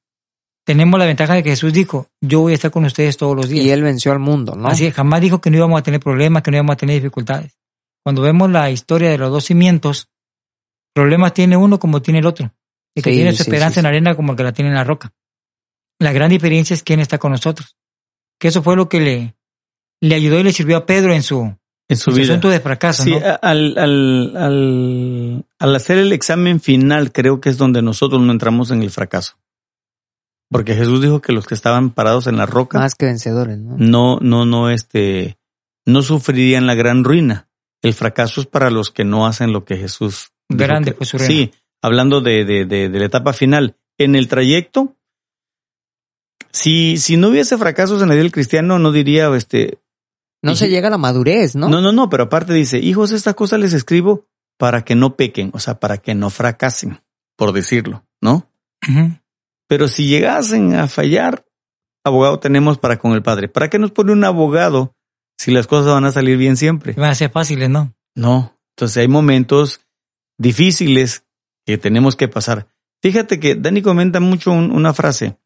Tenemos 0.69 0.99
la 0.99 1.07
ventaja 1.07 1.33
de 1.33 1.41
que 1.41 1.49
Jesús 1.49 1.73
dijo, 1.73 2.09
yo 2.21 2.41
voy 2.41 2.51
a 2.51 2.55
estar 2.55 2.69
con 2.69 2.85
ustedes 2.85 3.17
todos 3.17 3.35
los 3.35 3.49
días. 3.49 3.65
Y 3.65 3.71
él 3.71 3.81
venció 3.81 4.11
al 4.11 4.19
mundo, 4.19 4.53
¿no? 4.55 4.67
Así 4.67 4.85
es, 4.85 4.93
jamás 4.93 5.19
dijo 5.19 5.41
que 5.41 5.49
no 5.49 5.57
íbamos 5.57 5.79
a 5.79 5.81
tener 5.81 5.99
problemas, 5.99 6.43
que 6.43 6.51
no 6.51 6.57
íbamos 6.57 6.73
a 6.73 6.77
tener 6.77 6.93
dificultades. 7.01 7.57
Cuando 8.03 8.21
vemos 8.21 8.51
la 8.51 8.69
historia 8.69 9.09
de 9.09 9.17
los 9.17 9.31
dos 9.31 9.45
cimientos, 9.45 10.09
problemas 10.93 11.33
tiene 11.33 11.57
uno 11.57 11.79
como 11.79 12.03
tiene 12.03 12.19
el 12.19 12.27
otro. 12.27 12.53
El 12.93 13.01
que 13.01 13.09
Sí, 13.09 13.15
tiene 13.15 13.31
su 13.31 13.37
sí, 13.37 13.49
esperanza 13.49 13.73
sí, 13.73 13.79
en 13.79 13.83
la 13.85 13.89
arena 13.89 14.15
como 14.15 14.33
el 14.33 14.37
que 14.37 14.43
la 14.43 14.51
tiene 14.53 14.69
en 14.69 14.75
la 14.75 14.83
roca. 14.83 15.11
La 15.97 16.11
gran 16.11 16.29
diferencia 16.29 16.75
es 16.75 16.83
quién 16.83 16.99
está 16.99 17.17
con 17.17 17.31
nosotros. 17.31 17.75
Que 18.39 18.49
eso 18.49 18.61
fue 18.61 18.75
lo 18.75 18.87
que 18.89 18.99
le, 18.99 19.35
le 20.01 20.13
ayudó 20.13 20.37
y 20.39 20.43
le 20.43 20.53
sirvió 20.53 20.77
a 20.77 20.85
Pedro 20.85 21.15
en 21.15 21.23
su, 21.23 21.41
En 21.87 21.97
su 21.97 22.11
en 22.11 22.15
su 22.15 22.21
vida. 22.21 22.33
asunto 22.33 22.49
de 22.51 22.59
fracaso. 22.59 23.05
Sí, 23.05 23.09
¿no? 23.09 23.17
al, 23.41 23.75
al, 23.75 24.37
al, 24.37 25.45
al 25.57 25.75
hacer 25.75 25.97
el 25.97 26.13
examen 26.13 26.61
final, 26.61 27.11
creo 27.11 27.41
que 27.41 27.49
es 27.49 27.57
donde 27.57 27.81
nosotros 27.81 28.21
no 28.21 28.31
entramos 28.31 28.69
en 28.69 28.83
el 28.83 28.91
fracaso. 28.91 29.33
Porque 30.51 30.75
Jesús 30.75 31.01
dijo 31.01 31.21
que 31.21 31.31
los 31.31 31.45
que 31.45 31.53
estaban 31.53 31.91
parados 31.91 32.25
en 32.27 32.35
la 32.37 32.45
roca 32.45 32.79
Más 32.79 32.95
que 32.95 33.05
vencedores, 33.05 33.57
¿no? 33.59 33.75
no, 33.77 34.17
no, 34.19 34.45
no, 34.45 34.69
este, 34.71 35.37
no 35.85 36.01
sufrirían 36.01 36.65
la 36.65 36.75
gran 36.75 37.03
ruina. 37.03 37.47
El 37.81 37.93
fracaso 37.93 38.41
es 38.41 38.47
para 38.47 38.69
los 38.71 38.89
que 38.91 39.03
no 39.05 39.25
hacen 39.27 39.53
lo 39.53 39.63
que 39.63 39.77
Jesús. 39.77 40.31
dijo 40.49 40.57
Grande 40.59 40.91
que- 40.91 40.97
fue 40.97 41.05
su 41.05 41.17
ruina. 41.17 41.27
Sí, 41.33 41.51
hablando 41.81 42.19
de, 42.21 42.45
de, 42.45 42.65
de, 42.65 42.89
de 42.89 42.99
la 42.99 43.05
etapa 43.05 43.31
final. 43.33 43.77
En 43.97 44.15
el 44.15 44.27
trayecto, 44.27 44.95
si, 46.51 46.97
si 46.97 47.15
no 47.17 47.29
hubiese 47.29 47.57
fracasos 47.57 48.01
en 48.01 48.07
la 48.09 48.15
vida 48.15 48.23
del 48.23 48.31
cristiano, 48.31 48.79
no 48.79 48.91
diría, 48.91 49.27
este, 49.35 49.79
No 50.41 50.53
Y- 50.53 50.55
se 50.55 50.69
llega 50.69 50.87
a 50.87 50.91
la 50.91 50.97
madurez, 50.97 51.55
¿no? 51.55 51.69
no, 51.69 51.79
no, 51.81 51.91
no, 51.91 52.09
pero 52.09 52.23
aparte 52.23 52.53
dice, 52.53 52.79
hijos, 52.79 53.11
estas 53.11 53.35
cosas 53.35 53.59
les 53.59 53.73
escribo 53.73 54.25
para 54.57 54.83
que 54.83 54.95
no 54.95 55.15
pequen, 55.15 55.51
o 55.53 55.59
sea, 55.59 55.79
para 55.79 55.97
que 55.99 56.15
no 56.15 56.29
fracasen, 56.29 57.01
por 57.37 57.51
decirlo, 57.53 58.05
¿no? 58.21 58.49
Pero 59.69 59.87
si 59.87 60.07
llegasen 60.07 60.73
a 60.75 60.87
fallar, 60.87 61.45
abogado 62.03 62.39
tenemos 62.39 62.79
para 62.79 62.97
con 62.97 63.13
el 63.13 63.21
Padre. 63.21 63.47
¿Para 63.47 63.69
qué 63.69 63.77
nos 63.79 63.91
pone 63.91 64.11
un 64.11 64.23
abogado 64.23 64.95
si 65.37 65.51
las 65.51 65.67
cosas 65.67 65.93
van 65.93 66.05
a 66.05 66.11
salir 66.11 66.37
bien 66.37 66.57
siempre? 66.57 66.93
Van 66.93 67.11
a 67.11 67.15
ser 67.15 67.29
fáciles, 67.31 67.69
¿no? 67.69 67.93
No. 68.15 68.59
Entonces 68.75 68.97
hay 68.97 69.07
momentos 69.07 69.81
difíciles 70.39 71.23
que 71.65 71.77
tenemos 71.77 72.15
que 72.15 72.27
pasar. 72.27 72.67
Fíjate 73.01 73.39
que 73.39 73.55
Dani 73.55 73.81
comenta 73.81 74.19
mucho 74.19 74.51
un- 74.51 74.71
una 74.71 74.93
frase. 74.93 75.37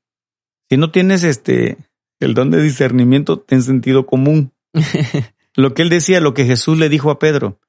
Si 0.69 0.77
no 0.77 0.89
tienes 0.89 1.23
este 1.23 1.77
el 2.21 2.33
don 2.33 2.49
de 2.49 2.61
discernimiento, 2.63 3.39
ten 3.39 3.61
sentido 3.61 4.05
común. 4.05 4.53
Lo 5.55 5.73
que 5.73 5.81
él 5.83 5.89
decía, 5.89 6.19
lo 6.21 6.33
que 6.33 6.45
Jesús 6.45 6.79
le 6.79 6.89
dijo 6.89 7.11
a 7.11 7.19
Pedro. 7.19 7.59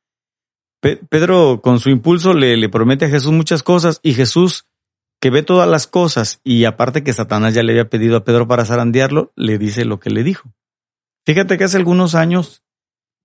Pedro 0.80 1.61
con 1.62 1.80
su 1.80 1.90
impulso 1.90 2.32
le, 2.32 2.57
le 2.57 2.68
promete 2.70 3.07
a 3.07 3.09
Jesús 3.11 3.32
muchas 3.32 3.62
cosas 3.62 4.00
y 4.02 4.14
Jesús 4.14 4.66
que 5.24 5.30
ve 5.30 5.42
todas 5.42 5.66
las 5.66 5.86
cosas 5.86 6.42
y 6.44 6.66
aparte 6.66 7.02
que 7.02 7.14
Satanás 7.14 7.54
ya 7.54 7.62
le 7.62 7.72
había 7.72 7.88
pedido 7.88 8.18
a 8.18 8.24
Pedro 8.24 8.46
para 8.46 8.66
zarandearlo, 8.66 9.32
le 9.36 9.56
dice 9.56 9.86
lo 9.86 9.98
que 9.98 10.10
le 10.10 10.22
dijo. 10.22 10.52
Fíjate 11.24 11.56
que 11.56 11.64
hace 11.64 11.78
algunos 11.78 12.14
años, 12.14 12.62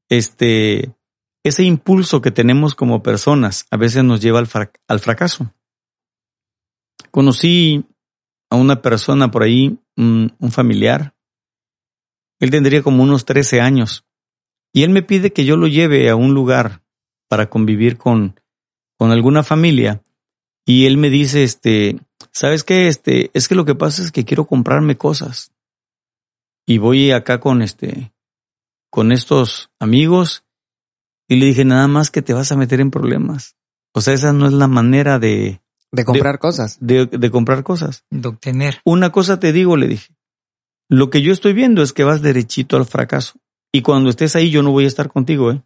este, 0.07 0.95
ese 1.43 1.65
impulso 1.65 2.21
que 2.21 2.31
tenemos 2.31 2.73
como 2.73 3.03
personas 3.03 3.65
a 3.69 3.75
veces 3.75 4.05
nos 4.05 4.21
lleva 4.21 4.39
al, 4.39 4.47
al 4.87 4.99
fracaso. 5.01 5.53
Conocí 7.11 7.83
a 8.49 8.55
una 8.55 8.81
persona 8.81 9.29
por 9.29 9.43
ahí, 9.43 9.77
un, 9.97 10.33
un, 10.39 10.51
familiar. 10.53 11.13
Él 12.39 12.49
tendría 12.49 12.81
como 12.81 13.03
unos 13.03 13.25
13 13.25 13.59
años. 13.59 14.05
Y 14.71 14.83
él 14.83 14.91
me 14.91 15.03
pide 15.03 15.33
que 15.33 15.43
yo 15.43 15.57
lo 15.57 15.67
lleve 15.67 16.09
a 16.09 16.15
un 16.15 16.33
lugar 16.33 16.81
para 17.27 17.49
convivir 17.49 17.97
con, 17.97 18.39
con 18.95 19.11
alguna 19.11 19.43
familia. 19.43 20.01
Y 20.69 20.85
él 20.85 20.97
me 20.97 21.09
dice, 21.09 21.43
este, 21.43 21.99
¿sabes 22.31 22.63
qué? 22.63 22.89
Este, 22.89 23.31
es 23.33 23.47
que 23.47 23.55
lo 23.55 23.65
que 23.65 23.73
pasa 23.73 24.03
es 24.03 24.11
que 24.11 24.23
quiero 24.23 24.45
comprarme 24.45 24.97
cosas. 24.97 25.51
Y 26.67 26.77
voy 26.77 27.09
acá 27.09 27.39
con 27.39 27.63
este, 27.63 28.13
con 28.91 29.11
estos 29.11 29.71
amigos. 29.79 30.43
Y 31.27 31.37
le 31.37 31.47
dije, 31.47 31.65
nada 31.65 31.87
más 31.87 32.11
que 32.11 32.21
te 32.21 32.35
vas 32.35 32.51
a 32.51 32.55
meter 32.55 32.81
en 32.81 32.91
problemas. 32.91 33.55
O 33.95 34.01
sea, 34.01 34.13
esa 34.13 34.31
no 34.31 34.45
es 34.45 34.53
la 34.53 34.67
manera 34.67 35.17
de... 35.17 35.59
De 35.91 36.05
comprar 36.05 36.37
cosas. 36.37 36.77
De, 36.79 37.07
de 37.07 37.31
comprar 37.31 37.63
cosas. 37.63 38.05
De 38.11 38.27
obtener. 38.27 38.79
Una 38.85 39.11
cosa 39.11 39.39
te 39.39 39.51
digo, 39.51 39.75
le 39.75 39.87
dije. 39.87 40.13
Lo 40.87 41.09
que 41.09 41.23
yo 41.23 41.33
estoy 41.33 41.53
viendo 41.53 41.81
es 41.81 41.93
que 41.93 42.03
vas 42.03 42.21
derechito 42.21 42.77
al 42.77 42.85
fracaso. 42.85 43.39
Y 43.71 43.81
cuando 43.81 44.11
estés 44.11 44.35
ahí, 44.35 44.51
yo 44.51 44.61
no 44.61 44.69
voy 44.69 44.83
a 44.83 44.89
estar 44.89 45.09
contigo, 45.09 45.51
¿eh? 45.51 45.63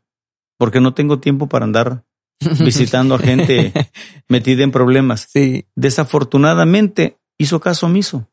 Porque 0.58 0.80
no 0.80 0.94
tengo 0.94 1.20
tiempo 1.20 1.50
para 1.50 1.66
andar 1.66 2.06
visitando 2.64 3.16
a 3.16 3.20
gente 3.20 3.74
metida 4.28 4.64
en 4.64 4.72
problemas. 4.72 5.28
Sí. 5.30 5.66
Desafortunadamente 5.76 7.18
hizo 7.38 7.60
caso 7.60 7.88
omiso 7.88 8.30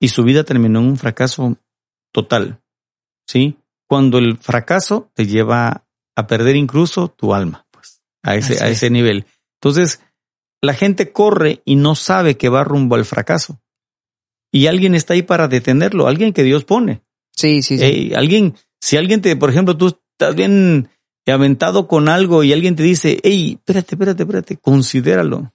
y 0.00 0.08
su 0.08 0.22
vida 0.22 0.44
terminó 0.44 0.80
en 0.80 0.86
un 0.86 0.96
fracaso 0.96 1.56
total. 2.12 2.60
¿Sí? 3.26 3.56
Cuando 3.88 4.18
el 4.18 4.36
fracaso 4.38 5.10
te 5.14 5.26
lleva 5.26 5.86
a 6.16 6.26
perder 6.26 6.56
incluso 6.56 7.08
tu 7.08 7.34
alma, 7.34 7.66
pues, 7.70 8.02
a 8.22 8.36
ese, 8.36 8.62
a 8.62 8.68
ese 8.68 8.90
nivel. 8.90 9.26
Entonces, 9.60 10.00
la 10.60 10.74
gente 10.74 11.12
corre 11.12 11.62
y 11.64 11.76
no 11.76 11.94
sabe 11.94 12.36
que 12.36 12.48
va 12.48 12.64
rumbo 12.64 12.96
al 12.96 13.04
fracaso. 13.04 13.60
Y 14.52 14.66
alguien 14.66 14.94
está 14.94 15.14
ahí 15.14 15.22
para 15.22 15.48
detenerlo, 15.48 16.06
alguien 16.06 16.32
que 16.32 16.42
Dios 16.42 16.64
pone. 16.64 17.02
Sí, 17.34 17.62
sí, 17.62 17.78
sí. 17.78 18.12
alguien, 18.14 18.54
si 18.80 18.96
alguien 18.96 19.20
te, 19.20 19.34
por 19.36 19.50
ejemplo, 19.50 19.76
tú 19.76 19.98
estás 20.12 20.36
bien 20.36 20.88
aventado 21.32 21.88
con 21.88 22.08
algo 22.08 22.44
y 22.44 22.52
alguien 22.52 22.76
te 22.76 22.82
dice, 22.82 23.18
hey, 23.22 23.54
espérate, 23.58 23.94
espérate, 23.94 24.22
espérate, 24.22 24.56
considéralo. 24.56 25.52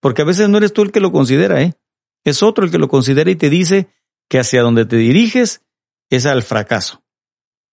Porque 0.00 0.22
a 0.22 0.24
veces 0.24 0.48
no 0.48 0.58
eres 0.58 0.72
tú 0.72 0.82
el 0.82 0.92
que 0.92 1.00
lo 1.00 1.12
considera, 1.12 1.60
¿eh? 1.62 1.74
Es 2.24 2.42
otro 2.42 2.64
el 2.64 2.70
que 2.70 2.78
lo 2.78 2.88
considera 2.88 3.30
y 3.30 3.36
te 3.36 3.50
dice 3.50 3.88
que 4.28 4.38
hacia 4.38 4.62
donde 4.62 4.86
te 4.86 4.96
diriges 4.96 5.62
es 6.08 6.26
al 6.26 6.42
fracaso. 6.42 7.02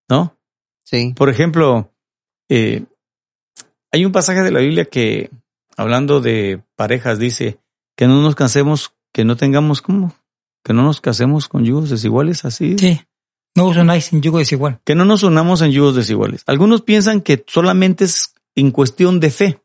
¿No? 0.10 0.38
Sí. 0.84 1.14
Por 1.16 1.30
ejemplo, 1.30 1.94
eh, 2.50 2.86
hay 3.92 4.06
un 4.06 4.12
pasaje 4.12 4.42
de 4.42 4.52
la 4.52 4.60
Biblia 4.60 4.86
que, 4.86 5.30
hablando 5.76 6.22
de 6.22 6.64
parejas, 6.76 7.20
dice 7.20 7.60
que 7.96 8.08
no 8.08 8.22
nos 8.22 8.36
cansemos, 8.36 8.94
que 9.14 9.26
no 9.26 9.36
tengamos, 9.36 9.82
¿cómo? 9.82 10.14
Que 10.64 10.74
no 10.74 10.84
nos 10.84 11.02
casemos 11.02 11.48
con 11.48 11.66
yugos 11.66 11.90
desiguales, 11.90 12.46
así. 12.46 12.78
Sí. 12.78 13.02
No 13.58 13.66
os 13.66 13.76
unáis 13.76 14.14
en 14.14 14.22
yugo 14.22 14.38
desigual. 14.38 14.80
Que 14.86 14.94
no 14.94 15.04
nos 15.04 15.24
unamos 15.24 15.64
en 15.64 15.72
yugos 15.72 15.96
desiguales. 15.96 16.44
Algunos 16.46 16.84
piensan 16.84 17.22
que 17.22 17.44
solamente 17.48 18.04
es 18.04 18.36
en 18.54 18.70
cuestión 18.70 19.20
de 19.20 19.32
fe. 19.32 19.64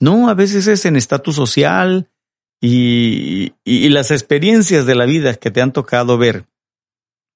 No, 0.00 0.30
a 0.30 0.34
veces 0.34 0.66
es 0.66 0.86
en 0.86 0.96
estatus 0.96 1.36
social 1.36 2.08
y, 2.62 3.52
y, 3.62 3.90
las 3.90 4.10
experiencias 4.10 4.86
de 4.86 4.94
la 4.94 5.04
vida 5.04 5.34
que 5.34 5.50
te 5.50 5.60
han 5.60 5.74
tocado 5.74 6.16
ver. 6.16 6.46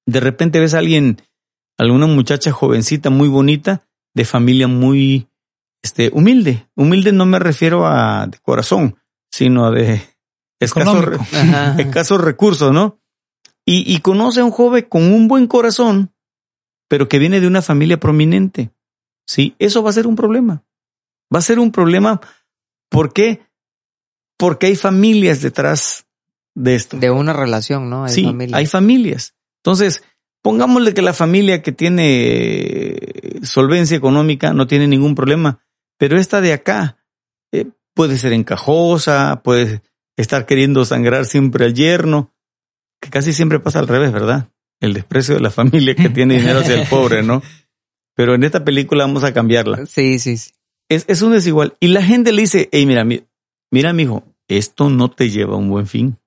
De 0.06 0.20
repente 0.20 0.58
ves 0.58 0.72
a 0.72 0.78
alguien, 0.78 1.20
alguna 1.76 2.06
muchacha 2.06 2.50
jovencita 2.50 3.10
muy 3.10 3.28
bonita, 3.28 3.86
de 4.14 4.24
familia 4.24 4.68
muy 4.68 5.28
este, 5.82 6.08
humilde. 6.14 6.66
Humilde 6.76 7.12
no 7.12 7.26
me 7.26 7.38
refiero 7.38 7.86
a 7.86 8.26
de 8.26 8.38
corazón, 8.38 8.96
sino 9.30 9.66
a 9.66 9.70
de 9.70 10.00
escasos, 10.60 11.04
escasos 11.78 12.22
recursos, 12.22 12.72
¿no? 12.72 13.03
Y, 13.66 13.92
y 13.92 14.00
conoce 14.00 14.40
a 14.40 14.44
un 14.44 14.50
joven 14.50 14.86
con 14.88 15.12
un 15.12 15.26
buen 15.26 15.46
corazón, 15.46 16.12
pero 16.88 17.08
que 17.08 17.18
viene 17.18 17.40
de 17.40 17.46
una 17.46 17.62
familia 17.62 17.98
prominente. 17.98 18.70
Sí, 19.26 19.54
eso 19.58 19.82
va 19.82 19.90
a 19.90 19.94
ser 19.94 20.06
un 20.06 20.16
problema. 20.16 20.64
Va 21.34 21.38
a 21.38 21.42
ser 21.42 21.58
un 21.58 21.72
problema. 21.72 22.20
¿Por 22.90 23.12
qué? 23.12 23.40
Porque 24.36 24.66
hay 24.66 24.76
familias 24.76 25.40
detrás 25.40 26.06
de 26.54 26.74
esto. 26.74 26.98
De 26.98 27.10
una 27.10 27.32
relación, 27.32 27.88
¿no? 27.88 28.04
Hay 28.04 28.12
sí, 28.12 28.24
familias. 28.24 28.58
hay 28.58 28.66
familias. 28.66 29.34
Entonces, 29.62 30.04
pongámosle 30.42 30.92
que 30.92 31.02
la 31.02 31.14
familia 31.14 31.62
que 31.62 31.72
tiene 31.72 32.98
solvencia 33.42 33.96
económica 33.96 34.52
no 34.52 34.66
tiene 34.66 34.86
ningún 34.86 35.14
problema, 35.14 35.60
pero 35.98 36.18
esta 36.18 36.40
de 36.40 36.52
acá 36.52 36.98
eh, 37.50 37.66
puede 37.94 38.18
ser 38.18 38.32
encajosa, 38.32 39.40
puede 39.42 39.82
estar 40.16 40.46
queriendo 40.46 40.84
sangrar 40.84 41.24
siempre 41.24 41.64
al 41.64 41.74
yerno, 41.74 42.33
que 43.00 43.10
casi 43.10 43.32
siempre 43.32 43.60
pasa 43.60 43.78
al 43.78 43.88
revés, 43.88 44.12
¿verdad? 44.12 44.48
El 44.80 44.94
desprecio 44.94 45.34
de 45.34 45.40
la 45.40 45.50
familia 45.50 45.94
que 45.94 46.08
tiene 46.08 46.36
dinero 46.38 46.60
hacia 46.60 46.80
el 46.80 46.88
pobre, 46.90 47.22
¿no? 47.22 47.42
Pero 48.14 48.34
en 48.34 48.44
esta 48.44 48.64
película 48.64 49.04
vamos 49.04 49.24
a 49.24 49.32
cambiarla. 49.32 49.86
Sí, 49.86 50.18
sí, 50.18 50.36
sí. 50.36 50.52
Es, 50.88 51.04
es 51.08 51.22
un 51.22 51.32
desigual. 51.32 51.76
Y 51.80 51.88
la 51.88 52.02
gente 52.02 52.32
le 52.32 52.42
dice, 52.42 52.68
hey, 52.72 52.86
mira, 52.86 53.04
mira, 53.04 53.24
mira, 53.70 53.92
mijo, 53.92 54.24
esto 54.48 54.90
no 54.90 55.10
te 55.10 55.30
lleva 55.30 55.54
a 55.54 55.58
un 55.58 55.68
buen 55.68 55.86
fin. 55.86 56.18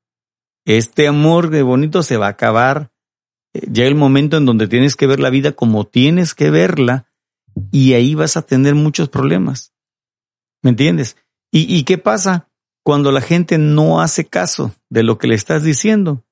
Este 0.66 1.08
amor 1.08 1.50
de 1.50 1.62
bonito 1.64 2.04
se 2.04 2.18
va 2.18 2.28
a 2.28 2.32
acabar. 2.32 2.92
Eh, 3.54 3.68
llega 3.72 3.88
el 3.88 3.96
momento 3.96 4.38
en 4.38 4.46
donde 4.46 4.68
tienes 4.68 4.96
que 4.96 5.08
ver 5.08 5.20
la 5.20 5.30
vida 5.30 5.54
como 5.54 5.86
tienes 5.86 6.34
que 6.34 6.50
verla 6.50 7.08
y 7.72 7.94
ahí 7.94 8.16
vas 8.16 8.38
a 8.38 8.42
tener 8.42 8.76
muchos 8.76 9.10
problemas. 9.10 9.74
¿Me 10.62 10.72
entiendes? 10.72 11.16
¿Y, 11.52 11.74
y 11.74 11.84
qué 11.84 11.98
pasa 11.98 12.50
cuando 12.84 13.12
la 13.12 13.22
gente 13.22 13.58
no 13.58 14.02
hace 14.02 14.26
caso 14.26 14.74
de 14.90 15.04
lo 15.04 15.18
que 15.18 15.28
le 15.28 15.36
estás 15.36 15.64
diciendo? 15.64 16.26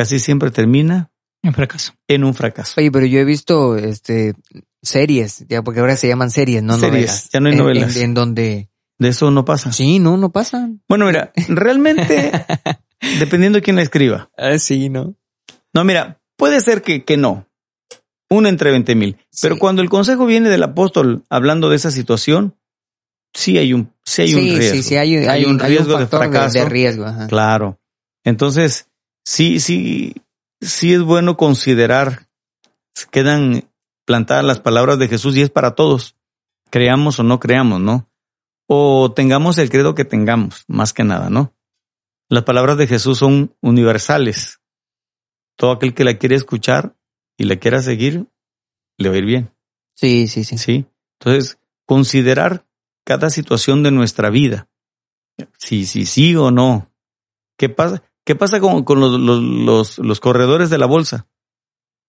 Casi 0.00 0.18
siempre 0.18 0.50
termina 0.50 1.10
en 1.42 1.52
fracaso. 1.52 1.92
En 2.08 2.24
un 2.24 2.32
fracaso. 2.32 2.72
Oye, 2.78 2.90
pero 2.90 3.04
yo 3.04 3.18
he 3.18 3.24
visto 3.26 3.76
este 3.76 4.32
series, 4.80 5.44
ya 5.46 5.60
porque 5.60 5.80
ahora 5.80 5.94
se 5.94 6.08
llaman 6.08 6.30
series, 6.30 6.62
no 6.62 6.78
series, 6.78 6.90
novelas. 6.90 7.28
Ya 7.30 7.40
no 7.40 7.50
hay 7.50 7.56
novelas. 7.56 7.96
En, 7.96 8.14
donde 8.14 8.70
de 8.98 9.08
eso 9.08 9.30
no 9.30 9.44
pasa. 9.44 9.72
Sí, 9.72 9.98
no, 9.98 10.16
no 10.16 10.32
pasa. 10.32 10.70
Bueno, 10.88 11.04
mira, 11.04 11.34
realmente 11.48 12.32
dependiendo 13.18 13.56
de 13.58 13.62
quién 13.62 13.76
la 13.76 13.82
escriba. 13.82 14.30
Ah, 14.38 14.58
sí, 14.58 14.88
no. 14.88 15.16
No, 15.74 15.84
mira, 15.84 16.22
puede 16.38 16.62
ser 16.62 16.80
que, 16.80 17.04
que 17.04 17.18
no. 17.18 17.46
Una 18.30 18.48
entre 18.48 18.70
veinte 18.70 18.94
mil. 18.94 19.18
Pero 19.42 19.58
cuando 19.58 19.82
el 19.82 19.90
consejo 19.90 20.24
viene 20.24 20.48
del 20.48 20.62
apóstol 20.62 21.26
hablando 21.28 21.68
de 21.68 21.76
esa 21.76 21.90
situación, 21.90 22.56
sí 23.34 23.58
hay 23.58 23.74
un, 23.74 23.92
sí 24.02 24.22
hay 24.22 24.34
un 24.34 24.40
riesgo. 24.40 24.76
Sí, 24.76 24.82
sí, 24.82 24.96
hay, 24.96 25.16
hay, 25.16 25.44
un 25.44 25.58
riesgo 25.58 25.98
de 25.98 26.06
fracaso. 26.06 26.58
De, 26.58 26.64
riesgo, 26.64 27.04
Claro. 27.28 27.78
Entonces, 28.24 28.89
sí, 29.24 29.60
sí, 29.60 30.14
sí 30.60 30.92
es 30.92 31.02
bueno 31.02 31.36
considerar, 31.36 32.28
quedan 33.10 33.70
plantadas 34.04 34.44
las 34.44 34.60
palabras 34.60 34.98
de 34.98 35.08
Jesús 35.08 35.36
y 35.36 35.42
es 35.42 35.50
para 35.50 35.74
todos, 35.74 36.16
creamos 36.70 37.18
o 37.18 37.22
no 37.22 37.40
creamos, 37.40 37.80
¿no? 37.80 38.10
O 38.66 39.12
tengamos 39.12 39.58
el 39.58 39.70
credo 39.70 39.94
que 39.94 40.04
tengamos, 40.04 40.64
más 40.68 40.92
que 40.92 41.04
nada, 41.04 41.30
¿no? 41.30 41.54
Las 42.28 42.44
palabras 42.44 42.76
de 42.76 42.86
Jesús 42.86 43.18
son 43.18 43.56
universales. 43.60 44.60
Todo 45.56 45.72
aquel 45.72 45.94
que 45.94 46.04
la 46.04 46.16
quiere 46.16 46.36
escuchar 46.36 46.96
y 47.36 47.44
la 47.44 47.56
quiera 47.56 47.82
seguir, 47.82 48.28
le 48.98 49.08
va 49.08 49.16
a 49.16 49.18
ir 49.18 49.24
bien. 49.24 49.54
Sí, 49.96 50.28
sí, 50.28 50.44
sí. 50.44 50.56
Sí. 50.56 50.86
Entonces, 51.18 51.58
considerar 51.86 52.64
cada 53.04 53.30
situación 53.30 53.82
de 53.82 53.90
nuestra 53.90 54.30
vida. 54.30 54.68
Si, 55.58 55.86
si 55.86 56.06
sí 56.06 56.36
o 56.36 56.52
no. 56.52 56.90
¿Qué 57.58 57.68
pasa? 57.68 58.02
¿Qué 58.30 58.36
pasa 58.36 58.60
con, 58.60 58.84
con 58.84 59.00
los, 59.00 59.18
los, 59.18 59.98
los, 59.98 60.20
corredores 60.20 60.70
de 60.70 60.78
la 60.78 60.86
bolsa? 60.86 61.26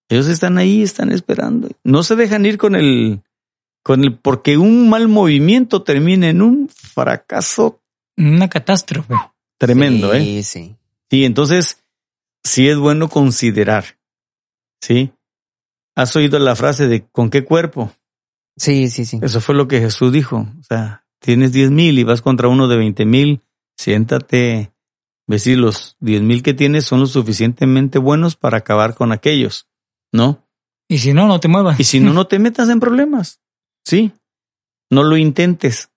Ellos 0.07 0.27
están 0.27 0.59
ahí, 0.59 0.83
están 0.83 1.11
esperando. 1.11 1.69
No 1.83 2.03
se 2.03 2.15
dejan 2.15 2.45
ir 2.45 2.59
con 2.59 2.75
el, 2.75 3.23
con 3.81 4.03
el, 4.03 4.19
porque 4.19 4.59
un 4.59 4.87
mal 4.87 5.07
movimiento 5.07 5.81
termina 5.81 6.29
en 6.29 6.43
un 6.43 6.69
fracaso. 6.69 7.81
Una 8.17 8.47
catástrofe. 8.49 9.15
Tremendo, 9.57 10.13
¿eh? 10.13 10.21
Sí, 10.21 10.43
sí. 10.43 10.75
Sí, 11.09 11.25
entonces, 11.25 11.81
sí 12.43 12.69
es 12.69 12.77
bueno 12.77 13.09
considerar. 13.09 13.97
¿Sí? 14.79 15.11
¿Has 15.95 16.15
oído 16.15 16.37
la 16.37 16.55
frase 16.55 16.87
de 16.87 17.03
¿con 17.07 17.31
qué 17.31 17.43
cuerpo? 17.43 17.91
Sí, 18.57 18.91
sí, 18.91 19.05
sí. 19.05 19.17
Eso 19.23 19.41
fue 19.41 19.55
lo 19.55 19.67
que 19.67 19.79
Jesús 19.79 20.13
dijo. 20.13 20.47
O 20.59 20.63
sea, 20.63 21.03
tienes 21.17 21.51
diez 21.51 21.71
mil 21.71 21.97
y 21.97 22.03
vas 22.03 22.21
contra 22.21 22.47
uno 22.47 22.67
de 22.67 22.77
veinte 22.77 23.05
mil, 23.05 23.41
siéntate 23.75 24.71
decir, 25.27 25.57
los 25.57 25.95
diez 25.99 26.21
mil 26.21 26.43
que 26.43 26.53
tienes 26.53 26.85
son 26.85 26.99
lo 27.01 27.07
suficientemente 27.07 27.99
buenos 27.99 28.35
para 28.35 28.57
acabar 28.57 28.95
con 28.95 29.11
aquellos, 29.11 29.67
¿no? 30.11 30.47
Y 30.87 30.97
si 30.99 31.13
no, 31.13 31.27
no 31.27 31.39
te 31.39 31.47
muevas. 31.47 31.79
Y 31.79 31.83
si 31.85 31.99
no, 31.99 32.11
no 32.13 32.27
te 32.27 32.39
metas 32.39 32.69
en 32.69 32.79
problemas. 32.79 33.39
Sí. 33.85 34.11
no 34.91 35.03
lo 35.03 35.15
intentes 35.17 35.89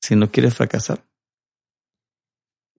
si 0.00 0.14
no 0.16 0.30
quieres 0.30 0.54
fracasar. 0.54 1.04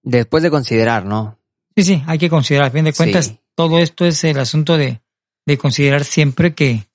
Después 0.04 0.43
de 0.43 0.50
considerar, 0.50 1.06
¿no? 1.06 1.38
Sí, 1.76 1.84
sí, 1.84 2.04
hay 2.08 2.18
que 2.18 2.30
considerar. 2.30 2.68
A 2.68 2.72
fin 2.72 2.86
de 2.86 2.93
cuentas, 2.93 3.26
Sí. 3.28 3.39
todo 3.56 3.80
esto 3.80 4.06
es 4.06 4.24
el 4.24 4.39
asunto 4.39 4.78
de, 4.78 5.02
de 5.45 5.58
considerar 5.58 6.06
siempre 6.06 6.56
que 6.56 6.88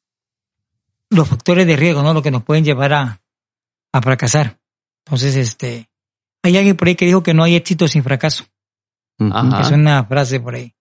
los 1.10 1.28
factores 1.28 1.66
de 1.66 1.76
riesgo, 1.76 2.02
¿no? 2.02 2.14
Lo 2.14 2.22
que 2.22 2.30
nos 2.30 2.42
pueden 2.42 2.64
llevar 2.64 2.94
a, 2.94 3.22
a 3.92 4.02
fracasar. 4.02 4.58
Entonces, 5.04 5.36
este, 5.36 5.90
hay 6.42 6.56
alguien 6.56 6.76
por 6.76 6.88
ahí 6.88 6.94
que 6.94 7.04
dijo 7.04 7.22
que 7.22 7.34
no 7.34 7.44
hay 7.44 7.54
éxito 7.56 7.86
sin 7.88 8.02
fracaso. 8.02 8.44
Ajá. 9.32 9.60
Es 9.60 9.70
una 9.70 10.04
frase 10.04 10.40
por 10.40 10.54
ahí. 10.54 10.74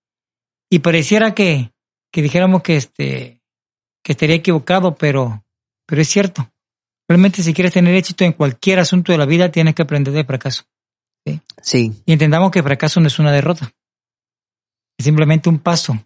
Y 0.70 0.80
pareciera 0.80 1.34
que, 1.36 1.74
que 2.12 2.22
dijéramos 2.22 2.62
que 2.64 2.78
este, 2.78 3.42
que 4.04 4.14
estaría 4.14 4.36
equivocado, 4.36 4.96
pero, 4.96 5.44
pero 5.86 6.02
es 6.02 6.08
cierto. 6.08 6.50
Realmente 7.08 7.44
si 7.44 7.54
quieres 7.54 7.74
tener 7.74 7.94
éxito 7.96 8.24
en 8.24 8.34
cualquier 8.34 8.80
asunto 8.80 9.12
de 9.12 9.18
la 9.18 9.26
vida, 9.26 9.52
tienes 9.52 9.76
que 9.76 9.82
aprender 9.82 10.14
del 10.14 10.26
fracaso. 10.26 10.64
Sí, 11.62 12.02
Y 12.06 12.14
entendamos 12.14 12.50
que 12.52 12.60
el 12.60 12.66
fracaso 12.66 13.00
no 13.00 13.08
es 13.08 13.20
una 13.20 13.32
derrota. 13.32 13.72
Es 14.98 15.06
simplemente 15.06 15.50
un 15.50 15.60
paso 15.60 16.02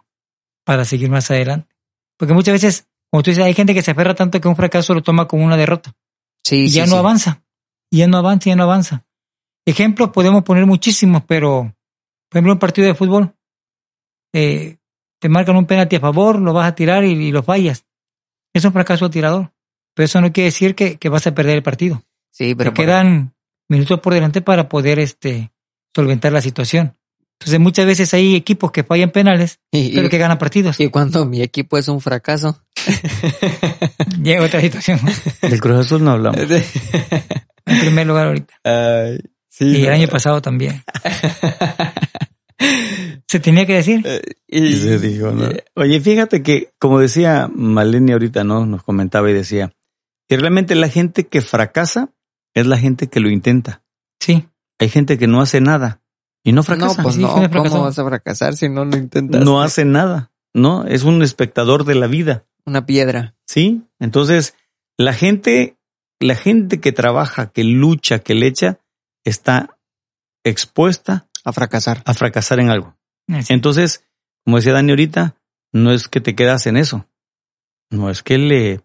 para 0.64 0.84
seguir 0.84 1.08
más 1.08 1.30
adelante. 1.30 1.74
Porque 2.18 2.34
muchas 2.34 2.52
veces, 2.52 2.88
como 3.10 3.22
tú 3.22 3.30
dices, 3.30 3.44
hay 3.44 3.54
gente 3.54 3.72
que 3.72 3.82
se 3.82 3.92
aferra 3.92 4.14
tanto 4.14 4.40
que 4.40 4.48
un 4.48 4.56
fracaso 4.56 4.94
lo 4.94 5.02
toma 5.02 5.26
como 5.26 5.44
una 5.44 5.56
derrota. 5.56 5.94
sí, 6.44 6.64
y 6.64 6.68
sí, 6.68 6.76
ya 6.76 6.86
no 6.86 6.92
sí. 6.92 6.98
avanza. 6.98 7.42
Y 7.90 7.98
ya 7.98 8.08
no 8.08 8.18
avanza, 8.18 8.50
ya 8.50 8.56
no 8.56 8.64
avanza. 8.64 9.06
Ejemplos 9.64 10.10
podemos 10.10 10.42
poner 10.42 10.66
muchísimos, 10.66 11.22
pero, 11.26 11.74
por 12.28 12.38
ejemplo, 12.38 12.52
un 12.54 12.58
partido 12.58 12.86
de 12.88 12.94
fútbol, 12.94 13.34
eh, 14.34 14.76
te 15.18 15.28
marcan 15.28 15.56
un 15.56 15.66
penalti 15.66 15.96
a 15.96 16.00
favor, 16.00 16.38
lo 16.40 16.52
vas 16.52 16.68
a 16.68 16.74
tirar 16.74 17.04
y, 17.04 17.12
y 17.12 17.32
lo 17.32 17.42
fallas. 17.42 17.84
Es 18.54 18.64
un 18.64 18.72
fracaso 18.72 19.04
al 19.06 19.10
tirador. 19.10 19.52
Pero 19.94 20.04
eso 20.04 20.20
no 20.20 20.32
quiere 20.32 20.46
decir 20.46 20.74
que, 20.74 20.96
que 20.96 21.08
vas 21.08 21.26
a 21.26 21.34
perder 21.34 21.56
el 21.56 21.62
partido. 21.62 22.02
Sí, 22.30 22.54
pero 22.54 22.72
Te 22.72 22.82
quedan 22.82 23.34
minutos 23.68 23.98
por 24.00 24.12
delante 24.12 24.42
para 24.42 24.68
poder 24.68 24.98
este, 24.98 25.52
solventar 25.94 26.32
la 26.32 26.42
situación. 26.42 26.94
Entonces, 27.38 27.60
muchas 27.60 27.86
veces 27.86 28.12
hay 28.14 28.34
equipos 28.34 28.72
que 28.72 28.82
fallan 28.84 29.10
penales, 29.10 29.58
y, 29.70 29.94
pero 29.94 30.06
y- 30.06 30.10
que 30.10 30.18
ganan 30.18 30.38
partidos. 30.38 30.78
y 30.80 30.88
cuando 30.88 31.24
mi 31.26 31.40
equipo 31.42 31.78
es 31.78 31.88
un 31.88 32.00
fracaso. 32.00 32.62
Llega 34.22 34.44
otra 34.44 34.60
situación. 34.60 35.00
Del 35.42 35.60
Cruz 35.60 35.80
Azul 35.86 36.04
no 36.04 36.12
hablamos. 36.12 36.40
en 37.66 37.80
primer 37.80 38.06
lugar 38.06 38.26
ahorita. 38.28 38.54
sí, 39.48 39.64
Y 39.66 39.76
el 39.82 39.86
no. 39.88 39.92
año 39.94 40.08
pasado 40.08 40.40
también. 40.42 40.82
Se 43.28 43.40
tenía 43.40 43.66
que 43.66 43.74
decir. 43.74 44.06
Y 44.46 44.66
Y- 44.66 44.72
se 44.76 44.98
dijo, 44.98 45.32
¿no? 45.32 45.48
Oye, 45.74 46.00
fíjate 46.00 46.42
que, 46.42 46.72
como 46.78 47.00
decía 47.00 47.48
Malenia 47.52 48.14
ahorita, 48.14 48.44
¿no? 48.44 48.64
Nos 48.66 48.82
comentaba 48.84 49.30
y 49.30 49.34
decía 49.34 49.72
que 50.28 50.36
realmente 50.36 50.74
la 50.74 50.88
gente 50.88 51.26
que 51.26 51.40
fracasa 51.40 52.10
es 52.54 52.66
la 52.66 52.78
gente 52.78 53.08
que 53.08 53.20
lo 53.20 53.28
intenta. 53.30 53.82
Sí. 54.20 54.48
Hay 54.78 54.88
gente 54.88 55.18
que 55.18 55.26
no 55.26 55.40
hace 55.40 55.60
nada 55.60 56.02
y 56.44 56.52
no 56.52 56.56
No, 56.56 56.62
fracasa. 56.62 57.02
pues 57.02 57.16
Sí, 57.16 57.20
no, 57.22 57.28
¿cómo 57.50 57.82
vas 57.82 57.98
a 57.98 58.04
fracasar 58.04 58.56
si 58.56 58.68
no 58.68 58.84
lo 58.84 58.96
intentas? 58.96 59.42
no 59.44 59.60
hace 59.62 59.84
nada, 59.84 60.32
¿no? 60.54 60.84
Es 60.86 61.02
un 61.02 61.22
espectador 61.22 61.84
de 61.84 61.94
la 61.96 62.06
vida, 62.06 62.44
Una 62.64 62.86
piedra. 62.86 63.34
¿sí? 63.46 63.82
Entonces, 63.98 64.54
la 64.96 65.12
gente, 65.12 65.76
la 66.20 66.34
gente 66.34 66.80
que 66.80 66.92
trabaja, 66.92 67.50
que 67.50 67.64
lucha, 67.64 68.18
que 68.20 68.34
le 68.34 68.46
echa, 68.48 68.78
está 69.24 69.78
expuesta 70.44 71.28
A 71.44 71.52
fracasar. 71.52 72.02
a 72.04 72.14
fracasar 72.14 72.60
en 72.60 72.70
algo. 72.70 72.95
Entonces, 73.28 74.04
como 74.44 74.56
decía 74.58 74.72
Dani 74.72 74.90
ahorita, 74.92 75.36
no 75.72 75.92
es 75.92 76.08
que 76.08 76.20
te 76.20 76.34
quedas 76.34 76.66
en 76.66 76.76
eso. 76.76 77.06
No 77.90 78.10
es 78.10 78.22
que 78.22 78.38
le 78.38 78.80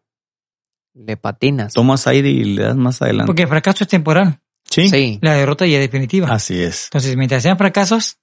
Le 0.94 1.18
patinas. 1.18 1.74
tomas 1.74 2.08
aire 2.08 2.30
y 2.30 2.44
le 2.44 2.64
das 2.64 2.76
más 2.76 3.02
adelante. 3.02 3.28
Porque 3.28 3.44
el 3.44 3.48
fracaso 3.48 3.84
es 3.84 3.90
temporal. 3.90 4.40
sí, 4.66 4.90
Sí. 4.90 5.20
La 5.22 5.34
derrota 5.34 5.66
ya 5.66 5.78
es 5.78 5.84
definitiva. 5.84 6.28
así 6.32 6.62
es. 6.62 6.86
Entonces, 6.86 7.16
mientras 7.18 7.44
sean 7.44 7.58
fracasos, 7.58 8.18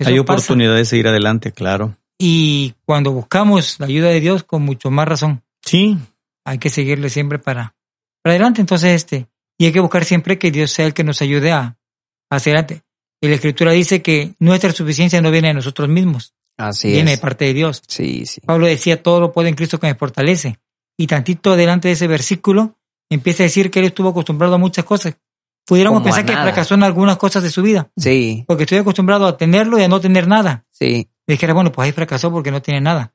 Hay 0.00 0.18
pasa. 0.20 0.20
oportunidad 0.20 0.74
de 0.74 0.84
seguir 0.84 1.08
adelante, 1.08 1.52
claro. 1.52 1.96
Y 2.18 2.74
cuando 2.84 3.12
buscamos 3.12 3.78
la 3.80 3.86
ayuda 3.86 4.08
de 4.08 4.20
Dios, 4.20 4.44
con 4.44 4.62
mucho 4.62 4.90
más 4.90 5.06
razón, 5.08 5.42
Sí, 5.64 5.96
hay 6.44 6.58
que 6.58 6.68
seguirle 6.68 7.08
siempre 7.08 7.38
para, 7.38 7.74
para 8.22 8.32
adelante. 8.34 8.60
Entonces, 8.60 8.92
este, 8.92 9.28
y 9.58 9.64
hay 9.66 9.72
que 9.72 9.80
buscar 9.80 10.04
siempre 10.04 10.38
que 10.38 10.50
Dios 10.50 10.70
sea 10.70 10.86
el 10.86 10.92
que 10.94 11.04
nos 11.04 11.22
ayude 11.22 11.52
a, 11.52 11.60
a 11.62 12.36
hacer 12.36 12.54
adelante. 12.56 12.82
Y 13.24 13.28
la 13.28 13.36
Escritura 13.36 13.72
dice 13.72 14.02
que 14.02 14.34
nuestra 14.38 14.70
suficiencia 14.72 15.22
no 15.22 15.30
viene 15.30 15.48
de 15.48 15.54
nosotros 15.54 15.88
mismos, 15.88 16.34
Así 16.58 16.88
viene 16.92 17.12
de 17.12 17.16
parte 17.18 17.46
de 17.46 17.54
Dios. 17.54 17.82
Sí, 17.88 18.26
sí. 18.26 18.42
Pablo 18.42 18.66
decía, 18.66 19.02
todo 19.02 19.18
lo 19.18 19.32
puede 19.32 19.48
en 19.48 19.54
Cristo 19.54 19.80
que 19.80 19.86
me 19.86 19.94
fortalece. 19.94 20.58
Y 20.98 21.06
tantito 21.06 21.52
adelante 21.54 21.88
de 21.88 21.94
ese 21.94 22.06
versículo, 22.06 22.76
empieza 23.08 23.42
a 23.42 23.46
decir 23.46 23.70
que 23.70 23.78
él 23.78 23.86
estuvo 23.86 24.10
acostumbrado 24.10 24.56
a 24.56 24.58
muchas 24.58 24.84
cosas. 24.84 25.16
Pudiéramos 25.64 26.02
Como 26.02 26.04
pensar 26.14 26.26
que 26.26 26.32
fracasó 26.34 26.74
en 26.74 26.82
algunas 26.82 27.16
cosas 27.16 27.42
de 27.42 27.48
su 27.50 27.62
vida, 27.62 27.90
Sí, 27.96 28.44
porque 28.46 28.64
estoy 28.64 28.76
acostumbrado 28.76 29.26
a 29.26 29.38
tenerlo 29.38 29.78
y 29.78 29.84
a 29.84 29.88
no 29.88 30.02
tener 30.02 30.28
nada. 30.28 30.66
sí. 30.70 31.08
Dijera, 31.26 31.54
bueno, 31.54 31.72
pues 31.72 31.86
ahí 31.86 31.92
fracasó 31.92 32.30
porque 32.30 32.50
no 32.50 32.60
tiene 32.60 32.82
nada. 32.82 33.14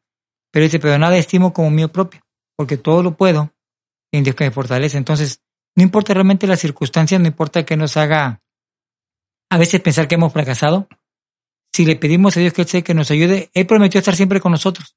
Pero 0.49 0.63
dice, 0.63 0.79
pero 0.79 0.97
nada 0.97 1.15
estimo 1.19 1.53
como 1.53 1.69
mío 1.69 1.91
propio, 1.91 2.21
porque 2.57 2.77
todo 2.77 3.03
lo 3.03 3.15
puedo 3.15 3.53
en 4.11 4.23
Dios 4.23 4.35
que 4.35 4.45
me 4.45 4.49
fortalece. 4.49 4.97
Entonces, 4.97 5.43
no 5.75 5.83
importa 5.83 6.15
realmente 6.15 6.47
las 6.47 6.59
circunstancias, 6.59 7.21
no 7.21 7.27
importa 7.27 7.63
que 7.63 7.77
nos 7.77 7.95
haga 7.97 8.41
a 9.49 9.57
veces 9.57 9.81
pensar 9.81 10.07
que 10.07 10.15
hemos 10.15 10.33
fracasado. 10.33 10.87
Si 11.73 11.85
le 11.85 11.95
pedimos 11.95 12.35
a 12.37 12.39
Dios 12.39 12.53
que 12.53 12.61
Él 12.61 12.67
sea 12.67 12.81
que 12.81 12.93
nos 12.93 13.11
ayude, 13.11 13.49
Él 13.53 13.67
prometió 13.67 13.99
estar 13.99 14.15
siempre 14.15 14.39
con 14.39 14.51
nosotros. 14.51 14.95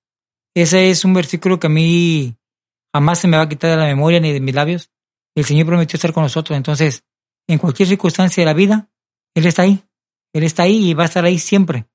Ese 0.55 0.91
es 0.91 1.05
un 1.05 1.15
versículo 1.15 1.59
que 1.59 1.67
a 1.67 1.71
mí 1.71 2.37
jamás 2.93 3.19
se 3.19 3.29
me 3.29 3.37
va 3.37 3.45
a 3.45 3.49
quitar 3.49 3.71
de 3.71 3.77
la 3.77 3.87
memoria 3.87 4.21
ni 4.21 4.33
de 4.33 4.41
mis 4.41 4.55
labios. 4.55 4.91
El 5.35 5.45
Señor 5.45 5.67
prometió 5.67 5.97
estar 5.97 6.13
con 6.13 6.23
nosotros. 6.23 6.57
Entonces, 6.57 7.05
en 7.47 7.59
cualquier 7.59 7.89
circunstancia 7.89 8.43
de 8.43 8.47
la 8.47 8.55
vida, 8.55 8.91
Él 9.35 9.47
está 9.47 9.63
ahí. 9.63 9.83
Él 10.33 10.45
está 10.45 10.65
ahí 10.65 10.91
y 10.91 10.95
va 10.95 11.05
a 11.05 11.07
estar 11.07 11.25
ahí 11.25 11.39
siempre 11.39 11.87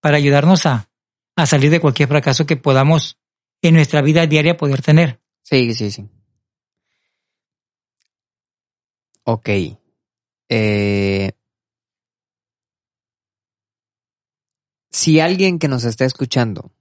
para 0.00 0.16
ayudarnos 0.16 0.66
a, 0.66 0.88
a 1.36 1.46
salir 1.46 1.70
de 1.70 1.80
cualquier 1.80 2.08
fracaso 2.08 2.46
que 2.46 2.56
podamos 2.56 3.18
en 3.62 3.74
nuestra 3.74 4.02
vida 4.02 4.26
diaria 4.26 4.56
poder 4.56 4.82
tener. 4.82 5.20
Sí, 5.42 5.74
sí, 5.74 5.90
sí. 5.90 6.08
Ok. 9.24 9.48
Eh, 10.48 11.32
si 14.92 15.20
alguien 15.20 15.58
que 15.58 15.68
nos 15.68 15.84
está 15.84 16.04
escuchando 16.04 16.72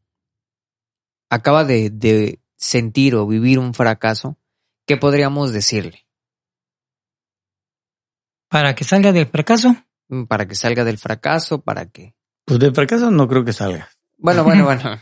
acaba 1.30 1.64
de, 1.64 1.90
de 1.90 2.40
sentir 2.58 3.16
o 3.16 3.26
vivir 3.26 3.58
un 3.58 3.74
fracaso, 3.74 4.38
¿qué 4.86 4.98
podríamos 4.98 5.54
decirle? 5.54 6.06
Para 8.50 8.76
que 8.76 8.84
salga 8.84 9.12
del 9.12 9.28
fracaso, 9.28 9.76
Mm, 10.10 10.26
Para 10.26 10.46
que 10.46 10.56
salga 10.56 10.84
del 10.84 10.98
fracaso, 10.98 11.62
para 11.62 11.86
que... 11.86 12.14
pues 12.44 12.60
de 12.60 12.74
fracaso 12.74 13.10
no 13.12 13.30
creo 13.30 13.46
que 13.46 13.54
salga. 13.54 13.88
Bueno, 14.18 14.44
bueno, 14.44 14.66
bueno. 14.66 15.02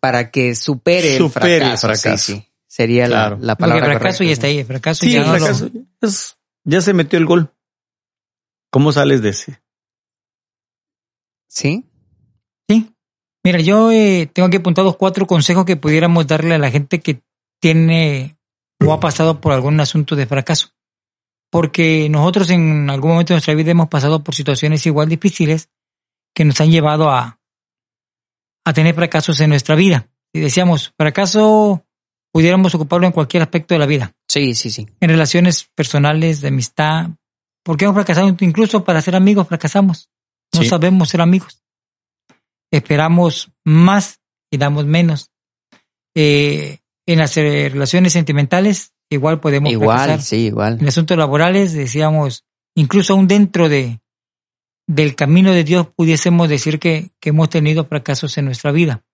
Para 0.00 0.32
que 0.32 0.56
supere, 0.56 1.18
Supere 1.18 1.58
el 1.58 1.62
el 1.62 1.68
fracaso. 1.78 1.86
fracaso. 1.86 2.16
Sí, 2.32 2.32
sí. 2.40 2.52
Sería 2.66 3.06
la- 3.06 3.08
Claro. 3.28 3.38
la, 3.40 3.54
porque 3.54 3.60
palabra 3.70 3.92
el 3.92 3.98
fracaso 4.00 4.18
correcta. 4.18 4.24
ya 4.26 4.32
está 4.32 4.46
ahí, 4.48 4.58
el 4.58 4.66
fracaso 4.66 5.00
Sí, 5.06 5.12
ya 5.12 5.20
el 5.20 5.26
no 5.26 5.32
lo- 5.34 5.38
fracaso 5.38 5.70
es- 6.00 6.36
ya 6.64 6.80
se 6.80 6.92
metió 6.94 7.16
el 7.20 7.26
gol. 7.26 7.54
¿Cómo 8.72 8.90
sales 8.90 9.22
de 9.22 9.28
ese? 9.28 9.62
Sí, 11.48 11.88
Sí. 12.70 12.94
Mira, 13.44 13.60
yo 13.60 13.90
eh, 13.90 14.30
tengo 14.32 14.46
aquí 14.46 14.58
apuntados 14.58 14.96
cuatro 14.96 15.26
consejos 15.26 15.64
que 15.64 15.76
pudiéramos 15.76 16.26
darle 16.26 16.54
a 16.54 16.58
la 16.58 16.70
gente 16.70 17.00
que 17.00 17.22
tiene 17.60 18.36
o 18.84 18.92
ha 18.92 19.00
pasado 19.00 19.40
por 19.40 19.52
algún 19.52 19.80
asunto 19.80 20.14
de 20.14 20.26
fracaso. 20.26 20.68
Porque 21.50 22.08
nosotros 22.10 22.48
en 22.50 22.88
algún 22.88 23.10
momento 23.10 23.32
de 23.32 23.36
nuestra 23.36 23.54
vida 23.54 23.72
hemos 23.72 23.88
pasado 23.88 24.22
por 24.22 24.34
situaciones 24.34 24.86
igual 24.86 25.08
difíciles 25.08 25.68
que 26.34 26.44
nos 26.44 26.60
han 26.60 26.70
llevado 26.70 27.10
a, 27.10 27.40
a 28.64 28.72
tener 28.72 28.94
fracasos 28.94 29.40
en 29.40 29.50
nuestra 29.50 29.74
vida. 29.74 30.08
Y 30.32 30.40
decíamos, 30.40 30.92
fracaso 30.96 31.84
pudiéramos 32.32 32.72
ocuparlo 32.76 33.06
en 33.06 33.12
cualquier 33.12 33.42
aspecto 33.42 33.74
de 33.74 33.80
la 33.80 33.86
vida. 33.86 34.12
sí, 34.28 34.54
sí, 34.54 34.70
sí. 34.70 34.86
En 35.00 35.10
relaciones 35.10 35.68
personales, 35.74 36.40
de 36.40 36.48
amistad. 36.48 37.10
Porque 37.64 37.84
hemos 37.84 37.96
fracasado 37.96 38.28
incluso 38.40 38.84
para 38.84 39.02
ser 39.02 39.16
amigos, 39.16 39.48
fracasamos. 39.48 40.08
No 40.54 40.62
Sí. 40.62 40.68
sabemos 40.68 41.08
ser 41.08 41.20
amigos. 41.20 41.62
Esperamos 42.70 43.50
más 43.64 44.20
y 44.50 44.58
damos 44.58 44.86
menos. 44.86 45.30
Eh, 46.14 46.78
en 47.06 47.18
las 47.18 47.36
eh, 47.36 47.68
relaciones 47.72 48.12
sentimentales, 48.12 48.92
igual 49.10 49.40
podemos 49.40 49.70
Igual, 49.72 49.98
fracasar. 49.98 50.22
sí, 50.22 50.46
igual. 50.46 50.78
En 50.80 50.88
asuntos 50.88 51.16
laborales, 51.16 51.72
decíamos, 51.72 52.44
incluso 52.76 53.14
aún 53.14 53.26
dentro 53.28 53.68
de 53.68 54.00
del 54.86 55.14
camino 55.14 55.52
de 55.52 55.62
Dios 55.62 55.86
pudiésemos 55.94 56.48
decir 56.48 56.80
que, 56.80 57.10
que 57.20 57.28
hemos 57.28 57.48
tenido 57.48 57.84
fracasos 57.84 58.36
en 58.38 58.46
nuestra 58.46 58.72
vida. 58.72 59.04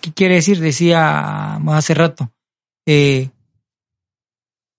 ¿Qué 0.00 0.12
quiere 0.14 0.36
decir? 0.36 0.60
Decíamos 0.60 1.74
hace 1.74 1.92
rato, 1.92 2.32
eh, 2.86 3.28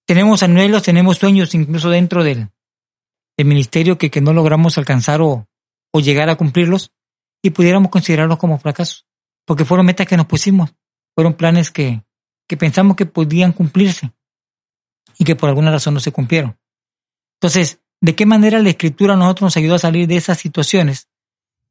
tenemos 0.08 0.42
anhelos, 0.42 0.82
tenemos 0.82 1.18
sueños 1.18 1.54
incluso 1.54 1.92
dentro 1.92 2.24
del, 2.24 2.50
del 3.38 3.48
ministerio 3.48 4.00
que, 4.00 4.10
que 4.10 4.20
no 4.20 4.34
logramos 4.34 4.80
alcanzar 4.80 5.22
o, 5.22 5.48
o 5.94 6.00
llegar 6.00 6.30
a 6.32 6.38
cumplirlos 6.38 6.92
y 7.42 7.50
pudiéramos 7.52 7.92
considerarlos 7.92 8.38
como 8.38 8.60
fracasos, 8.60 9.06
porque 9.46 9.66
fueron 9.66 9.86
metas 9.86 10.08
que 10.08 10.18
nos 10.18 10.28
pusimos, 10.28 10.74
fueron 11.16 11.34
planes 11.34 11.72
que, 11.72 12.04
que 12.48 12.58
pensamos 12.58 12.96
que 12.96 13.06
podían 13.06 13.52
cumplirse 13.54 14.12
y 15.18 15.24
que 15.24 15.36
por 15.36 15.50
alguna 15.50 15.72
razón 15.72 15.94
no 15.94 16.00
se 16.00 16.12
cumplieron. 16.12 16.58
Entonces, 17.40 17.80
¿de 18.00 18.16
qué 18.16 18.26
manera 18.26 18.60
la 18.60 18.70
escritura 18.70 19.14
a 19.14 19.18
nosotros 19.18 19.48
nos 19.48 19.58
ayuda 19.58 19.76
a 19.76 19.80
salir 19.80 20.08
de 20.08 20.18
esas 20.18 20.38
situaciones? 20.38 21.08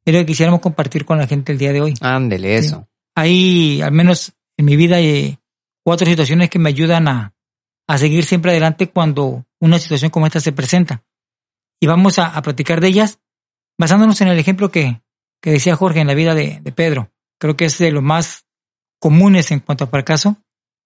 Es 0.04 0.14
lo 0.14 0.20
que 0.20 0.26
quisiéramos 0.26 0.60
compartir 0.60 1.04
con 1.04 1.18
la 1.18 1.26
gente 1.26 1.52
el 1.52 1.58
día 1.58 1.72
de 1.72 1.80
hoy. 1.80 1.94
Ándele, 2.00 2.56
eso. 2.56 2.88
Hay, 3.14 3.82
al 3.82 3.92
menos 3.92 4.32
en 4.56 4.64
mi 4.64 4.76
vida, 4.76 4.96
hay 4.96 5.38
cuatro 5.84 6.06
situaciones 6.06 6.50
que 6.50 6.58
me 6.58 6.70
ayudan 6.70 7.06
a, 7.08 7.34
a 7.86 7.98
seguir 7.98 8.24
siempre 8.24 8.50
adelante 8.50 8.88
cuando 8.88 9.44
una 9.60 9.78
situación 9.78 10.10
como 10.10 10.26
esta 10.26 10.40
se 10.40 10.52
presenta. 10.52 11.04
Y 11.80 11.86
vamos 11.86 12.18
a, 12.18 12.26
a 12.26 12.42
platicar 12.42 12.80
de 12.80 12.88
ellas 12.88 13.20
basándonos 13.78 14.20
en 14.20 14.28
el 14.28 14.38
ejemplo 14.38 14.70
que, 14.70 15.00
que 15.43 15.53
decía 15.53 15.76
Jorge 15.76 16.01
en 16.01 16.07
la 16.07 16.14
vida 16.14 16.34
de, 16.34 16.61
de 16.61 16.72
Pedro. 16.72 17.11
Creo 17.38 17.57
que 17.57 17.66
es 17.66 17.78
de 17.78 17.91
los 17.91 18.03
más 18.03 18.47
comunes 19.01 19.51
en 19.51 19.61
cuanto 19.61 19.84
a 19.84 19.86
fracaso 19.88 20.36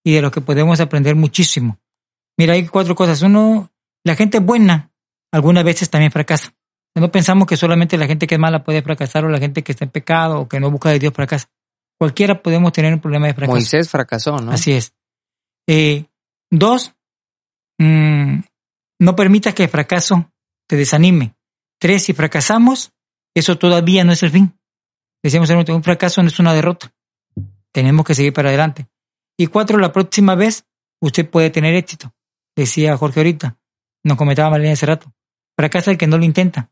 y 0.05 0.15
de 0.15 0.23
lo 0.23 0.31
que 0.31 0.41
podemos 0.41 0.81
aprender 0.81 1.17
muchísimo. 1.17 1.79
Mira, 2.37 2.55
hay 2.55 2.67
cuatro 2.67 2.95
cosas. 2.95 3.23
Uno, 3.23 3.73
la 4.05 4.15
gente 4.15 4.39
buena 4.39 4.93
algunas 5.33 5.65
veces 5.65 5.91
también 5.91 6.13
fracasa. 6.13 6.55
No 6.97 7.11
pensamos 7.11 7.49
que 7.49 7.57
solamente 7.57 7.99
la 7.99 8.07
gente 8.07 8.27
que 8.27 8.37
es 8.37 8.41
mala 8.41 8.63
puede 8.63 8.83
fracasar 8.83 9.25
o 9.25 9.29
la 9.29 9.41
gente 9.41 9.65
que 9.65 9.73
está 9.73 9.85
en 9.85 9.91
pecado 9.91 10.41
o 10.41 10.49
que 10.49 10.61
no 10.61 10.71
busca 10.71 10.91
de 10.91 11.01
Dios 11.01 11.13
fracasa. 11.13 11.49
Cualquiera 11.99 12.41
podemos 12.41 12.73
tener 12.73 12.95
un 12.95 13.01
problema 13.01 13.27
de 13.27 13.35
fracaso. 13.35 13.57
Moisés 13.57 13.91
fracasó, 13.91 14.37
¿no? 14.39 14.53
Así 14.53 14.73
es. 14.73 14.95
Eh, 15.67 16.05
dos, 16.51 16.95
mmm, 17.79 18.41
no 19.01 19.17
permitas 19.17 19.55
que 19.55 19.65
el 19.65 19.69
fracaso 19.69 20.31
te 20.69 20.77
desanime. 20.77 21.35
Tres, 21.81 22.05
si 22.05 22.13
fracasamos, 22.13 22.93
eso 23.35 23.59
todavía 23.59 24.05
no 24.05 24.13
es 24.13 24.23
el 24.23 24.31
fin. 24.31 24.59
Decíamos 25.23 25.51
un 25.51 25.83
fracaso 25.83 26.23
no 26.23 26.29
es 26.29 26.39
una 26.39 26.53
derrota. 26.53 26.93
Tenemos 27.73 28.05
que 28.05 28.15
seguir 28.15 28.33
para 28.33 28.51
adelante. 28.51 28.87
Y 29.37 29.47
cuatro, 29.49 29.79
la 29.79 29.93
próxima 29.93 30.35
vez 30.35 30.67
usted 31.01 31.29
puede 31.29 31.51
tener 31.51 31.75
éxito. 31.75 32.13
Decía 32.57 32.97
Jorge 32.97 33.21
ahorita. 33.21 33.59
Nos 34.05 34.17
comentaba 34.17 34.51
Marlene 34.51 34.73
hace 34.75 34.87
rato. 34.87 35.13
Fracasa 35.57 35.91
el 35.91 35.99
que 35.99 36.07
no 36.07 36.19
lo 36.19 36.25
intenta. 36.25 36.71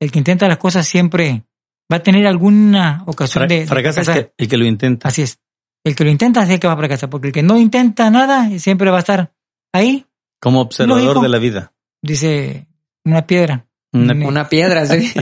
El 0.00 0.10
que 0.10 0.18
intenta 0.18 0.48
las 0.48 0.58
cosas 0.58 0.86
siempre 0.86 1.44
va 1.90 1.96
a 1.98 2.02
tener 2.02 2.26
alguna 2.26 3.02
ocasión 3.06 3.46
de, 3.48 3.60
de 3.60 3.66
Fracasa 3.66 4.00
el 4.00 4.04
fracasar. 4.04 4.26
que, 4.28 4.34
el 4.36 4.48
que 4.48 4.56
lo 4.56 4.66
intenta. 4.66 5.08
Así 5.08 5.22
es. 5.22 5.38
El 5.84 5.94
que 5.94 6.04
lo 6.04 6.10
intenta 6.10 6.42
es 6.42 6.50
el 6.50 6.60
que 6.60 6.66
va 6.66 6.74
a 6.74 6.76
fracasar, 6.76 7.08
porque 7.08 7.28
el 7.28 7.32
que 7.32 7.42
no 7.42 7.58
intenta 7.58 8.10
nada 8.10 8.50
siempre 8.58 8.90
va 8.90 8.96
a 8.98 9.00
estar 9.00 9.32
ahí, 9.72 10.06
Como 10.40 10.60
observador 10.60 11.02
Lógico. 11.02 11.22
de 11.22 11.28
la 11.28 11.38
vida. 11.38 11.72
dice 12.02 12.66
una 13.04 13.26
piedra. 13.26 13.66
Una- 13.92 14.14
Ni- 14.14 14.24
Una 14.24 14.48
piedra, 14.48 14.86
sí. 14.86 15.12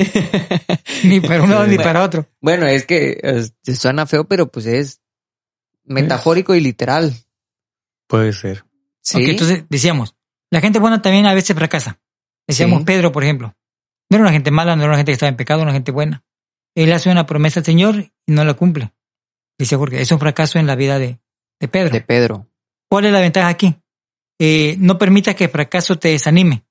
Ni 1.05 1.21
para 1.21 1.43
un 1.43 1.51
lado 1.51 1.67
ni 1.67 1.77
para 1.77 2.03
otro. 2.05 2.27
bueno, 2.41 2.67
es 2.67 2.87
que 2.87 3.51
suena 3.75 4.07
feo, 4.07 4.25
pero 4.29 4.51
pues 4.51 4.67
es 4.67 5.01
metafórico 5.85 6.55
y 6.55 6.61
literal. 6.61 7.15
Puede 8.07 8.33
ser. 8.33 8.65
Sí. 9.03 9.23
Ok, 9.23 9.29
entonces 9.31 9.65
decíamos, 9.69 10.15
la 10.51 10.61
gente 10.61 10.79
buena 10.79 11.03
también 11.03 11.27
a 11.27 11.35
veces 11.35 11.57
fracasa. 11.57 12.01
Decíamos 12.47 12.81
Sí. 12.81 12.85
Pedro, 12.85 13.13
por 13.13 13.23
ejemplo. 13.25 13.55
No 14.09 14.17
era 14.17 14.23
una 14.25 14.33
gente 14.33 14.51
mala, 14.51 14.75
no 14.77 14.83
era 14.83 14.91
una 14.91 14.97
gente 14.99 15.11
que 15.13 15.15
estaba 15.15 15.31
en 15.31 15.37
pecado, 15.37 15.61
era 15.61 15.69
una 15.71 15.75
gente 15.75 15.93
buena. 15.93 16.25
Él 16.75 16.93
hace 16.93 17.11
una 17.11 17.27
promesa 17.27 17.61
al 17.61 17.67
Señor 17.67 17.97
y 17.99 18.13
no 18.33 18.45
la 18.45 18.55
cumple. 18.55 18.93
Dice 19.59 19.77
Jorge, 19.77 20.01
es 20.01 20.11
un 20.13 20.19
fracaso 20.19 20.59
en 20.59 20.67
la 20.67 20.75
vida 20.75 20.99
de, 20.99 21.19
de 21.61 21.69
Pedro. 21.69 21.91
de 21.91 22.01
Pedro. 22.01 22.47
¿Cuál 22.89 23.07
es 23.07 23.13
la 23.13 23.21
ventaja 23.21 23.49
aquí? 23.49 23.77
Eh, 24.39 24.77
no 24.79 24.99
permita 24.99 25.35
que 25.35 25.45
el 25.45 25.51
fracaso 25.51 25.99
te 25.99 26.09
desanime. 26.09 26.65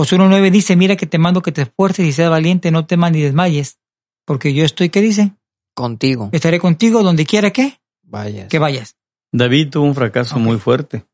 Josué 0.00 0.16
1.9 0.16 0.50
dice, 0.50 0.76
mira 0.76 0.96
que 0.96 1.04
te 1.04 1.18
mando 1.18 1.42
que 1.42 1.52
te 1.52 1.60
esfuerces 1.60 2.06
y 2.06 2.12
seas 2.12 2.30
valiente, 2.30 2.70
no 2.70 2.86
temas 2.86 3.12
ni 3.12 3.20
desmayes, 3.20 3.78
porque 4.24 4.54
yo 4.54 4.64
estoy, 4.64 4.88
¿qué 4.88 5.02
dice? 5.02 5.32
Contigo. 5.74 6.30
Estaré 6.32 6.58
contigo 6.58 7.02
donde 7.02 7.26
quiera 7.26 7.50
que, 7.50 7.78
Vaya. 8.04 8.48
que 8.48 8.58
vayas. 8.58 8.96
David 9.30 9.68
tuvo 9.68 9.84
un 9.84 9.94
fracaso 9.94 10.38
muy 10.38 10.56
fuerte. 10.56 11.04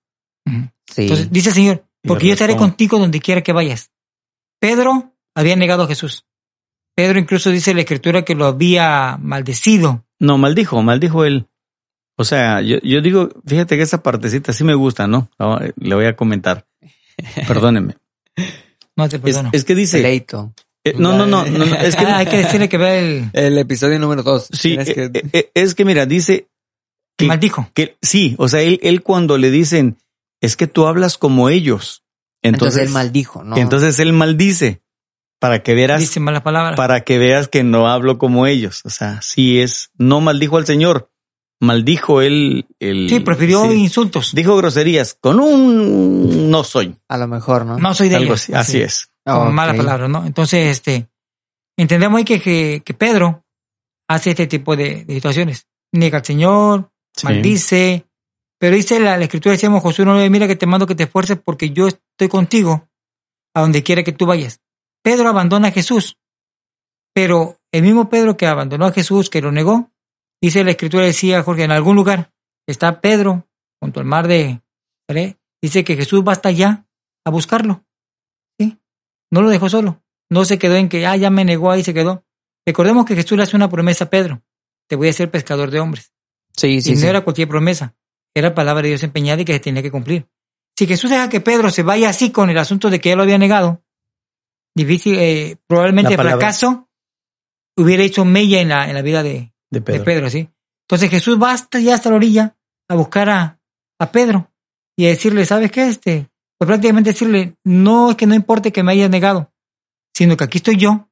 Sí. 0.46 1.02
Entonces 1.02 1.32
dice 1.32 1.48
el 1.48 1.54
Señor, 1.56 1.84
porque 2.04 2.28
yo 2.28 2.34
estaré 2.34 2.52
razón. 2.52 2.68
contigo 2.68 3.00
donde 3.00 3.18
quiera 3.18 3.42
que 3.42 3.52
vayas. 3.52 3.90
Pedro 4.60 5.12
había 5.34 5.56
negado 5.56 5.82
a 5.82 5.88
Jesús. 5.88 6.24
Pedro 6.94 7.18
incluso 7.18 7.50
dice 7.50 7.72
en 7.72 7.78
la 7.78 7.82
escritura 7.82 8.22
que 8.22 8.36
lo 8.36 8.46
había 8.46 9.18
maldecido. 9.20 10.04
No, 10.20 10.38
maldijo, 10.38 10.80
maldijo 10.82 11.24
él. 11.24 11.48
O 12.16 12.22
sea, 12.22 12.60
yo, 12.60 12.78
yo 12.84 13.00
digo, 13.00 13.30
fíjate 13.44 13.76
que 13.76 13.82
esa 13.82 14.04
partecita 14.04 14.52
sí 14.52 14.62
me 14.62 14.74
gusta, 14.74 15.08
¿no? 15.08 15.28
Eh, 15.60 15.72
Le 15.74 15.94
voy 15.96 16.06
a 16.06 16.14
comentar. 16.14 16.68
Perdónenme. 17.48 17.96
No 18.96 19.08
te 19.08 19.16
Es, 19.16 19.22
perdono. 19.22 19.50
es 19.52 19.64
que 19.64 19.74
dice, 19.74 19.98
Pleito. 20.00 20.52
eh, 20.84 20.94
no, 20.98 21.12
no, 21.16 21.26
no, 21.26 21.44
no, 21.44 21.64
no, 21.64 21.64
es 21.76 21.96
que 21.96 22.04
Ah, 22.04 22.18
hay 22.18 22.26
que 22.26 22.38
decirle 22.38 22.68
que 22.68 22.78
vea 22.78 22.98
el 22.98 23.30
El 23.32 23.58
episodio 23.58 23.98
número 23.98 24.22
dos. 24.22 24.48
sí, 24.52 24.70
Tienes 24.76 24.92
que- 24.92 25.04
eh, 25.04 25.10
eh, 25.14 25.22
eh, 25.32 25.50
es 25.54 25.74
que 25.74 25.84
mira, 25.84 26.06
dice 26.06 26.48
que, 27.18 27.26
maldijo. 27.26 27.70
que 27.74 27.96
sí, 28.02 28.34
o 28.38 28.48
sea, 28.48 28.60
él, 28.62 28.78
él 28.82 29.02
cuando 29.02 29.38
le 29.38 29.50
dicen, 29.50 29.98
es 30.40 30.56
que 30.56 30.66
tú 30.66 30.86
hablas 30.86 31.18
como 31.18 31.48
ellos. 31.48 32.02
entonces, 32.42 32.80
Entonces, 32.80 32.82
él 32.88 32.88
maldijo, 32.90 33.44
¿no? 33.44 33.56
entonces 33.56 33.98
él 33.98 34.12
maldice 34.12 34.82
para 35.40 35.62
que 35.62 35.74
veas, 35.74 36.00
Dice 36.00 36.20
malas 36.20 36.42
palabras. 36.42 36.76
para 36.76 37.00
que 37.02 37.18
veas 37.18 37.48
que 37.48 37.62
no 37.64 37.88
hablo 37.88 38.16
como 38.18 38.46
ellos. 38.46 38.80
O 38.84 38.90
sea, 38.90 39.20
sí 39.22 39.60
es, 39.60 39.90
no 39.98 40.20
maldijo 40.22 40.56
al 40.56 40.66
Señor, 40.66 41.10
maldijo 41.60 42.20
él, 42.20 42.66
el, 42.80 43.08
Sí, 43.08 43.20
prefirió 43.20 43.64
sí. 43.70 43.74
insultos. 43.76 44.32
dijo 44.34 44.56
groserías, 44.56 45.14
con 45.14 45.40
un 45.40 46.50
no 46.50 46.64
soy, 46.64 46.96
a 47.08 47.16
lo 47.18 47.26
mejor, 47.28 47.64
¿no? 47.64 47.78
No 47.78 47.94
soy 47.94 48.08
de 48.08 48.16
algo 48.16 48.34
ellos. 48.34 48.42
así, 48.42 48.52
así 48.54 48.80
es. 48.80 49.08
Con 49.24 49.48
Ok. 49.48 49.52
malas 49.54 49.76
palabras, 49.76 50.08
¿no? 50.10 50.24
Entonces, 50.24 50.68
este, 50.68 51.08
entendemos 51.76 52.18
ahí 52.18 52.24
que, 52.24 52.40
que, 52.40 52.82
que 52.84 52.94
Pedro 52.94 53.44
hace 54.08 54.30
este 54.30 54.46
tipo 54.46 54.76
de, 54.76 55.04
de 55.04 55.14
situaciones. 55.14 55.66
Niega 55.92 56.18
al 56.18 56.24
Señor, 56.24 56.90
Sí. 57.16 57.24
maldice, 57.26 58.06
pero 58.58 58.76
dice 58.76 59.00
la, 59.00 59.16
la 59.16 59.24
escritura, 59.24 59.52
decíamos 59.54 59.82
Josué 59.82 60.04
9, 60.04 60.28
mira 60.30 60.46
que 60.46 60.56
te 60.56 60.66
mando 60.66 60.86
que 60.86 60.94
te 60.94 61.04
esfuerces 61.04 61.38
porque 61.42 61.70
yo 61.70 61.88
estoy 61.88 62.28
contigo 62.28 62.88
a 63.54 63.62
donde 63.62 63.82
quiera 63.82 64.02
que 64.02 64.12
tú 64.12 64.26
vayas. 64.26 64.60
Pedro 65.02 65.28
abandona 65.30 65.68
a 65.68 65.72
Jesús, 65.72 66.18
pero 67.14 67.58
el 67.72 67.82
mismo 67.82 68.08
Pedro 68.10 68.36
que 68.36 68.46
abandonó 68.46 68.84
a 68.86 68.92
Jesús, 68.92 69.30
que 69.30 69.40
lo 69.40 69.50
negó, 69.50 69.90
dice 70.40 70.64
la 70.64 70.72
escritura, 70.72 71.04
decía 71.04 71.42
Jorge, 71.42 71.64
en 71.64 71.72
algún 71.72 71.96
lugar 71.96 72.32
está 72.66 73.00
Pedro 73.00 73.48
junto 73.80 74.00
al 74.00 74.06
mar 74.06 74.28
de, 74.28 74.60
¿vale? 75.08 75.38
dice 75.62 75.84
que 75.84 75.96
Jesús 75.96 76.22
va 76.26 76.32
hasta 76.32 76.48
allá 76.48 76.86
a 77.24 77.30
buscarlo. 77.30 77.84
¿sí? 78.58 78.78
No 79.30 79.42
lo 79.42 79.50
dejó 79.50 79.68
solo, 79.68 80.02
no 80.30 80.44
se 80.44 80.58
quedó 80.58 80.76
en 80.76 80.88
que, 80.88 81.06
ah, 81.06 81.16
ya 81.16 81.30
me 81.30 81.44
negó, 81.44 81.70
ahí 81.70 81.82
se 81.82 81.94
quedó. 81.94 82.24
Recordemos 82.66 83.04
que 83.04 83.14
Jesús 83.14 83.36
le 83.36 83.44
hace 83.44 83.56
una 83.56 83.68
promesa 83.68 84.04
a 84.04 84.10
Pedro, 84.10 84.42
te 84.88 84.96
voy 84.96 85.08
a 85.08 85.12
ser 85.12 85.30
pescador 85.30 85.70
de 85.70 85.80
hombres. 85.80 86.12
Sí, 86.56 86.80
sí, 86.80 86.92
y 86.92 86.94
no 86.94 87.00
sí. 87.00 87.06
era 87.06 87.20
cualquier 87.22 87.48
promesa, 87.48 87.94
era 88.34 88.54
palabra 88.54 88.82
de 88.82 88.88
Dios 88.88 89.02
empeñada 89.02 89.42
y 89.42 89.44
que 89.44 89.52
se 89.52 89.60
tenía 89.60 89.82
que 89.82 89.90
cumplir. 89.90 90.26
Si 90.76 90.86
Jesús 90.86 91.10
deja 91.10 91.28
que 91.28 91.40
Pedro 91.40 91.70
se 91.70 91.82
vaya 91.82 92.08
así 92.08 92.30
con 92.30 92.50
el 92.50 92.58
asunto 92.58 92.90
de 92.90 93.00
que 93.00 93.10
ya 93.10 93.16
lo 93.16 93.22
había 93.22 93.38
negado, 93.38 93.82
difícil, 94.74 95.18
eh, 95.18 95.56
probablemente 95.66 96.14
el 96.14 96.20
fracaso 96.20 96.88
hubiera 97.76 98.02
hecho 98.02 98.24
mella 98.24 98.60
en 98.60 98.68
la, 98.68 98.88
en 98.88 98.94
la 98.94 99.02
vida 99.02 99.22
de, 99.22 99.52
De. 99.70 99.80
Pedro, 99.80 100.30
¿sí? 100.30 100.48
Entonces 100.84 101.10
Jesús 101.10 101.40
va 101.42 101.52
hasta 101.52 101.80
ya 101.80 101.94
hasta 101.94 102.10
la 102.10 102.16
orilla 102.16 102.56
a 102.88 102.94
buscar 102.94 103.28
a, 103.28 103.60
a 103.98 104.12
Pedro 104.12 104.50
y 104.96 105.06
a 105.06 105.08
decirle, 105.08 105.44
¿sabes 105.44 105.70
qué? 105.72 105.88
Este, 105.88 106.30
pues 106.58 106.66
prácticamente 106.66 107.10
decirle, 107.10 107.56
no 107.64 108.10
es 108.10 108.16
que 108.16 108.26
no 108.26 108.34
importe 108.34 108.72
que 108.72 108.82
me 108.82 108.92
hayas 108.92 109.10
negado, 109.10 109.52
sino 110.14 110.36
que 110.36 110.44
aquí 110.44 110.58
estoy 110.58 110.76
yo 110.76 111.08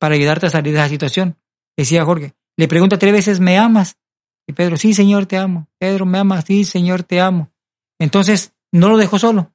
para 0.00 0.14
ayudarte 0.14 0.46
a 0.46 0.50
salir 0.50 0.72
de 0.72 0.80
esa 0.80 0.88
situación. 0.88 1.38
Decía 1.76 2.04
Jorge, 2.04 2.34
le 2.56 2.68
pregunta 2.68 2.98
tres 2.98 3.12
veces, 3.12 3.40
¿me 3.40 3.58
amas? 3.58 3.98
Y 4.46 4.52
Pedro, 4.52 4.76
sí, 4.76 4.94
Señor, 4.94 5.26
te 5.26 5.36
amo. 5.36 5.68
Pedro, 5.78 6.06
¿me 6.06 6.18
amas? 6.18 6.44
Sí, 6.46 6.64
Señor, 6.64 7.04
te 7.04 7.20
amo. 7.20 7.52
Entonces, 8.00 8.54
no 8.72 8.88
lo 8.88 8.96
dejó 8.96 9.18
solo. 9.18 9.52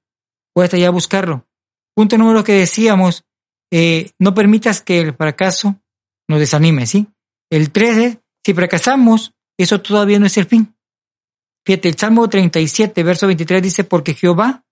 Fue 0.53 0.63
hasta 0.63 0.77
allá 0.77 0.87
a 0.87 0.91
buscarlo. 0.91 1.47
Punto 1.95 2.17
número 2.17 2.43
que 2.43 2.53
decíamos, 2.53 3.25
eh, 3.71 4.11
no 4.19 4.33
permitas 4.33 4.81
que 4.81 4.99
el 4.99 5.13
fracaso 5.13 5.75
nos 6.29 6.39
desanime, 6.39 6.87
¿sí? 6.87 7.07
El 7.49 7.71
13, 7.71 8.21
si 8.45 8.53
fracasamos, 8.53 9.33
eso 9.57 9.81
todavía 9.81 10.19
no 10.19 10.27
es 10.27 10.37
el 10.37 10.45
fin. 10.45 10.77
Fíjate, 11.65 11.89
el 11.89 11.97
Salmo 11.97 12.29
37, 12.29 13.01
verso 13.01 13.25
23 13.25 13.63
dice, 13.63 13.83
porque 13.85 14.13
Jehová, 14.13 14.63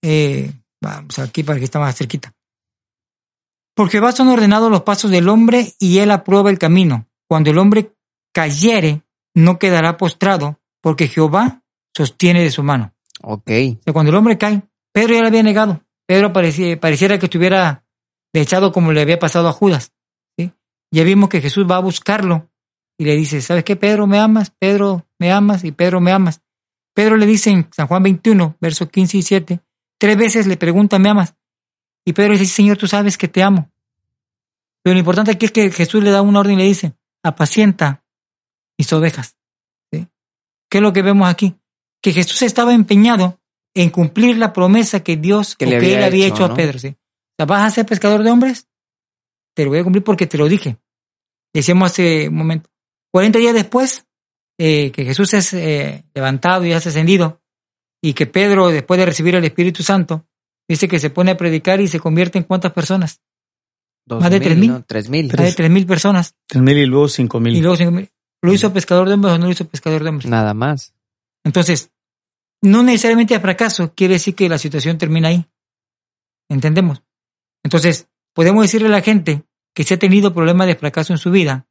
eh, 0.00 0.52
vamos 0.80 1.18
aquí 1.18 1.42
para 1.42 1.58
que 1.58 1.64
está 1.64 1.80
más 1.80 1.96
cerquita. 1.96 2.32
Porque 3.74 3.92
Jehová 3.92 4.12
son 4.12 4.28
ordenados 4.28 4.70
los 4.70 4.82
pasos 4.82 5.10
del 5.10 5.28
hombre 5.28 5.72
y 5.80 5.98
él 5.98 6.12
aprueba 6.12 6.50
el 6.50 6.58
camino. 6.60 7.08
Cuando 7.28 7.50
el 7.50 7.58
hombre 7.58 7.96
cayere, 8.32 9.02
no 9.34 9.58
quedará 9.58 9.96
postrado, 9.96 10.60
porque 10.80 11.08
Jehová 11.08 11.64
sostiene 11.96 12.44
de 12.44 12.50
su 12.52 12.62
mano. 12.62 12.94
Ok. 13.22 13.50
O 13.80 13.82
sea, 13.82 13.92
cuando 13.92 14.10
el 14.10 14.16
hombre 14.16 14.38
cae, 14.38 14.62
Pedro 14.92 15.14
ya 15.14 15.22
le 15.22 15.28
había 15.28 15.42
negado. 15.42 15.82
Pedro 16.06 16.32
parecía, 16.32 16.78
pareciera 16.78 17.18
que 17.18 17.26
estuviera 17.26 17.84
echado 18.32 18.70
como 18.70 18.92
le 18.92 19.00
había 19.00 19.18
pasado 19.18 19.48
a 19.48 19.52
Judas. 19.52 19.92
¿sí? 20.38 20.52
Ya 20.92 21.02
vimos 21.02 21.28
que 21.28 21.40
Jesús 21.40 21.66
va 21.68 21.76
a 21.76 21.80
buscarlo 21.80 22.51
y 22.98 23.04
le 23.04 23.16
dice, 23.16 23.40
¿sabes 23.40 23.64
qué, 23.64 23.76
Pedro, 23.76 24.06
me 24.06 24.18
amas? 24.18 24.50
Pedro, 24.58 25.06
me 25.18 25.32
amas 25.32 25.64
y 25.64 25.72
Pedro, 25.72 26.00
me 26.00 26.12
amas. 26.12 26.42
Pedro 26.94 27.16
le 27.16 27.26
dice 27.26 27.50
en 27.50 27.68
San 27.72 27.86
Juan 27.86 28.02
21, 28.02 28.56
versos 28.60 28.90
15 28.90 29.16
y 29.16 29.22
7, 29.22 29.60
tres 29.98 30.16
veces 30.16 30.46
le 30.46 30.56
pregunta, 30.56 30.98
¿me 30.98 31.08
amas? 31.08 31.34
Y 32.04 32.12
Pedro 32.12 32.32
dice, 32.32 32.46
Señor, 32.46 32.76
tú 32.76 32.86
sabes 32.86 33.16
que 33.16 33.28
te 33.28 33.42
amo. 33.42 33.70
Pero 34.82 34.94
lo 34.94 34.98
importante 34.98 35.30
aquí 35.30 35.46
es 35.46 35.52
que 35.52 35.70
Jesús 35.70 36.02
le 36.02 36.10
da 36.10 36.22
una 36.22 36.40
orden 36.40 36.54
y 36.54 36.62
le 36.62 36.64
dice, 36.64 36.94
apacienta 37.22 38.04
mis 38.76 38.92
ovejas. 38.92 39.36
¿sí? 39.92 40.08
¿Qué 40.68 40.78
es 40.78 40.82
lo 40.82 40.92
que 40.92 41.02
vemos 41.02 41.28
aquí? 41.28 41.54
Que 42.02 42.12
Jesús 42.12 42.42
estaba 42.42 42.74
empeñado 42.74 43.40
en 43.74 43.90
cumplir 43.90 44.36
la 44.36 44.52
promesa 44.52 45.02
que 45.02 45.16
Dios 45.16 45.56
Que 45.56 45.66
o 45.66 45.68
le 45.68 45.78
que 45.78 45.86
había 45.86 45.98
él 45.98 46.04
había 46.04 46.26
hecho, 46.26 46.34
hecho, 46.34 46.48
¿no? 46.48 46.54
a 46.54 46.56
Pedro. 46.56 46.78
¿sí? 46.78 46.88
O 46.88 47.34
sea, 47.36 47.46
¿Vas 47.46 47.62
a 47.62 47.70
ser 47.70 47.86
pescador 47.86 48.22
de 48.22 48.30
hombres? 48.30 48.68
Te 49.54 49.64
lo 49.64 49.70
voy 49.70 49.78
a 49.78 49.84
cumplir 49.84 50.02
porque 50.02 50.26
te 50.26 50.36
lo 50.36 50.48
dije. 50.48 50.78
Decíamos 51.54 51.92
hace 51.92 52.28
un 52.28 52.34
momento. 52.34 52.70
40 53.12 53.38
días 53.38 53.54
después, 53.54 54.06
eh, 54.58 54.90
que 54.90 55.04
Jesús 55.04 55.34
es 55.34 55.52
eh, 55.52 56.04
levantado 56.14 56.64
y 56.64 56.72
es 56.72 56.86
ascendido, 56.86 57.40
y 58.02 58.14
que 58.14 58.26
Pedro, 58.26 58.68
después 58.68 58.98
de 58.98 59.06
recibir 59.06 59.34
el 59.34 59.44
Espíritu 59.44 59.82
Santo, 59.82 60.26
dice 60.68 60.88
que 60.88 60.98
se 60.98 61.10
pone 61.10 61.30
a 61.30 61.36
predicar 61.36 61.80
y 61.80 61.88
se 61.88 62.00
convierte 62.00 62.38
en 62.38 62.44
cuántas 62.44 62.72
personas? 62.72 63.20
Más 64.08 64.30
de 64.30 64.40
3,000. 64.40 64.70
¿no? 64.70 64.82
Tres 64.84 65.08
mil. 65.08 65.28
Más 65.28 65.46
de 65.46 65.52
tres 65.52 65.70
mil 65.70 65.86
personas. 65.86 66.34
Tres 66.48 66.62
mil 66.62 66.76
y 66.76 66.86
luego 66.86 67.08
cinco 67.08 67.38
mil. 67.38 67.54
Y 67.54 67.60
luego 67.60 67.76
cinco 67.76 67.92
mil. 67.92 68.10
¿Lo 68.42 68.52
hizo 68.52 68.72
pescador 68.72 69.06
de 69.06 69.14
hombres 69.14 69.34
o 69.34 69.38
no 69.38 69.46
lo 69.46 69.52
hizo 69.52 69.68
pescador 69.68 70.02
de 70.02 70.08
hombres? 70.08 70.28
Nada 70.28 70.52
más. 70.54 70.94
Entonces, 71.44 71.92
no 72.60 72.82
necesariamente 72.82 73.36
a 73.36 73.40
fracaso 73.40 73.94
quiere 73.94 74.14
decir 74.14 74.34
que 74.34 74.48
la 74.48 74.58
situación 74.58 74.98
termina 74.98 75.28
ahí. 75.28 75.46
¿Entendemos? 76.48 77.02
Entonces, 77.62 78.08
podemos 78.34 78.62
decirle 78.62 78.88
a 78.88 78.90
la 78.90 79.00
gente 79.00 79.44
que 79.74 79.84
si 79.84 79.94
ha 79.94 79.98
tenido 79.98 80.34
problemas 80.34 80.66
de 80.66 80.74
fracaso 80.74 81.12
en 81.12 81.18
su 81.18 81.30
vida, 81.30 81.68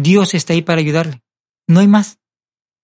Dios 0.00 0.34
está 0.34 0.52
ahí 0.52 0.62
para 0.62 0.80
ayudarle. 0.80 1.22
No 1.66 1.80
hay 1.80 1.88
más. 1.88 2.20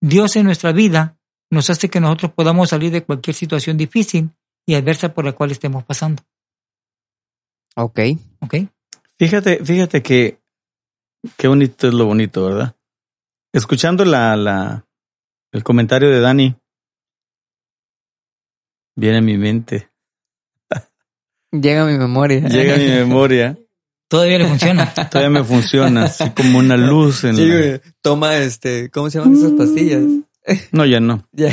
Dios 0.01 0.35
en 0.37 0.45
nuestra 0.45 0.73
vida 0.73 1.17
nos 1.51 1.71
hace 1.71 1.89
que 1.89 2.01
nosotros 2.01 2.33
podamos 2.33 2.71
salir 2.71 2.91
de 2.91 3.05
cualquier 3.05 3.37
situación 3.37 3.77
difícil 3.77 4.31
y 4.67 4.75
adversa 4.75 5.15
por 5.15 5.25
la 5.25 5.33
cual 5.33 5.53
estemos 5.53 5.85
pasando. 5.85 6.23
Ok. 7.77 8.01
¿Ok? 8.41 8.55
Fíjate, 9.19 9.65
fíjate 9.65 10.03
que 10.03 10.41
qué 11.37 11.47
bonito 11.47 11.87
es 11.87 11.95
lo 11.95 12.07
bonito, 12.07 12.47
¿verdad? 12.47 12.75
Escuchando 13.53 14.05
la, 14.05 14.37
la, 14.37 14.85
el 15.53 15.62
comentario 15.62 16.11
de 16.11 16.21
Dani, 16.21 16.57
viene 18.97 19.19
a 19.19 19.23
mi 19.23 19.39
mente, 19.39 19.91
Llega 21.53 21.85
a 21.85 21.87
mi 21.87 21.97
memoria. 21.97 22.41
llega 22.49 22.75
a 22.75 22.79
mi 22.79 22.89
memoria, 22.89 23.57
Todavía 24.09 24.38
le 24.38 24.46
funciona. 24.46 24.92
todavía 25.11 25.30
me 25.30 25.44
funciona, 25.44 26.05
así 26.05 26.30
como 26.30 26.59
una 26.59 26.76
luz 26.76 27.24
en 27.24 27.36
Sí, 27.36 27.46
la-. 27.46 27.80
Toma 28.02 28.36
este, 28.36 28.90
¿cómo 28.90 29.11
se 29.11 29.18
llaman 29.18 29.36
esas 29.36 29.52
pastillas? 29.52 30.02
No, 30.72 30.84
ya 30.84 31.00
no. 31.00 31.26
Ya. 31.32 31.50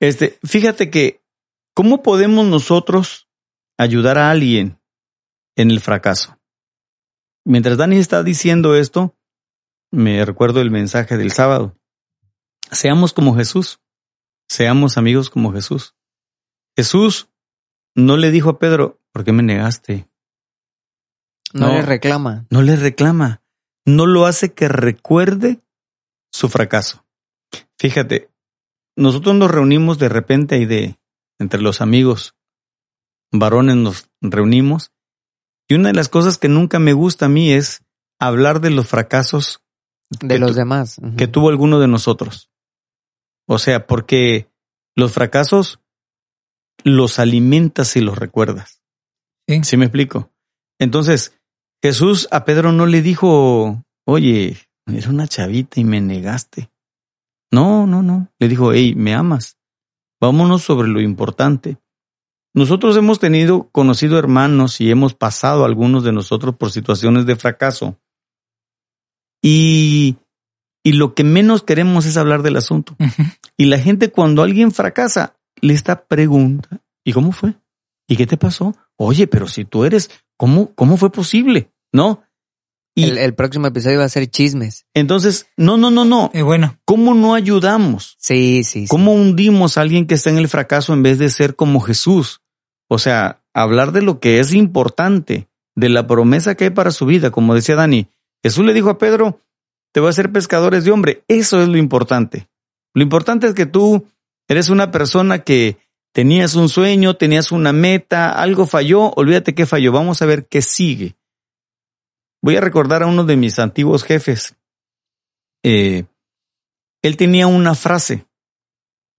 Este, 0.00 0.38
fíjate 0.42 0.90
que, 0.90 1.20
¿cómo 1.74 2.02
podemos 2.02 2.46
nosotros 2.46 3.28
ayudar 3.76 4.16
a 4.18 4.30
alguien 4.30 4.80
en 5.56 5.70
el 5.70 5.80
fracaso? 5.80 6.38
Mientras 7.44 7.76
Dani 7.76 7.96
está 7.96 8.22
diciendo 8.22 8.74
esto, 8.74 9.14
me 9.90 10.24
recuerdo 10.24 10.60
el 10.60 10.70
mensaje 10.70 11.16
del 11.16 11.32
sábado. 11.32 11.76
Seamos 12.70 13.12
como 13.12 13.34
Jesús. 13.36 13.80
Seamos 14.48 14.96
amigos 14.96 15.30
como 15.30 15.52
Jesús. 15.52 15.94
Jesús 16.76 17.28
no 17.94 18.16
le 18.16 18.30
dijo 18.30 18.50
a 18.50 18.58
Pedro, 18.58 19.00
¿por 19.12 19.24
qué 19.24 19.32
me 19.32 19.42
negaste? 19.42 20.09
No, 21.52 21.68
No. 21.68 21.72
le 21.74 21.82
reclama. 21.82 22.46
No 22.50 22.62
le 22.62 22.76
reclama. 22.76 23.42
No 23.86 24.06
lo 24.06 24.26
hace 24.26 24.52
que 24.52 24.68
recuerde 24.68 25.60
su 26.32 26.48
fracaso. 26.48 27.04
Fíjate, 27.78 28.30
nosotros 28.96 29.34
nos 29.34 29.50
reunimos 29.50 29.98
de 29.98 30.08
repente 30.08 30.54
ahí 30.56 30.66
de 30.66 30.98
entre 31.38 31.60
los 31.60 31.80
amigos 31.80 32.34
varones 33.32 33.76
nos 33.76 34.08
reunimos 34.20 34.92
y 35.68 35.74
una 35.74 35.88
de 35.88 35.94
las 35.94 36.08
cosas 36.08 36.36
que 36.36 36.48
nunca 36.48 36.78
me 36.80 36.92
gusta 36.92 37.26
a 37.26 37.28
mí 37.28 37.52
es 37.52 37.82
hablar 38.18 38.60
de 38.60 38.70
los 38.70 38.88
fracasos 38.88 39.62
De 40.10 40.38
los 40.40 40.50
tu- 40.52 40.56
demás. 40.56 40.96
Que 41.16 41.28
tuvo 41.28 41.48
alguno 41.48 41.78
de 41.80 41.86
nosotros. 41.88 42.50
O 43.48 43.58
sea, 43.58 43.86
porque 43.86 44.50
los 44.96 45.12
fracasos 45.12 45.80
los 46.84 47.18
alimentas 47.18 47.94
y 47.96 48.00
los 48.00 48.18
recuerdas. 48.18 48.82
Sí. 49.48 49.62
¿Sí 49.64 49.76
me 49.76 49.84
explico? 49.86 50.32
Entonces, 50.78 51.39
Jesús 51.82 52.28
a 52.30 52.44
Pedro 52.44 52.72
no 52.72 52.86
le 52.86 53.02
dijo, 53.02 53.82
oye, 54.04 54.56
era 54.86 55.10
una 55.10 55.26
chavita 55.26 55.80
y 55.80 55.84
me 55.84 56.00
negaste. 56.00 56.70
No, 57.50 57.86
no, 57.86 58.02
no. 58.02 58.28
Le 58.38 58.48
dijo, 58.48 58.72
hey, 58.72 58.94
me 58.94 59.14
amas. 59.14 59.56
Vámonos 60.20 60.62
sobre 60.62 60.88
lo 60.88 61.00
importante. 61.00 61.78
Nosotros 62.52 62.96
hemos 62.96 63.18
tenido, 63.18 63.68
conocido 63.70 64.18
hermanos 64.18 64.80
y 64.80 64.90
hemos 64.90 65.14
pasado 65.14 65.64
algunos 65.64 66.04
de 66.04 66.12
nosotros 66.12 66.56
por 66.56 66.70
situaciones 66.70 67.24
de 67.26 67.36
fracaso. 67.36 67.98
Y, 69.42 70.16
y 70.84 70.92
lo 70.92 71.14
que 71.14 71.24
menos 71.24 71.62
queremos 71.62 72.06
es 72.06 72.16
hablar 72.16 72.42
del 72.42 72.56
asunto. 72.56 72.96
Y 73.56 73.66
la 73.66 73.78
gente 73.78 74.10
cuando 74.10 74.42
alguien 74.42 74.72
fracasa, 74.72 75.36
le 75.60 75.74
está 75.74 76.04
pregunta, 76.04 76.80
¿y 77.04 77.12
cómo 77.12 77.32
fue? 77.32 77.54
¿Y 78.08 78.16
qué 78.16 78.26
te 78.26 78.36
pasó? 78.36 78.74
Oye, 78.96 79.26
pero 79.26 79.46
si 79.46 79.64
tú 79.64 79.84
eres, 79.84 80.10
¿cómo, 80.36 80.74
cómo 80.74 80.96
fue 80.96 81.12
posible? 81.12 81.69
¿No? 81.92 82.22
Y 82.94 83.04
El, 83.04 83.18
el 83.18 83.34
próximo 83.34 83.66
episodio 83.68 84.00
va 84.00 84.04
a 84.04 84.08
ser 84.08 84.28
chismes. 84.28 84.84
entonces, 84.94 85.46
no, 85.56 85.76
no, 85.76 85.90
no, 85.90 86.04
no. 86.04 86.30
Es 86.34 86.42
bueno. 86.42 86.78
¿Cómo 86.84 87.14
no 87.14 87.34
ayudamos? 87.34 88.16
Sí, 88.18 88.64
sí, 88.64 88.82
sí. 88.82 88.86
¿Cómo 88.88 89.14
hundimos 89.14 89.78
a 89.78 89.82
alguien 89.82 90.06
que 90.06 90.14
está 90.14 90.30
en 90.30 90.38
el 90.38 90.48
fracaso 90.48 90.92
en 90.92 91.02
vez 91.02 91.18
de 91.18 91.30
ser 91.30 91.54
como 91.54 91.80
Jesús? 91.80 92.42
O 92.88 92.98
sea, 92.98 93.42
hablar 93.54 93.92
de 93.92 94.02
lo 94.02 94.18
que 94.18 94.40
es 94.40 94.52
importante, 94.52 95.48
de 95.76 95.88
la 95.88 96.06
promesa 96.06 96.56
que 96.56 96.64
hay 96.64 96.70
para 96.70 96.90
su 96.90 97.06
vida, 97.06 97.30
como 97.30 97.54
decía 97.54 97.76
Dani. 97.76 98.08
Jesús 98.42 98.64
le 98.64 98.72
dijo 98.74 98.90
a 98.90 98.98
Pedro, 98.98 99.40
te 99.92 100.00
voy 100.00 100.08
a 100.08 100.10
hacer 100.10 100.32
pescadores 100.32 100.84
de 100.84 100.90
hombre. 100.90 101.24
Eso 101.28 101.62
es 101.62 101.68
lo 101.68 101.76
importante. 101.78 102.48
Lo 102.94 103.02
importante 103.02 103.46
es 103.46 103.54
que 103.54 103.66
tú 103.66 104.06
eres 104.48 104.68
una 104.68 104.90
persona 104.90 105.40
que 105.40 105.78
tenías 106.12 106.56
un 106.56 106.68
sueño, 106.68 107.14
tenías 107.14 107.52
una 107.52 107.72
meta, 107.72 108.32
algo 108.32 108.66
falló, 108.66 109.12
olvídate 109.14 109.54
qué 109.54 109.66
falló, 109.66 109.92
vamos 109.92 110.22
a 110.22 110.26
ver 110.26 110.46
qué 110.48 110.60
sigue. 110.60 111.14
Voy 112.42 112.56
a 112.56 112.60
recordar 112.60 113.02
a 113.02 113.06
uno 113.06 113.24
de 113.24 113.36
mis 113.36 113.58
antiguos 113.58 114.04
jefes. 114.04 114.56
Eh, 115.62 116.04
él 117.02 117.16
tenía 117.16 117.46
una 117.46 117.74
frase 117.74 118.26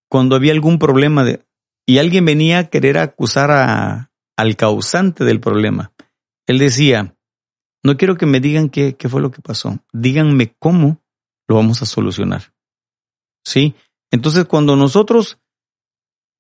cuando 0.10 0.36
había 0.36 0.54
algún 0.54 0.80
problema 0.80 1.26
y 1.86 1.98
alguien 1.98 2.26
venía 2.26 2.60
a 2.60 2.70
querer 2.70 2.98
acusar 2.98 3.52
a, 3.52 4.12
al 4.38 4.56
causante 4.56 5.24
del 5.24 5.40
problema. 5.40 5.94
Él 6.48 6.58
decía, 6.58 7.16
no 7.84 7.98
quiero 7.98 8.18
que 8.18 8.26
me 8.26 8.40
digan 8.40 8.70
qué, 8.70 8.96
qué 8.96 9.10
fue 9.10 9.22
lo 9.22 9.32
que 9.32 9.42
pasó, 9.42 9.80
díganme 9.94 10.56
cómo 10.60 11.02
lo 11.48 11.56
vamos 11.56 11.82
a 11.82 11.86
solucionar. 11.86 12.54
¿Sí? 13.44 13.76
Entonces, 14.12 14.46
cuando 14.46 14.76
nosotros 14.76 15.40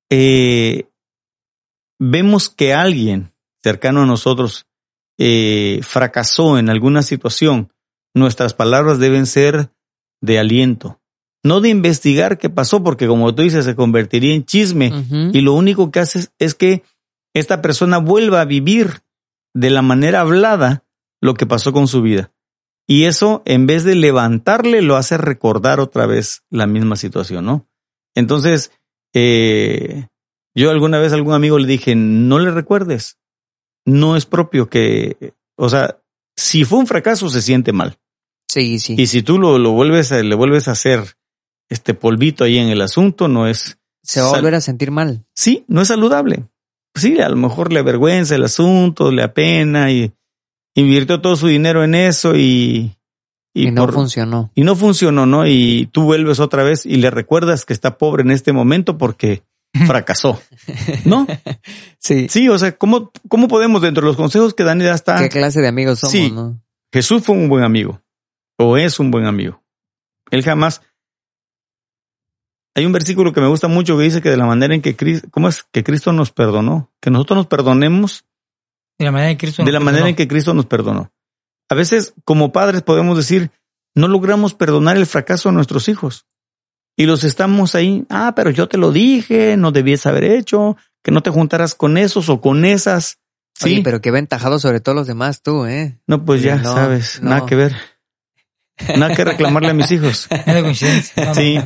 eh, 0.09 0.89
vemos 1.99 2.49
que 2.49 2.73
alguien 2.73 3.33
cercano 3.63 4.01
a 4.01 4.05
nosotros 4.05 4.67
eh, 5.23 5.81
fracasó 5.83 6.57
en 6.57 6.67
alguna 6.69 7.03
situación, 7.03 7.71
nuestras 8.15 8.55
palabras 8.55 8.97
deben 8.97 9.27
ser 9.27 9.69
de 10.19 10.39
aliento, 10.39 10.99
no 11.43 11.61
de 11.61 11.69
investigar 11.69 12.39
qué 12.39 12.49
pasó, 12.49 12.83
porque 12.83 13.05
como 13.05 13.35
tú 13.35 13.43
dices, 13.43 13.65
se 13.65 13.75
convertiría 13.75 14.33
en 14.33 14.45
chisme 14.45 14.91
y 15.31 15.41
lo 15.41 15.53
único 15.53 15.91
que 15.91 15.99
hace 15.99 16.19
es- 16.19 16.31
es 16.39 16.55
que 16.55 16.81
esta 17.35 17.61
persona 17.61 17.99
vuelva 17.99 18.41
a 18.41 18.45
vivir 18.45 19.01
de 19.53 19.69
la 19.69 19.83
manera 19.83 20.21
hablada 20.21 20.83
lo 21.21 21.35
que 21.35 21.45
pasó 21.45 21.71
con 21.71 21.87
su 21.87 22.01
vida. 22.01 22.31
Y 22.87 23.03
eso, 23.05 23.43
en 23.45 23.67
vez 23.67 23.83
de 23.83 23.93
levantarle, 23.93 24.81
lo 24.81 24.95
hace 24.97 25.17
recordar 25.17 25.79
otra 25.79 26.07
vez 26.07 26.41
la 26.49 26.65
misma 26.65 26.95
situación, 26.95 27.45
¿no? 27.45 27.67
Entonces, 28.15 28.71
eh, 29.13 30.07
yo 30.55 30.71
alguna 30.71 30.97
vez 30.99 31.11
a 31.11 31.15
algún 31.15 31.33
amigo 31.35 31.59
le 31.59 31.67
dije, 31.67 31.95
no 31.95 32.39
le 32.39 32.49
recuerdes. 32.49 33.17
No 33.85 34.15
es 34.15 34.25
propio 34.25 34.69
que, 34.69 35.33
o 35.57 35.69
sea, 35.69 35.99
si 36.35 36.65
fue 36.65 36.79
un 36.79 36.87
fracaso, 36.87 37.29
se 37.29 37.41
siente 37.41 37.71
mal. 37.73 37.97
Sí, 38.49 38.79
sí. 38.79 38.95
Y 38.97 39.07
si 39.07 39.21
tú 39.23 39.39
lo, 39.39 39.57
lo 39.57 39.71
vuelves 39.71 40.11
a, 40.11 40.21
le 40.21 40.35
vuelves 40.35 40.67
a 40.67 40.71
hacer 40.71 41.15
este 41.69 41.93
polvito 41.93 42.43
ahí 42.43 42.57
en 42.57 42.69
el 42.69 42.81
asunto, 42.81 43.27
no 43.27 43.47
es, 43.47 43.79
Se 44.03 44.21
va 44.21 44.27
a 44.27 44.31
volver 44.31 44.55
a 44.55 44.61
sentir 44.61 44.91
mal. 44.91 45.25
sí, 45.35 45.63
no 45.67 45.81
es 45.81 45.87
saludable. 45.87 46.45
Sí, 46.95 47.19
a 47.21 47.29
lo 47.29 47.37
mejor 47.37 47.71
le 47.71 47.79
avergüenza 47.79 48.35
el 48.35 48.43
asunto, 48.43 49.11
le 49.11 49.23
apena 49.23 49.91
y 49.91 50.11
invirtió 50.75 51.21
todo 51.21 51.35
su 51.37 51.47
dinero 51.47 51.83
en 51.85 51.95
eso 51.95 52.35
y, 52.35 52.97
Y, 53.53 53.71
no 53.71 53.85
por- 53.85 53.93
funcionó. 53.93 54.51
y 54.55 54.63
no 54.63 54.75
funcionó, 54.75 55.25
¿no? 55.25 55.47
Y 55.47 55.87
tú 55.93 56.03
vuelves 56.03 56.39
otra 56.41 56.63
vez 56.63 56.85
y 56.85 56.97
le 56.97 57.09
recuerdas 57.09 57.63
que 57.65 57.71
está 57.73 57.97
pobre 57.97 58.23
en 58.23 58.31
este 58.31 58.51
momento 58.51 58.97
porque 58.97 59.43
fracasó, 59.73 60.41
¿no? 61.05 61.27
Sí. 61.97 62.27
Sí, 62.29 62.49
o 62.49 62.57
sea, 62.57 62.77
¿cómo, 62.77 63.11
cómo 63.27 63.47
podemos 63.47 63.81
dentro 63.81 64.01
de 64.01 64.07
los 64.07 64.17
consejos 64.17 64.53
que 64.53 64.63
Dani 64.63 64.83
da 64.83 64.95
está? 64.95 65.19
¿Qué 65.19 65.29
clase 65.29 65.61
de 65.61 65.67
amigos 65.67 65.99
somos, 65.99 66.11
Sí. 66.11 66.31
no? 66.31 66.61
Jesús 66.93 67.23
fue 67.23 67.35
un 67.35 67.47
buen 67.47 67.63
amigo 67.63 68.01
o 68.57 68.77
es 68.77 68.99
un 68.99 69.11
buen 69.11 69.25
amigo. 69.25 69.63
Él 70.29 70.43
jamás. 70.43 70.81
Hay 72.75 72.85
un 72.85 72.91
versículo 72.93 73.33
que 73.33 73.41
me 73.41 73.47
gusta 73.47 73.67
mucho 73.67 73.97
que 73.97 74.03
dice 74.03 74.21
que 74.21 74.29
de 74.29 74.37
la 74.37 74.45
manera 74.45 74.73
en 74.73 74.81
que 74.81 74.95
Cristo, 74.95 75.27
¿cómo 75.31 75.49
es 75.49 75.63
que 75.71 75.83
Cristo 75.83 76.13
nos 76.13 76.31
perdonó? 76.31 76.91
Que 77.01 77.09
nosotros 77.11 77.37
nos 77.37 77.47
perdonemos 77.47 78.25
De 78.97 79.05
la 79.05 79.11
manera 79.11 79.31
en 79.31 79.37
que 79.37 79.45
Cristo 79.45 79.63
de 79.63 79.71
la 79.71 79.79
manera 79.79 80.07
en 80.07 80.15
que 80.15 80.27
Cristo 80.27 80.53
nos 80.53 80.65
perdonó. 80.65 81.11
A 81.69 81.75
veces, 81.75 82.13
como 82.23 82.51
padres, 82.51 82.81
podemos 82.81 83.17
decir, 83.17 83.51
no 83.95 84.07
logramos 84.07 84.53
perdonar 84.53 84.97
el 84.97 85.05
fracaso 85.05 85.49
a 85.49 85.51
nuestros 85.51 85.89
hijos. 85.89 86.25
Y 87.01 87.05
los 87.07 87.23
estamos 87.23 87.73
ahí, 87.73 88.05
ah, 88.09 88.33
pero 88.35 88.51
yo 88.51 88.67
te 88.67 88.77
lo 88.77 88.91
dije, 88.91 89.57
no 89.57 89.71
debías 89.71 90.05
haber 90.05 90.23
hecho, 90.23 90.77
que 91.01 91.09
no 91.09 91.23
te 91.23 91.31
juntaras 91.31 91.73
con 91.73 91.97
esos 91.97 92.29
o 92.29 92.41
con 92.41 92.63
esas. 92.63 93.17
Sí, 93.55 93.73
Oye, 93.73 93.81
pero 93.83 94.01
qué 94.01 94.11
ventajado 94.11 94.59
sobre 94.59 94.81
todos 94.81 94.95
los 94.95 95.07
demás 95.07 95.41
tú, 95.41 95.65
¿eh? 95.65 95.99
no, 96.05 96.23
pues 96.25 96.43
ya 96.43 96.57
no, 96.57 96.75
sabes, 96.75 97.19
no. 97.23 97.31
nada 97.31 97.47
que 97.47 97.55
ver. 97.55 97.75
Nada 98.97 99.15
que 99.15 99.23
reclamarle 99.25 99.69
a 99.69 99.73
mis 99.73 99.91
hijos. 99.91 100.27
Sí. 101.33 101.59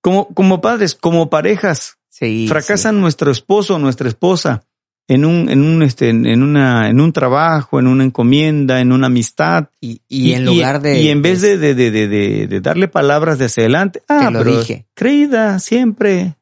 Como, 0.00 0.28
como 0.28 0.62
padres, 0.62 0.94
como 0.94 1.28
parejas, 1.28 1.98
Sí. 2.08 2.46
fracasan 2.48 3.02
nuestro 3.02 3.30
esposo 3.30 3.74
o 3.74 3.78
nuestra 3.78 4.08
esposa 4.08 4.64
en 5.12 5.24
un, 5.24 5.48
en 5.48 5.62
un, 5.62 5.82
este, 5.82 6.08
en 6.10 6.42
una, 6.42 6.88
en 6.88 7.00
un 7.00 7.12
trabajo, 7.12 7.78
en 7.80 7.86
una 7.86 8.04
encomienda, 8.04 8.80
en 8.80 8.92
una 8.92 9.06
amistad. 9.06 9.68
Y, 9.80 10.00
y 10.08 10.32
en 10.32 10.44
lugar 10.44 10.80
de. 10.80 11.00
y 11.00 11.08
en 11.08 11.22
vez 11.22 11.40
de, 11.40 11.58
de, 11.58 11.74
de, 11.74 11.90
de, 11.90 12.08
de- 12.08 12.46
de 12.46 12.60
darle 12.60 12.88
palabras 12.88 13.38
de 13.38 13.46
hacia 13.46 13.62
adelante, 13.62 14.02
ah, 14.08 14.26
Te 14.26 14.30
lo 14.30 14.38
pero 14.40 14.58
dije. 14.58 14.86
creída, 14.94 15.58
siempre, 15.58 16.36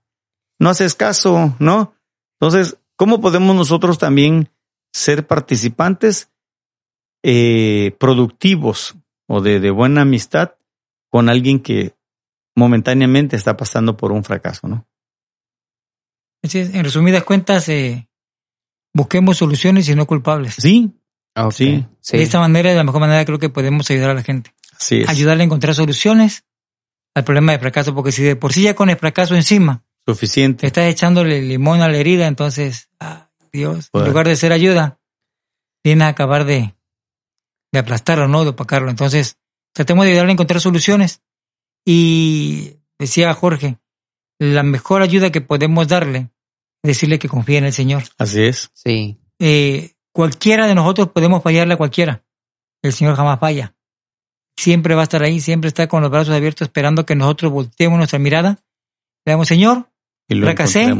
no 0.58 0.70
haces 0.70 0.94
caso, 0.94 1.54
¿no? 1.58 1.94
Entonces, 2.40 2.76
¿cómo 2.96 3.20
podemos 3.20 3.54
nosotros 3.56 3.98
también 3.98 4.48
ser 4.92 5.26
participantes 5.26 6.30
eh, 7.22 7.94
productivos 7.98 8.96
o 9.28 9.40
de, 9.40 9.60
de 9.60 9.70
buena 9.70 10.02
amistad 10.02 10.52
con 11.10 11.28
alguien 11.28 11.60
que 11.60 11.94
momentáneamente 12.56 13.36
está 13.36 13.56
pasando 13.56 13.96
por 13.96 14.12
un 14.12 14.24
fracaso, 14.24 14.68
¿no? 14.68 14.86
En 16.42 16.84
resumidas 16.84 17.22
cuentas, 17.24 17.68
eh, 17.68 18.08
busquemos 18.94 19.36
soluciones 19.38 19.88
y 19.88 19.94
no 19.94 20.06
culpables. 20.06 20.54
Sí, 20.58 20.92
Ok, 21.36 21.52
Sí. 21.52 21.86
sí. 22.00 22.16
De 22.16 22.22
esta 22.24 22.40
manera, 22.40 22.70
de 22.70 22.76
la 22.76 22.84
mejor 22.84 23.00
manera, 23.00 23.24
creo 23.24 23.38
que 23.38 23.48
podemos 23.50 23.88
ayudar 23.90 24.10
a 24.10 24.14
la 24.14 24.22
gente. 24.22 24.52
así 24.78 25.02
es. 25.02 25.08
Ayudarle 25.08 25.42
a 25.42 25.46
encontrar 25.46 25.74
soluciones 25.74 26.44
al 27.14 27.24
problema 27.24 27.52
de 27.52 27.58
fracaso, 27.60 27.94
porque 27.94 28.12
si 28.12 28.22
de 28.22 28.34
por 28.36 28.52
sí 28.52 28.62
ya 28.62 28.74
con 28.74 28.88
el 28.90 28.96
fracaso 28.96 29.34
encima 29.36 29.84
Suficiente. 30.06 30.66
estás 30.66 30.84
echándole 30.86 31.40
limón 31.42 31.82
a 31.82 31.88
la 31.88 31.96
herida, 31.98 32.26
entonces, 32.26 32.88
ah, 32.98 33.30
Dios, 33.52 33.90
en 33.92 34.04
lugar 34.06 34.26
de 34.26 34.36
ser 34.36 34.52
ayuda, 34.52 34.98
viene 35.84 36.04
a 36.04 36.08
acabar 36.08 36.44
de, 36.44 36.74
de 37.72 37.78
aplastarlo, 37.78 38.26
¿no? 38.28 38.42
De 38.44 38.50
opacarlo. 38.50 38.90
Entonces, 38.90 39.36
tratemos 39.72 40.04
de 40.04 40.10
ayudarle 40.12 40.32
a 40.32 40.34
encontrar 40.34 40.60
soluciones. 40.60 41.20
Y 41.84 42.76
decía 42.98 43.32
Jorge, 43.34 43.78
la 44.38 44.62
mejor 44.62 45.02
ayuda 45.02 45.30
que 45.30 45.40
podemos 45.40 45.88
darle 45.88 46.30
decirle 46.82 47.18
que 47.18 47.28
confíe 47.28 47.58
en 47.58 47.64
el 47.64 47.72
Señor. 47.72 48.02
Así 48.18 48.42
es. 48.42 48.70
Sí. 48.74 49.18
Eh, 49.38 49.92
cualquiera 50.12 50.66
de 50.66 50.74
nosotros 50.74 51.08
podemos 51.10 51.42
fallarle 51.42 51.74
a 51.74 51.76
cualquiera. 51.76 52.24
El 52.82 52.92
Señor 52.92 53.16
jamás 53.16 53.38
falla. 53.40 53.74
Siempre 54.56 54.94
va 54.94 55.02
a 55.02 55.04
estar 55.04 55.22
ahí, 55.22 55.40
siempre 55.40 55.68
está 55.68 55.88
con 55.88 56.02
los 56.02 56.10
brazos 56.10 56.34
abiertos 56.34 56.66
esperando 56.66 57.06
que 57.06 57.14
nosotros 57.14 57.52
volteemos 57.52 57.96
nuestra 57.96 58.18
mirada. 58.18 58.62
Le 59.24 59.32
damos, 59.32 59.48
Señor, 59.48 59.90
Y 60.28 60.34
lo 60.34 60.46
Fracasé. 60.46 60.94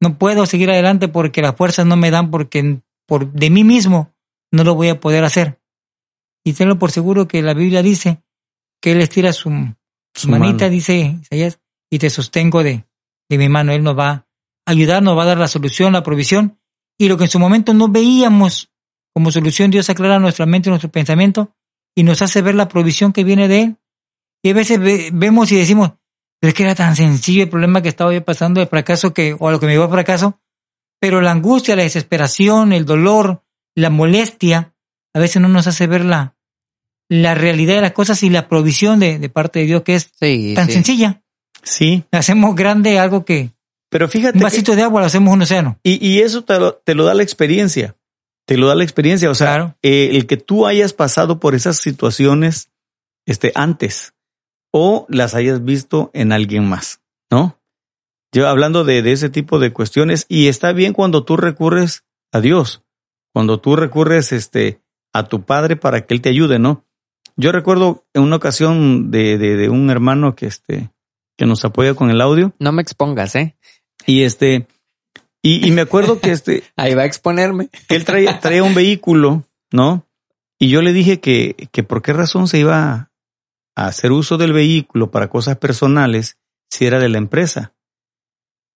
no 0.00 0.18
puedo 0.18 0.46
seguir 0.46 0.70
adelante 0.70 1.08
porque 1.08 1.42
las 1.42 1.54
fuerzas 1.56 1.86
no 1.86 1.96
me 1.96 2.10
dan 2.10 2.30
porque 2.30 2.80
por 3.06 3.32
de 3.32 3.50
mí 3.50 3.64
mismo 3.64 4.12
no 4.52 4.64
lo 4.64 4.74
voy 4.74 4.88
a 4.88 5.00
poder 5.00 5.24
hacer. 5.24 5.60
Y 6.44 6.52
tenlo 6.52 6.78
por 6.78 6.90
seguro 6.90 7.26
que 7.28 7.42
la 7.42 7.54
Biblia 7.54 7.82
dice 7.82 8.22
que 8.80 8.92
Él 8.92 9.00
estira 9.00 9.32
su, 9.32 9.50
su 10.14 10.28
manita, 10.28 10.64
mano. 10.64 10.70
dice 10.70 11.18
Isaías, 11.22 11.60
y 11.90 11.98
te 11.98 12.10
sostengo 12.10 12.62
de, 12.62 12.84
de 13.28 13.38
mi 13.38 13.48
mano. 13.48 13.72
Él 13.72 13.82
nos 13.82 13.98
va 13.98 14.10
a 14.10 14.26
ayudar, 14.66 15.02
nos 15.02 15.16
va 15.16 15.22
a 15.22 15.26
dar 15.26 15.38
la 15.38 15.48
solución, 15.48 15.92
la 15.92 16.02
provisión. 16.02 16.58
Y 16.98 17.08
lo 17.08 17.16
que 17.16 17.24
en 17.24 17.30
su 17.30 17.38
momento 17.38 17.72
no 17.74 17.88
veíamos 17.88 18.70
como 19.14 19.30
solución, 19.30 19.70
Dios 19.70 19.88
aclara 19.90 20.18
nuestra 20.18 20.44
mente 20.46 20.68
y 20.68 20.70
nuestro 20.70 20.90
pensamiento 20.90 21.54
y 21.94 22.02
nos 22.02 22.20
hace 22.22 22.42
ver 22.42 22.54
la 22.54 22.68
provisión 22.68 23.12
que 23.12 23.24
viene 23.24 23.48
de 23.48 23.60
Él. 23.62 23.76
Y 24.42 24.50
a 24.50 24.54
veces 24.54 24.78
ve- 24.78 25.10
vemos 25.12 25.50
y 25.52 25.56
decimos, 25.56 25.92
pero 26.40 26.48
es 26.50 26.54
que 26.54 26.62
era 26.64 26.74
tan 26.74 26.94
sencillo 26.96 27.42
el 27.44 27.48
problema 27.48 27.80
que 27.82 27.88
estaba 27.88 28.12
yo 28.12 28.22
pasando 28.24 28.60
de 28.60 28.66
fracaso 28.66 29.14
que, 29.14 29.34
o 29.38 29.48
a 29.48 29.52
lo 29.52 29.58
que 29.60 29.66
me 29.66 29.72
llevó 29.72 29.84
a 29.84 29.88
fracaso. 29.90 30.38
Pero 31.00 31.20
la 31.20 31.30
angustia, 31.32 31.76
la 31.76 31.82
desesperación, 31.82 32.72
el 32.72 32.84
dolor, 32.84 33.42
la 33.74 33.90
molestia, 33.90 34.74
a 35.14 35.18
veces 35.20 35.40
no 35.40 35.48
nos 35.48 35.66
hace 35.66 35.86
ver 35.86 36.04
la, 36.04 36.34
la 37.08 37.34
realidad 37.34 37.76
de 37.76 37.80
las 37.82 37.92
cosas 37.92 38.22
y 38.22 38.30
la 38.30 38.48
provisión 38.48 38.98
de, 39.00 39.18
de 39.18 39.28
parte 39.28 39.60
de 39.60 39.66
Dios 39.66 39.82
que 39.82 39.94
es 39.94 40.10
Sí. 40.18 40.52
tan 40.54 40.66
sí. 40.66 40.72
sencilla. 40.72 41.22
Sí, 41.62 42.04
Hacemos 42.12 42.54
grande 42.54 42.98
algo 42.98 43.24
que 43.24 43.50
pero 43.96 44.08
fíjate 44.08 44.36
un 44.36 44.40
que- 44.40 44.44
vasito 44.44 44.76
de 44.76 44.82
agua 44.82 45.00
lo 45.00 45.06
hacemos 45.06 45.32
un 45.32 45.40
océano. 45.42 45.78
y, 45.82 46.04
y 46.06 46.20
eso 46.20 46.42
te 46.44 46.58
lo, 46.60 46.74
te 46.74 46.94
lo 46.94 47.04
da 47.04 47.14
la 47.14 47.22
experiencia. 47.22 47.96
Te 48.46 48.56
lo 48.58 48.66
da 48.68 48.74
la 48.74 48.84
experiencia. 48.84 49.30
O 49.30 49.34
sea, 49.34 49.46
Claro. 49.46 49.74
eh, 49.82 50.10
el 50.12 50.26
que 50.26 50.36
tú 50.36 50.66
hayas 50.66 50.92
pasado 50.92 51.40
por 51.40 51.54
esas 51.54 51.78
situaciones 51.78 52.70
este, 53.26 53.52
antes 53.54 54.14
o 54.72 55.06
las 55.08 55.34
hayas 55.34 55.64
visto 55.64 56.10
en 56.12 56.30
alguien 56.32 56.68
más, 56.68 57.00
¿no? 57.30 57.58
Yo 58.32 58.46
hablando 58.48 58.84
de, 58.84 59.00
de 59.02 59.12
ese 59.12 59.30
tipo 59.30 59.58
de 59.58 59.72
cuestiones 59.72 60.26
y 60.28 60.48
está 60.48 60.72
bien 60.72 60.92
cuando 60.92 61.24
tú 61.24 61.36
recurres 61.38 62.04
a 62.32 62.40
Dios, 62.40 62.82
cuando 63.32 63.58
tú 63.60 63.76
recurres 63.76 64.32
este, 64.32 64.80
a 65.14 65.24
tu 65.24 65.44
padre 65.44 65.76
para 65.76 66.04
que 66.06 66.12
él 66.14 66.20
te 66.20 66.28
ayude, 66.28 66.58
¿no? 66.58 66.84
Yo 67.36 67.50
recuerdo 67.52 68.04
en 68.14 68.22
una 68.22 68.36
ocasión 68.36 69.10
de, 69.10 69.38
de, 69.38 69.56
de 69.56 69.68
un 69.70 69.88
hermano 69.90 70.34
que, 70.36 70.46
este, 70.46 70.90
que 71.36 71.46
nos 71.46 71.64
apoya 71.64 71.94
con 71.94 72.10
el 72.10 72.20
audio 72.20 72.52
No 72.58 72.72
me 72.72 72.82
expongas, 72.82 73.34
¿eh? 73.36 73.56
Y 74.06 74.22
este, 74.22 74.66
y, 75.42 75.66
y 75.66 75.70
me 75.70 75.82
acuerdo 75.82 76.20
que 76.20 76.30
este, 76.32 76.64
Ahí 76.76 76.94
va 76.94 77.02
a 77.02 77.06
exponerme. 77.06 77.68
que 77.88 77.94
él 77.96 78.04
traía, 78.04 78.40
traía 78.40 78.64
un 78.64 78.74
vehículo, 78.74 79.44
¿no? 79.70 80.06
Y 80.58 80.70
yo 80.70 80.82
le 80.82 80.92
dije 80.92 81.20
que, 81.20 81.68
que 81.70 81.82
por 81.82 82.02
qué 82.02 82.12
razón 82.12 82.48
se 82.48 82.58
iba 82.58 83.10
a 83.76 83.86
hacer 83.86 84.10
uso 84.12 84.38
del 84.38 84.52
vehículo 84.52 85.10
para 85.10 85.28
cosas 85.28 85.58
personales 85.58 86.38
si 86.70 86.86
era 86.86 86.98
de 86.98 87.08
la 87.08 87.18
empresa. 87.18 87.74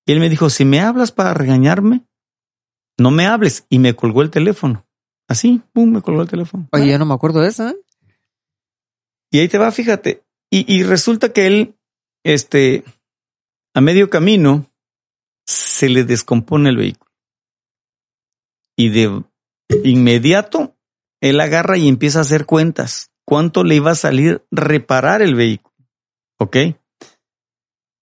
Y 0.06 0.12
él 0.12 0.20
me 0.20 0.28
dijo, 0.28 0.50
si 0.50 0.64
me 0.64 0.80
hablas 0.80 1.10
para 1.10 1.34
regañarme, 1.34 2.04
no 2.98 3.10
me 3.10 3.26
hables. 3.26 3.66
Y 3.68 3.78
me 3.78 3.94
colgó 3.94 4.22
el 4.22 4.30
teléfono. 4.30 4.86
Así, 5.26 5.62
pum, 5.72 5.90
me 5.90 6.02
colgó 6.02 6.22
el 6.22 6.28
teléfono. 6.28 6.68
Oye, 6.72 6.90
yo 6.90 6.98
no 6.98 7.06
me 7.06 7.14
acuerdo 7.14 7.40
de 7.40 7.48
eso, 7.48 7.68
¿eh? 7.68 7.76
Y 9.30 9.38
ahí 9.38 9.48
te 9.48 9.58
va, 9.58 9.70
fíjate. 9.72 10.22
Y, 10.50 10.72
y 10.72 10.82
resulta 10.82 11.32
que 11.32 11.46
él, 11.46 11.74
este, 12.24 12.84
a 13.74 13.80
medio 13.80 14.10
camino, 14.10 14.69
se 15.80 15.88
le 15.88 16.04
descompone 16.04 16.68
el 16.68 16.76
vehículo. 16.76 17.10
Y 18.76 18.90
de 18.90 19.24
inmediato, 19.82 20.76
él 21.22 21.40
agarra 21.40 21.78
y 21.78 21.88
empieza 21.88 22.18
a 22.18 22.22
hacer 22.22 22.44
cuentas. 22.44 23.10
¿Cuánto 23.24 23.64
le 23.64 23.76
iba 23.76 23.90
a 23.90 23.94
salir 23.94 24.44
reparar 24.50 25.22
el 25.22 25.34
vehículo? 25.34 25.74
¿Ok? 26.38 26.56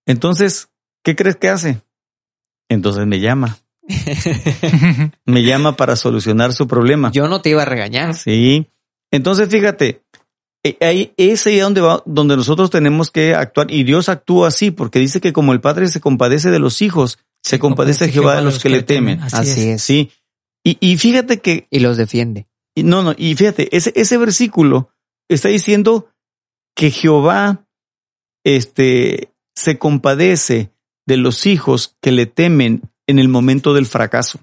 Entonces, 0.06 0.70
¿qué 1.04 1.14
crees 1.14 1.36
que 1.36 1.50
hace? 1.50 1.80
Entonces 2.68 3.06
me 3.06 3.20
llama. 3.20 3.58
Me 5.24 5.44
llama 5.44 5.76
para 5.76 5.94
solucionar 5.96 6.52
su 6.52 6.66
problema. 6.66 7.10
Yo 7.12 7.28
no 7.28 7.40
te 7.40 7.50
iba 7.50 7.62
a 7.62 7.64
regañar. 7.64 8.14
Sí. 8.14 8.68
Entonces, 9.10 9.48
fíjate, 9.48 10.02
eh, 10.64 10.76
ahí 10.80 11.14
es 11.16 11.46
ahí 11.46 11.58
donde 11.58 11.80
va, 11.80 12.02
donde 12.04 12.36
nosotros 12.36 12.70
tenemos 12.70 13.10
que 13.10 13.34
actuar 13.34 13.70
y 13.70 13.84
Dios 13.84 14.08
actúa 14.08 14.48
así 14.48 14.70
porque 14.70 14.98
dice 14.98 15.20
que 15.20 15.32
como 15.32 15.52
el 15.54 15.60
Padre 15.60 15.88
se 15.88 16.00
compadece 16.00 16.50
de 16.50 16.58
los 16.58 16.82
hijos, 16.82 17.18
se, 17.48 17.58
compadece 17.58 18.10
Jehová 18.10 18.36
de 18.36 18.42
los 18.42 18.58
que 18.58 18.68
le 18.68 18.82
temen. 18.82 19.20
Así 19.20 19.70
es. 19.70 19.82
Sí. 19.82 20.10
Y, 20.64 20.76
y 20.80 20.98
fíjate 20.98 21.40
que, 21.40 21.66
Y 21.70 21.80
los 21.80 21.96
defiende. 21.96 22.46
y 22.74 22.82
no, 22.82 23.02
no, 23.02 23.14
y 23.16 23.34
fíjate, 23.34 23.74
ese, 23.76 23.92
ese 23.96 24.18
versículo 24.18 24.90
está 25.28 25.48
diciendo 25.48 26.10
que 26.76 26.90
Jehová, 26.90 27.66
este, 28.44 29.32
se 29.56 29.78
compadece 29.78 30.72
de 31.06 31.16
los 31.16 31.46
hijos 31.46 31.96
que 32.00 32.12
le 32.12 32.26
temen 32.26 32.82
en 33.06 33.18
el 33.18 33.28
momento 33.28 33.74
del 33.74 33.86
fracaso. 33.86 34.40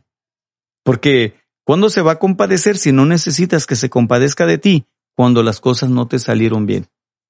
Porque 0.84 1.36
¿cuándo 1.64 1.90
se 1.90 2.02
va 2.02 2.14
a 2.14 2.20
compadecer 2.20 2.78
si 2.78 2.92
no 2.92 3.06
necesitas 3.06 3.66
que 3.66 3.76
se 3.76 3.90
compadezca 3.90 4.46
de 4.46 4.58
ti 4.58 4.86
cuando 5.16 5.44
las 5.44 5.60
cosas 5.60 5.90
no 5.90 6.08
te 6.08 6.20
salieron 6.20 6.66
bien? 6.66 6.88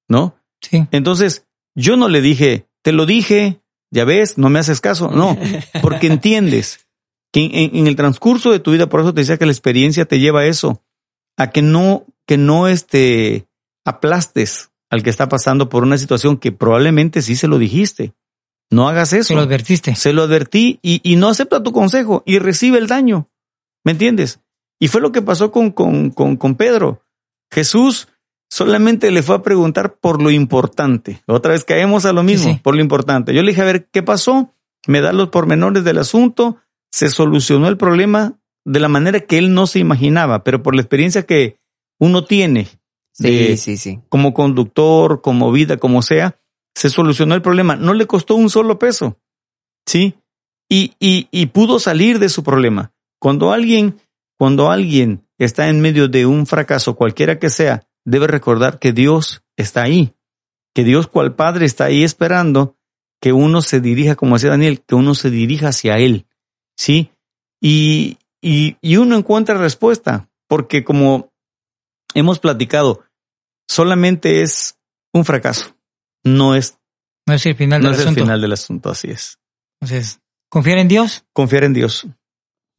¿No? 0.08 0.36
Sí. 0.60 0.86
Entonces, 0.90 1.46
yo 1.74 1.96
no 1.96 2.08
le 2.08 2.20
dije, 2.20 2.66
te 2.82 2.92
lo 2.92 3.06
dije, 3.06 3.60
ya 3.90 4.04
ves, 4.04 4.38
no 4.38 4.48
me 4.48 4.58
haces 4.58 4.80
caso. 4.80 5.10
No, 5.10 5.36
porque 5.82 6.06
entiendes 6.06 6.86
que 7.32 7.70
en, 7.72 7.86
el 7.86 7.96
transcurso 7.96 8.50
de 8.50 8.60
tu 8.60 8.72
vida, 8.72 8.88
por 8.88 9.00
eso 9.00 9.12
te 9.12 9.20
decía 9.20 9.36
que 9.36 9.46
la 9.46 9.52
experiencia 9.52 10.04
te 10.04 10.18
lleva 10.18 10.40
a 10.40 10.46
eso, 10.46 10.82
a 11.36 11.50
que 11.50 11.62
no, 11.62 12.06
que 12.26 12.38
no 12.38 12.68
este, 12.68 13.46
aplastes 13.84 14.70
al 14.90 15.02
que 15.02 15.10
está 15.10 15.28
pasando 15.28 15.68
por 15.68 15.82
una 15.82 15.98
situación 15.98 16.38
que 16.38 16.52
probablemente 16.52 17.22
sí 17.22 17.36
se 17.36 17.48
lo 17.48 17.58
dijiste. 17.58 18.14
No 18.70 18.88
hagas 18.88 19.12
eso. 19.12 19.28
Se 19.28 19.34
lo 19.34 19.42
advertiste. 19.42 19.94
Se 19.94 20.12
lo 20.12 20.22
advertí 20.22 20.80
y, 20.82 21.00
y 21.04 21.16
no 21.16 21.28
acepta 21.28 21.62
tu 21.62 21.72
consejo 21.72 22.22
y 22.26 22.38
recibe 22.38 22.78
el 22.78 22.86
daño. 22.86 23.28
¿Me 23.84 23.92
entiendes? 23.92 24.40
Y 24.80 24.88
fue 24.88 25.00
lo 25.00 25.12
que 25.12 25.22
pasó 25.22 25.52
con, 25.52 25.70
con, 25.70 26.10
con, 26.10 26.36
con 26.36 26.54
Pedro. 26.56 27.04
Jesús 27.50 28.08
solamente 28.50 29.10
le 29.10 29.22
fue 29.22 29.36
a 29.36 29.42
preguntar 29.42 29.96
por 29.98 30.22
lo 30.22 30.30
importante. 30.30 31.22
Otra 31.26 31.52
vez 31.52 31.64
caemos 31.64 32.04
a 32.06 32.12
lo 32.12 32.22
mismo, 32.22 32.52
sí. 32.54 32.60
por 32.62 32.74
lo 32.74 32.80
importante. 32.80 33.34
Yo 33.34 33.42
le 33.42 33.50
dije, 33.50 33.62
a 33.62 33.66
ver, 33.66 33.88
¿qué 33.90 34.02
pasó? 34.02 34.52
Me 34.86 35.00
da 35.00 35.12
los 35.12 35.28
pormenores 35.30 35.84
del 35.84 35.98
asunto. 35.98 36.56
Se 36.90 37.08
solucionó 37.08 37.68
el 37.68 37.76
problema 37.76 38.38
de 38.64 38.80
la 38.80 38.88
manera 38.88 39.20
que 39.20 39.38
él 39.38 39.52
no 39.54 39.66
se 39.66 39.78
imaginaba, 39.78 40.42
pero 40.44 40.62
por 40.62 40.74
la 40.74 40.82
experiencia 40.82 41.24
que 41.26 41.58
uno 41.98 42.24
tiene 42.24 42.68
Sí, 43.12 43.30
de- 43.30 43.56
sí, 43.56 43.76
sí. 43.76 44.00
como 44.08 44.34
conductor, 44.34 45.22
como 45.22 45.50
vida, 45.50 45.78
como 45.78 46.02
sea, 46.02 46.38
se 46.74 46.90
solucionó 46.90 47.34
el 47.34 47.42
problema. 47.42 47.74
No 47.76 47.94
le 47.94 48.06
costó 48.06 48.34
un 48.34 48.50
solo 48.50 48.78
peso. 48.78 49.18
¿Sí? 49.86 50.14
Y, 50.68 50.92
y, 50.98 51.28
y 51.30 51.46
pudo 51.46 51.78
salir 51.78 52.18
de 52.18 52.28
su 52.28 52.42
problema. 52.42 52.92
Cuando 53.20 53.52
alguien, 53.52 54.00
cuando 54.38 54.70
alguien 54.70 55.24
está 55.38 55.68
en 55.68 55.80
medio 55.80 56.08
de 56.08 56.26
un 56.26 56.46
fracaso, 56.46 56.94
cualquiera 56.96 57.38
que 57.38 57.50
sea, 57.50 57.86
debe 58.06 58.26
recordar 58.26 58.78
que 58.78 58.92
Dios 58.92 59.42
está 59.56 59.82
ahí. 59.82 60.14
Que 60.74 60.84
Dios 60.84 61.06
cual 61.06 61.34
Padre 61.34 61.66
está 61.66 61.84
ahí 61.84 62.02
esperando 62.04 62.76
que 63.20 63.32
uno 63.32 63.60
se 63.62 63.80
dirija, 63.80 64.14
como 64.14 64.36
decía 64.36 64.50
Daniel, 64.50 64.82
que 64.82 64.94
uno 64.94 65.14
se 65.14 65.30
dirija 65.30 65.68
hacia 65.68 65.96
Él. 65.98 66.26
¿Sí? 66.76 67.10
Y, 67.60 68.18
y, 68.42 68.76
y 68.80 68.96
uno 68.96 69.16
encuentra 69.16 69.56
respuesta, 69.58 70.28
porque 70.48 70.84
como 70.84 71.32
hemos 72.14 72.38
platicado, 72.38 73.02
solamente 73.68 74.42
es 74.42 74.78
un 75.12 75.24
fracaso. 75.24 75.74
No 76.24 76.54
es, 76.54 76.78
No 77.26 77.34
es 77.34 77.46
el 77.46 77.56
final 77.56 77.82
no 77.82 77.90
del 77.90 78.00
es 78.00 78.06
el 78.06 78.14
final 78.14 78.40
del 78.40 78.52
asunto, 78.52 78.90
así 78.90 79.10
es. 79.10 79.38
Entonces, 79.80 80.20
confiar 80.50 80.78
en 80.78 80.88
Dios 80.88 81.24
Confiar 81.32 81.64
en 81.64 81.72
Dios. 81.72 82.06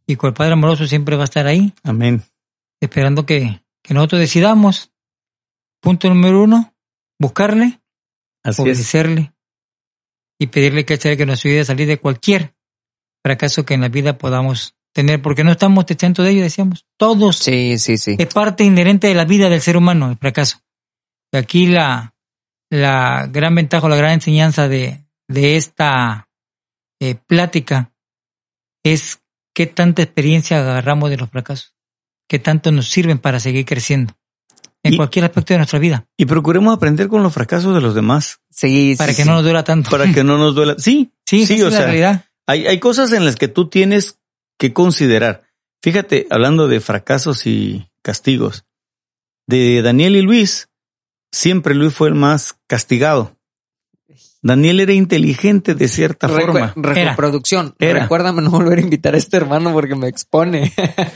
y 0.05 0.13
el 0.13 0.33
Padre 0.33 0.53
amoroso 0.53 0.85
siempre 0.87 1.15
va 1.15 1.23
a 1.23 1.25
estar 1.25 1.47
ahí, 1.47 1.73
Amén. 1.83 2.23
esperando 2.79 3.25
que, 3.25 3.63
que 3.83 3.93
nosotros 3.95 4.19
decidamos. 4.21 4.91
Punto 5.87 6.09
número 6.09 6.43
uno, 6.43 6.75
buscarle, 7.17 7.79
Así 8.43 8.61
es. 8.61 8.65
obedecerle 8.67 9.33
y 10.37 10.47
pedirle 10.47 10.83
que 10.83 10.97
que 10.97 11.25
nos 11.25 11.45
ayude 11.45 11.61
a 11.61 11.63
salir 11.63 11.87
de 11.87 11.97
cualquier 11.97 12.53
fracaso 13.23 13.63
que 13.63 13.75
en 13.75 13.79
la 13.79 13.87
vida 13.87 14.17
podamos 14.17 14.75
tener, 14.93 15.21
porque 15.21 15.45
no 15.45 15.51
estamos 15.51 15.85
exentos 15.87 16.25
de 16.25 16.31
ello, 16.31 16.41
decíamos. 16.41 16.85
Todos 16.97 17.37
Sí, 17.37 17.77
sí, 17.77 17.97
sí. 17.97 18.17
es 18.19 18.33
parte 18.33 18.65
inherente 18.65 19.07
de 19.07 19.13
la 19.13 19.23
vida 19.23 19.47
del 19.47 19.61
ser 19.61 19.77
humano, 19.77 20.11
el 20.11 20.17
fracaso. 20.17 20.57
Aquí 21.31 21.67
la, 21.67 22.13
la 22.69 23.25
gran 23.31 23.55
ventaja 23.55 23.85
o 23.85 23.89
la 23.89 23.95
gran 23.95 24.11
enseñanza 24.11 24.67
de, 24.67 25.05
de 25.29 25.55
esta 25.55 26.27
eh, 26.99 27.15
plática 27.15 27.93
es 28.83 29.21
qué 29.55 29.67
tanta 29.67 30.01
experiencia 30.01 30.59
agarramos 30.59 31.09
de 31.09 31.15
los 31.15 31.29
fracasos, 31.29 31.77
qué 32.27 32.39
tanto 32.39 32.73
nos 32.73 32.89
sirven 32.89 33.19
para 33.19 33.39
seguir 33.39 33.65
creciendo 33.65 34.17
en 34.83 34.93
Y- 34.93 34.97
cualquier 34.97 35.25
aspecto 35.25 35.53
de 35.53 35.57
nuestra 35.59 35.79
vida, 35.79 36.05
Y 36.17 36.25
procuremos 36.25 36.75
aprender 36.75 37.07
con 37.07 37.23
los 37.23 37.33
fracasos 37.33 37.73
de 37.75 37.81
los 37.81 37.95
demás 37.95 38.39
Sí, 38.49 38.95
para 38.97 39.11
sí, 39.11 39.17
que 39.17 39.23
sí. 39.23 39.27
no 39.29 39.35
nos 39.35 39.43
duela 39.43 39.63
tanto. 39.63 39.89
para 39.89 40.11
que 40.11 40.23
no 40.23 40.37
nos 40.37 40.55
duela. 40.55 40.75
Sí, 40.77 41.11
sí, 41.25 41.45
sí, 41.45 41.61
o 41.61 41.67
es 41.67 41.73
la 41.73 41.77
sea, 41.79 41.85
realidad. 41.87 42.25
hay, 42.45 42.67
hay 42.67 42.79
cosas 42.79 43.11
en 43.11 43.25
las 43.25 43.35
que 43.35 43.47
tú 43.47 43.69
tienes 43.69 44.19
que 44.57 44.73
considerar. 44.73 45.43
Fíjate, 45.81 46.27
hablando 46.29 46.67
de 46.67 46.79
fracasos 46.79 47.45
y 47.47 47.89
castigos, 48.01 48.65
de 49.47 49.81
Daniel 49.81 50.15
y 50.15 50.21
Luis, 50.21 50.69
siempre 51.31 51.75
Luis 51.75 51.93
fue 51.93 52.07
el 52.09 52.15
más 52.15 52.57
castigado. 52.67 53.35
Daniel 54.41 54.79
era 54.79 54.93
inteligente 54.93 55.75
de 55.75 55.87
cierta 55.87 56.27
Recu- 56.27 56.41
forma. 56.45 56.73
Reproducción. 56.75 57.75
Era. 57.79 58.01
Recuérdame 58.03 58.41
no 58.41 58.51
volver 58.51 58.77
a 58.79 58.81
invitar 58.81 59.13
a 59.15 59.17
este 59.17 59.37
hermano 59.37 59.73
porque 59.73 59.95
me 59.95 60.07
expone. 60.07 60.71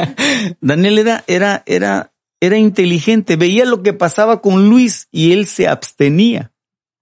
Daniel 0.62 0.98
era, 1.00 1.24
era, 1.28 1.64
era, 1.66 2.12
era 2.42 2.58
inteligente, 2.58 3.38
veía 3.38 3.64
lo 3.66 3.84
que 3.84 3.94
pasaba 3.94 4.42
con 4.42 4.68
Luis 4.70 5.08
y 5.12 5.32
él 5.32 5.46
se 5.48 5.68
abstenía. 5.70 6.52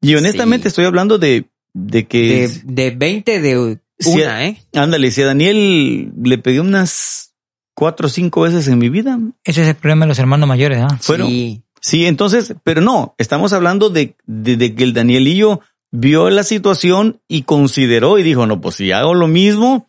Y 0.01 0.13
honestamente 0.15 0.63
Sí. 0.63 0.67
estoy 0.69 0.85
hablando 0.85 1.17
de, 1.17 1.45
de 1.73 2.05
que, 2.07 2.47
de, 2.65 2.89
de 2.89 2.91
20 2.91 3.41
de 3.41 3.79
una, 4.05 4.45
¿eh? 4.45 4.61
ándale, 4.75 5.11
si 5.11 5.21
a 5.21 5.25
Daniel 5.25 6.11
le 6.23 6.37
pegué 6.37 6.59
unas 6.59 7.33
cuatro 7.73 8.07
o 8.07 8.09
cinco 8.09 8.41
veces 8.41 8.67
en 8.67 8.77
mi 8.77 8.89
vida, 8.89 9.17
Ese 9.43 9.61
es 9.63 9.67
el 9.69 9.75
problema 9.75 10.05
de 10.05 10.09
los 10.09 10.19
hermanos 10.19 10.47
mayores. 10.47 10.79
¿ah? 10.81 10.97
fueron, 11.01 11.27
Sí. 11.29 11.63
Sí, 11.81 12.05
entonces, 12.05 12.53
pero 12.63 12.81
no, 12.81 13.15
estamos 13.17 13.53
hablando 13.53 13.89
de, 13.89 14.15
de, 14.25 14.57
de 14.57 14.75
que 14.75 14.83
el 14.83 14.93
Danielillo 14.93 15.61
vio 15.91 16.29
la 16.29 16.43
situación 16.43 17.21
y 17.29 17.43
consideró 17.43 18.19
y 18.19 18.23
dijo, 18.23 18.45
no, 18.45 18.59
pues 18.59 18.75
si 18.75 18.91
hago 18.91 19.13
lo 19.13 19.27
mismo, 19.29 19.88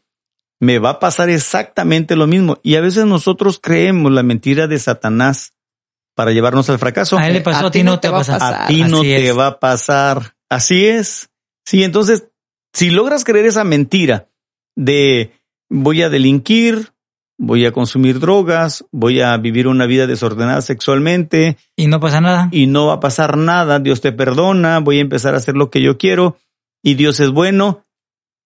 me 0.60 0.78
va 0.78 0.90
a 0.90 1.00
pasar 1.00 1.30
exactamente 1.30 2.14
lo 2.16 2.26
mismo. 2.26 2.58
Y 2.62 2.76
a 2.76 2.80
veces 2.80 3.06
nosotros 3.06 3.58
creemos 3.60 4.12
la 4.12 4.22
mentira 4.22 4.66
de 4.66 4.78
Satanás 4.78 5.54
para 6.14 6.32
llevarnos 6.32 6.68
al 6.68 6.78
fracaso. 6.78 7.18
A 7.18 7.26
él 7.26 7.32
le 7.34 7.40
pasó, 7.40 7.66
a, 7.66 7.70
ti 7.70 7.82
no 7.82 7.98
te 7.98 8.08
va 8.10 8.18
a 8.18 8.24
pasar. 8.24 8.54
A 8.62 8.66
ti 8.66 8.82
no 8.84 8.98
Así 8.98 9.08
te 9.08 9.28
es. 9.28 9.38
va 9.38 9.46
a 9.46 9.58
pasar. 9.58 10.34
Así 10.50 10.86
es. 10.86 11.30
Sí, 11.64 11.82
entonces, 11.82 12.26
si 12.72 12.90
logras 12.90 13.24
creer 13.24 13.46
esa 13.46 13.64
mentira 13.64 14.28
de 14.76 15.32
voy 15.70 16.02
a 16.02 16.10
delinquir, 16.10 16.92
voy 17.38 17.64
a 17.64 17.72
consumir 17.72 18.20
drogas, 18.20 18.84
voy 18.92 19.20
a 19.22 19.34
vivir 19.38 19.66
una 19.66 19.86
vida 19.86 20.06
desordenada 20.06 20.60
sexualmente, 20.60 21.56
Y 21.76 21.86
no 21.86 22.00
pasa 22.00 22.20
nada. 22.20 22.48
y 22.52 22.66
no 22.66 22.88
va 22.88 22.94
a 22.94 23.00
pasar 23.00 23.38
nada, 23.38 23.78
Dios 23.78 24.00
te 24.02 24.12
perdona, 24.12 24.80
voy 24.80 24.98
a 24.98 25.02
empezar 25.02 25.34
a 25.34 25.38
hacer 25.38 25.54
lo 25.56 25.70
que 25.70 25.80
yo 25.80 25.96
quiero 25.96 26.36
y 26.82 26.94
Dios 26.94 27.18
es 27.20 27.30
bueno, 27.30 27.84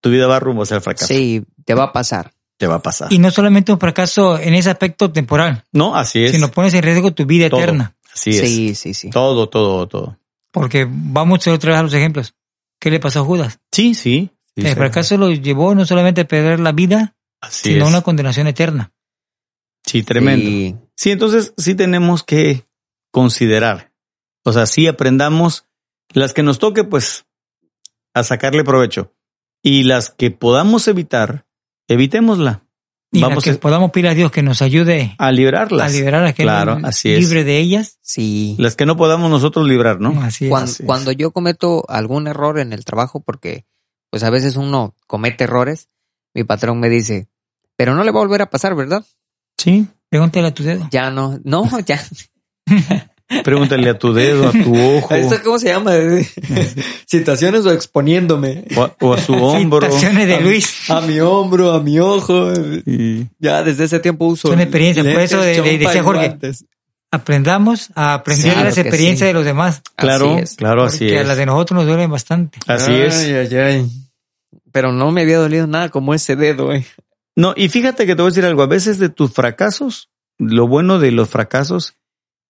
tu 0.04 0.10
vida 0.10 0.26
va 0.26 0.38
rumbo 0.38 0.64
hacia 0.64 0.74
el 0.76 0.82
fracaso. 0.82 1.06
Sí, 1.06 1.42
te 1.64 1.72
va 1.72 1.84
a 1.84 1.92
pasar. 1.94 2.30
Te 2.58 2.66
va 2.66 2.74
a 2.74 2.82
pasar. 2.82 3.10
Y 3.10 3.18
no 3.18 3.30
solamente 3.30 3.72
un 3.72 3.80
fracaso 3.80 4.38
en 4.38 4.52
ese 4.52 4.68
aspecto 4.68 5.10
temporal, 5.10 5.64
no, 5.72 5.96
así 5.96 6.22
es. 6.22 6.32
sino 6.32 6.50
pones 6.50 6.74
en 6.74 6.82
riesgo 6.82 7.14
tu 7.14 7.24
vida 7.24 7.48
Todo. 7.48 7.62
eterna. 7.62 7.96
Así 8.12 8.28
es. 8.32 8.40
Sí, 8.40 8.74
sí, 8.74 8.92
sí. 8.92 9.08
Todo, 9.08 9.48
todo, 9.48 9.88
todo. 9.88 10.18
Porque 10.50 10.86
vamos 10.86 11.46
otra 11.46 11.70
vez 11.70 11.80
a 11.80 11.82
los 11.82 11.94
ejemplos. 11.94 12.34
¿Qué 12.78 12.90
le 12.90 13.00
pasó 13.00 13.20
a 13.20 13.24
Judas? 13.24 13.60
Sí, 13.72 13.94
sí. 13.94 14.30
sí, 14.54 14.60
el 14.60 14.68
sí. 14.68 14.74
fracaso 14.74 15.16
lo 15.16 15.30
llevó 15.30 15.74
no 15.74 15.86
solamente 15.86 16.20
a 16.20 16.28
perder 16.28 16.60
la 16.60 16.72
vida, 16.72 17.16
Así 17.40 17.70
sino 17.70 17.84
es. 17.84 17.88
una 17.90 18.02
condenación 18.02 18.46
eterna. 18.46 18.92
Sí, 19.86 20.02
tremendo. 20.02 20.44
Sí. 20.44 20.76
Sí, 20.96 21.10
entonces 21.12 21.54
sí 21.56 21.74
tenemos 21.74 22.22
que 22.24 22.66
considerar. 23.10 23.90
O 24.42 24.52
sea, 24.52 24.66
sí 24.66 24.86
aprendamos 24.86 25.64
las 26.12 26.34
que 26.34 26.42
nos 26.42 26.58
toque, 26.58 26.84
pues, 26.84 27.24
a 28.12 28.22
sacarle 28.22 28.64
provecho. 28.64 29.10
Y 29.64 29.82
las 29.84 30.10
que 30.10 30.30
podamos 30.30 30.86
evitar, 30.88 31.46
evitémosla. 31.88 32.62
Y 33.10 33.20
la 33.20 33.28
Vamos 33.28 33.44
que 33.44 33.50
a, 33.50 33.54
podamos 33.60 33.92
pedir 33.92 34.08
a 34.08 34.14
Dios 34.14 34.30
que 34.30 34.42
nos 34.42 34.60
ayude 34.60 35.14
a 35.18 35.32
librarlas. 35.32 35.88
a 35.90 35.96
liberar 35.96 36.24
a 36.24 36.28
aquel 36.28 36.46
Claro, 36.46 36.78
así 36.82 37.10
es. 37.12 37.20
libre 37.20 37.44
de 37.44 37.58
ellas. 37.58 37.98
Sí. 38.02 38.56
Las 38.58 38.76
que 38.76 38.84
no 38.86 38.96
podamos 38.96 39.30
nosotros 39.30 39.66
librar, 39.66 40.00
¿no? 40.00 40.20
Así 40.22 40.44
es. 40.46 40.50
Cuan- 40.50 40.64
así 40.64 40.82
es. 40.82 40.86
cuando 40.86 41.12
yo 41.12 41.30
cometo 41.30 41.84
algún 41.88 42.26
error 42.26 42.58
en 42.58 42.72
el 42.74 42.84
trabajo, 42.84 43.20
porque 43.20 43.64
pues 44.10 44.22
a 44.22 44.30
veces 44.30 44.56
uno 44.56 44.94
comete 45.06 45.44
errores, 45.44 45.88
mi 46.34 46.44
patrón 46.44 46.78
me 46.80 46.88
dice, 46.90 47.28
pero 47.76 47.94
no 47.94 48.04
le 48.04 48.10
va 48.10 48.18
a 48.20 48.24
volver 48.24 48.42
a 48.42 48.50
pasar, 48.50 48.74
¿verdad? 48.74 49.04
Sí. 49.56 49.86
Pregúntale 50.10 50.48
a 50.48 50.54
tu 50.54 50.62
dedo. 50.62 50.86
Ya 50.90 51.10
no, 51.10 51.40
no, 51.44 51.64
ya. 51.86 52.00
Pregúntale 53.42 53.88
a 53.90 53.98
tu 53.98 54.12
dedo, 54.12 54.48
a 54.48 54.52
tu 54.52 54.74
ojo, 54.96 55.14
¿Esto 55.14 55.36
cómo 55.42 55.58
se 55.58 55.68
llama? 55.68 55.92
Situaciones 57.06 57.64
o 57.66 57.72
exponiéndome. 57.72 58.64
o 58.76 58.82
a, 58.82 58.94
o 59.00 59.14
a 59.14 59.18
su 59.20 59.32
hombro. 59.34 59.80
Citaciones 59.86 60.28
de 60.28 60.40
Luis. 60.40 60.90
A 60.90 61.00
mi 61.00 61.20
hombro, 61.20 61.72
a 61.72 61.80
mi 61.80 61.98
ojo. 61.98 62.52
Y- 62.86 63.26
Ya 63.38 63.62
desde 63.62 63.84
ese 63.84 64.00
tiempo 64.00 64.26
uso. 64.26 64.48
Son 64.48 64.60
experiencias, 64.60 65.04
por 65.04 65.14
lentes, 65.14 65.32
eso 65.32 65.42
de- 65.42 65.78
decía 65.78 66.02
Jorge. 66.02 66.28
guantes. 66.28 66.64
Aprendamos 67.10 67.90
a 67.94 68.14
aprender 68.14 68.56
las 68.56 68.76
experiencias 68.76 69.20
sí. 69.20 69.26
de 69.26 69.32
los 69.34 69.44
demás. 69.44 69.82
claro, 69.96 70.32
Así 70.34 70.42
es. 70.42 70.54
claro, 70.56 70.82
así 70.82 70.98
porque 71.04 71.18
a 71.18 71.20
es. 71.22 71.28
las 71.28 71.36
de 71.36 71.46
nosotros 71.46 71.78
nos 71.78 71.86
duelen 71.86 72.10
bastante. 72.10 72.58
Así 72.66 72.90
Ay, 72.90 73.00
es. 73.02 73.14
ay, 73.52 73.56
ay. 73.56 73.90
Pero 74.72 74.90
no 74.92 75.12
me 75.12 75.22
había 75.22 75.38
dolido 75.38 75.66
nada 75.68 75.90
como 75.90 76.12
ese 76.14 76.34
dedo, 76.34 76.72
eh. 76.72 76.84
No, 77.36 77.52
y 77.56 77.68
fíjate 77.68 78.06
que 78.06 78.16
te 78.16 78.22
voy 78.22 78.30
a 78.30 78.32
decir 78.32 78.44
algo. 78.44 78.62
A 78.62 78.66
veces 78.66 78.98
de 78.98 79.08
tus 79.10 79.32
fracasos, 79.32 80.08
lo 80.38 80.66
bueno 80.66 80.98
de 80.98 81.12
los 81.12 81.28
fracasos 81.28 81.94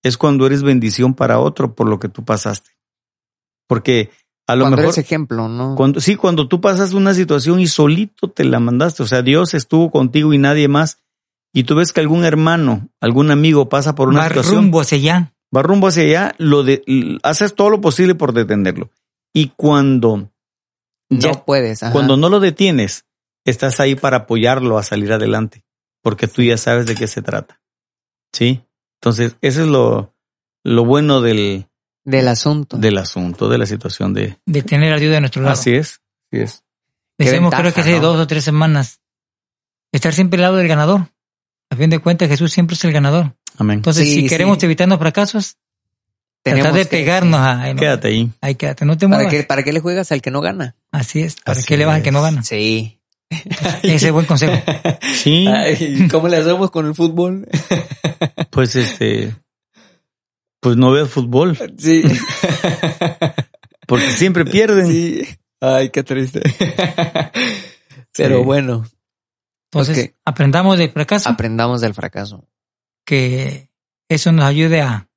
es 0.04 0.16
cuando 0.16 0.46
eres 0.46 0.62
bendición 0.62 1.14
para 1.14 1.40
otro 1.40 1.74
por 1.74 1.88
lo 1.88 1.98
que 1.98 2.08
tú 2.08 2.24
pasaste. 2.24 2.70
Porque 3.66 4.10
a 4.46 4.54
lo 4.54 4.64
Cuando 4.64 4.76
mejor, 4.76 4.92
eres 4.94 4.98
ejemplo, 4.98 5.48
¿no? 5.48 5.74
cuando, 5.74 6.00
sí, 6.00 6.16
cuando 6.16 6.46
tú 6.48 6.60
pasas 6.60 6.92
una 6.92 7.14
situación 7.14 7.58
y 7.60 7.66
solito 7.66 8.30
te 8.30 8.44
la 8.44 8.60
mandaste, 8.60 9.02
o 9.02 9.06
sea, 9.06 9.22
Dios 9.22 9.54
estuvo 9.54 9.90
contigo 9.90 10.32
y 10.34 10.38
nadie 10.38 10.68
más, 10.68 10.98
y 11.52 11.64
tú 11.64 11.74
ves 11.76 11.92
que 11.92 12.00
algún 12.00 12.24
hermano, 12.24 12.88
algún 13.00 13.30
amigo 13.30 13.68
pasa 13.68 13.94
por 13.94 14.08
una 14.08 14.20
Va 14.20 14.28
situación, 14.28 14.56
rumbo 14.56 14.80
hacia 14.82 14.98
allá. 14.98 15.32
va 15.56 15.62
rumbo 15.62 15.86
hacia 15.88 16.02
allá, 16.02 16.34
lo 16.38 16.62
de, 16.62 16.82
haces 17.22 17.54
todo 17.54 17.70
lo 17.70 17.80
posible 17.80 18.14
por 18.14 18.32
detenerlo. 18.34 18.90
Y 19.32 19.48
cuando, 19.56 20.30
no 21.08 21.18
ya- 21.18 21.32
puedes. 21.44 21.82
ajá. 21.82 21.92
cuando 21.92 22.16
no 22.18 22.28
lo 22.28 22.38
detienes, 22.40 23.06
estás 23.46 23.80
ahí 23.80 23.94
para 23.94 24.18
apoyarlo 24.18 24.76
a 24.78 24.82
salir 24.82 25.10
adelante, 25.12 25.64
porque 26.02 26.28
tú 26.28 26.42
ya 26.42 26.58
sabes 26.58 26.84
de 26.86 26.94
qué 26.96 27.06
se 27.06 27.22
trata. 27.22 27.60
¿Sí? 28.32 28.60
Entonces, 29.04 29.36
eso 29.42 29.60
es 29.62 29.68
lo, 29.68 30.14
lo 30.64 30.84
bueno 30.86 31.20
del, 31.20 31.66
Del 32.04 32.26
asunto. 32.26 32.78
del 32.78 32.96
asunto, 32.96 33.50
de 33.50 33.58
la 33.58 33.66
situación 33.66 34.14
de... 34.14 34.38
de 34.46 34.62
tener 34.62 34.94
ayuda 34.94 35.16
de 35.16 35.20
nuestro 35.20 35.42
lado. 35.42 35.52
Así 35.52 35.74
es, 35.74 36.00
así 36.32 36.42
es. 36.42 36.64
Decimos 37.18 37.50
ventaja, 37.50 37.62
creo 37.64 37.74
que 37.74 37.80
hace 37.82 37.96
¿no? 37.96 38.00
dos 38.00 38.20
o 38.20 38.26
tres 38.26 38.44
semanas. 38.44 39.00
Estar 39.92 40.14
siempre 40.14 40.38
al 40.38 40.42
lado 40.42 40.56
del 40.56 40.68
ganador. 40.68 41.08
A 41.70 41.76
fin 41.76 41.90
de 41.90 41.98
cuentas, 41.98 42.28
Jesús 42.30 42.50
siempre 42.50 42.74
es 42.76 42.84
el 42.84 42.92
ganador. 42.92 43.34
Amén. 43.58 43.76
Entonces, 43.80 44.04
Sí, 44.08 44.22
si 44.22 44.26
queremos 44.26 44.56
sí. 44.58 44.64
evitarnos 44.64 44.98
fracasos, 44.98 45.58
Tenemos 46.42 46.62
tratar 46.64 46.78
de 46.78 46.88
que- 46.88 46.96
pegarnos 46.96 47.40
a... 47.40 47.60
ay, 47.62 47.74
no, 47.74 47.80
Quédate 47.80 48.08
ahí. 48.08 48.30
Ahí 48.40 48.54
quédate, 48.54 48.86
no 48.86 48.96
te 48.96 49.06
¿Para 49.06 49.16
muevas. 49.24 49.32
qué, 49.34 49.44
¿Para 49.44 49.62
qué 49.62 49.72
le 49.74 49.80
juegas 49.80 50.10
al 50.12 50.22
que 50.22 50.30
no 50.30 50.40
gana? 50.40 50.76
Así 50.92 51.20
es. 51.20 51.36
¿Para 51.44 51.58
Así 51.58 51.66
qué 51.66 51.76
le 51.76 51.84
vas 51.84 51.96
al 51.96 52.02
que 52.02 52.10
no 52.10 52.22
gana? 52.22 52.42
Sí. 52.42 53.00
Ese 53.82 54.06
es 54.08 54.12
buen 54.12 54.26
consejo. 54.26 54.52
Sí, 55.14 55.46
Ay, 55.46 56.08
¿Cómo 56.10 56.28
le 56.28 56.36
hacemos 56.36 56.70
con 56.70 56.86
el 56.86 56.94
fútbol? 56.94 57.46
pues 58.50 58.76
este... 58.76 59.34
Pues 60.60 60.76
no 60.76 60.90
veas 60.92 61.10
fútbol. 61.10 61.56
Sí. 61.78 62.02
Porque 63.86 64.10
siempre 64.10 64.44
pierden. 64.44 64.86
Sí. 64.86 65.26
Ay, 65.60 65.90
qué 65.90 66.02
triste. 66.02 66.40
Pero 68.16 68.38
Sí. 68.38 68.44
bueno, 68.44 68.86
Entonces, 69.70 70.14
aprendamos 70.24 70.78
del 70.78 70.90
fracaso, 70.90 71.28
aprendamos 71.28 71.80
del 71.80 71.94
fracaso. 71.94 72.48
que 73.04 73.68
eso 74.08 74.32
nos 74.32 74.44
ayude 74.46 74.80
a, 74.80 75.08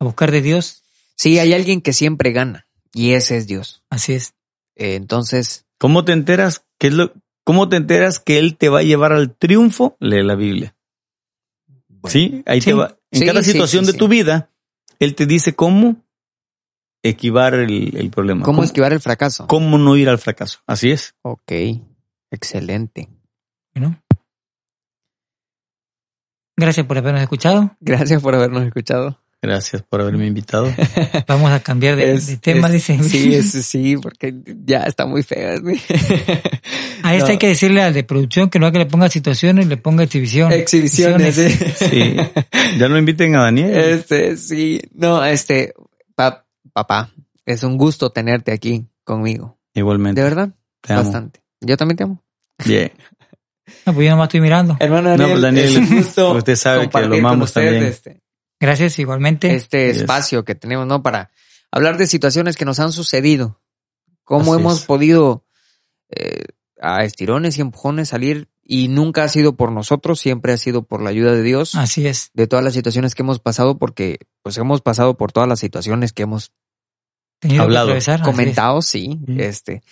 a 0.00 0.04
buscar 0.04 0.30
de 0.30 0.42
Dios. 0.42 0.82
Sí, 1.14 1.38
hay 1.38 1.52
alguien 1.52 1.80
que 1.80 1.92
siempre 1.92 2.32
gana 2.32 2.66
y 2.92 3.12
ese 3.12 3.36
es 3.36 3.46
Dios. 3.46 3.84
Así 3.90 4.14
es. 4.14 4.34
Eh, 4.76 4.94
entonces, 4.94 5.65
¿Cómo 5.78 6.04
te 6.04 6.12
enteras 6.12 6.66
qué 6.78 6.88
es 6.88 6.94
lo, 6.94 7.12
cómo 7.44 7.68
te 7.68 7.76
enteras 7.76 8.18
que 8.20 8.38
él 8.38 8.56
te 8.56 8.68
va 8.68 8.80
a 8.80 8.82
llevar 8.82 9.12
al 9.12 9.34
triunfo? 9.36 9.96
Lee 10.00 10.22
la 10.22 10.34
Biblia. 10.34 10.74
bueno, 11.88 12.12
Sí, 12.12 12.42
ahí 12.46 12.60
Sí. 12.60 12.70
te 12.70 12.74
va. 12.74 12.96
En 13.10 13.20
Sí, 13.20 13.26
cada 13.26 13.42
situación 13.42 13.84
sí, 13.84 13.86
de 13.88 13.92
sí. 13.92 13.98
tu 13.98 14.08
vida, 14.08 14.50
él 14.98 15.14
te 15.14 15.26
dice 15.26 15.54
cómo 15.54 16.04
esquivar 17.02 17.54
el, 17.54 17.96
el 17.96 18.10
problema. 18.10 18.44
¿cómo 18.44 18.64
esquivar 18.64 18.92
el 18.92 19.00
fracaso? 19.00 19.46
cómo 19.46 19.78
no 19.78 19.96
ir 19.96 20.08
al 20.08 20.18
fracaso. 20.18 20.60
Así 20.66 20.90
es. 20.90 21.14
Ok, 21.22 21.52
excelente. 22.30 23.08
Bueno. 23.74 24.02
Gracias 26.56 26.86
por 26.86 26.96
habernos 26.98 27.22
escuchado. 27.22 27.76
Gracias 27.80 28.22
por 28.22 28.34
habernos 28.34 28.64
escuchado. 28.64 29.20
Gracias 29.42 29.82
por 29.82 30.00
haberme 30.00 30.26
invitado. 30.26 30.72
Vamos 31.28 31.52
a 31.52 31.60
cambiar 31.60 31.94
de, 31.96 32.14
Es- 32.14 32.26
de 32.26 32.36
tema, 32.38 32.66
es- 32.68 32.72
dice. 32.74 33.02
Sí, 33.02 33.34
es- 33.34 33.52
sí, 33.52 33.96
porque 33.96 34.34
ya 34.64 34.84
está 34.84 35.06
muy 35.06 35.22
fea. 35.22 35.56
¿sí? 35.58 35.80
A 37.02 37.14
este 37.14 37.26
No. 37.26 37.32
hay 37.32 37.38
que 37.38 37.48
decirle 37.48 37.82
al 37.82 37.94
de 37.94 38.02
producción 38.02 38.50
que 38.50 38.58
no 38.58 38.66
hay 38.66 38.72
que 38.72 38.78
le 38.78 38.86
ponga 38.86 39.08
situaciones, 39.08 39.66
le 39.66 39.76
ponga 39.76 40.04
exhibición. 40.04 40.52
Exhibiciones. 40.52 41.34
sí. 41.34 41.48
Sí. 41.50 42.16
Ya 42.78 42.88
no 42.88 42.98
inviten 42.98 43.36
a 43.36 43.42
Daniel. 43.42 43.74
Este, 43.74 44.36
sí. 44.36 44.80
No, 44.94 45.24
este, 45.24 45.74
pa- 46.14 46.46
papá, 46.72 47.10
es 47.44 47.62
un 47.62 47.76
gusto 47.76 48.10
tenerte 48.10 48.52
aquí 48.52 48.86
conmigo. 49.04 49.58
Igualmente. 49.74 50.20
De 50.20 50.24
verdad, 50.28 50.50
Te 50.80 50.94
amo. 50.94 51.02
bastante. 51.04 51.40
Yo 51.60 51.76
también 51.76 51.96
te 51.98 52.04
amo. 52.04 52.24
Bien. 52.64 52.90
No, 53.84 53.92
pues 53.94 54.04
yo 54.04 54.10
nomás 54.12 54.26
estoy 54.28 54.40
mirando. 54.40 54.76
Hermano 54.78 55.16
No, 55.16 55.28
pues, 55.28 55.40
Daniel, 55.42 55.64
es 55.66 55.76
un 55.76 55.96
gusto 55.96 56.32
usted 56.34 56.54
sabe 56.54 56.76
que 56.78 56.84
compartir 56.84 57.10
lo 57.10 57.16
amamos 57.16 57.52
también. 57.52 57.82
Este, 57.82 58.20
Gracias 58.60 58.98
igualmente. 58.98 59.54
este 59.54 59.88
Yes. 59.88 59.98
espacio 60.02 60.44
que 60.44 60.54
tenemos, 60.54 60.86
¿no? 60.86 61.02
Para 61.02 61.30
hablar 61.70 61.96
de 61.98 62.06
situaciones 62.06 62.56
que 62.56 62.64
nos 62.64 62.80
han 62.80 62.92
sucedido. 62.92 63.60
Cómo 64.24 64.52
Así 64.54 64.60
hemos 64.60 64.78
es. 64.80 64.84
podido 64.86 65.44
eh, 66.10 66.44
a 66.80 67.04
estirones 67.04 67.58
y 67.58 67.60
empujones 67.60 68.08
salir 68.08 68.48
y 68.62 68.88
nunca 68.88 69.22
ha 69.24 69.28
sido 69.28 69.56
por 69.56 69.70
nosotros, 69.72 70.18
siempre 70.18 70.52
ha 70.52 70.56
sido 70.56 70.82
por 70.82 71.00
la 71.02 71.10
ayuda 71.10 71.32
de 71.32 71.42
Dios. 71.42 71.74
Así 71.74 72.06
es. 72.06 72.30
De 72.34 72.46
todas 72.46 72.64
las 72.64 72.74
situaciones 72.74 73.14
que 73.14 73.22
hemos 73.22 73.38
pasado, 73.38 73.78
porque 73.78 74.18
pues 74.42 74.56
hemos 74.58 74.80
pasado 74.82 75.16
por 75.16 75.32
todas 75.32 75.48
las 75.48 75.60
situaciones 75.60 76.12
que 76.12 76.22
hemos 76.24 76.52
Tenido 77.38 77.62
que 77.68 77.76
Hablado. 77.76 77.92
comentado, 78.24 78.80
sí, 78.82 79.18
este. 79.36 79.82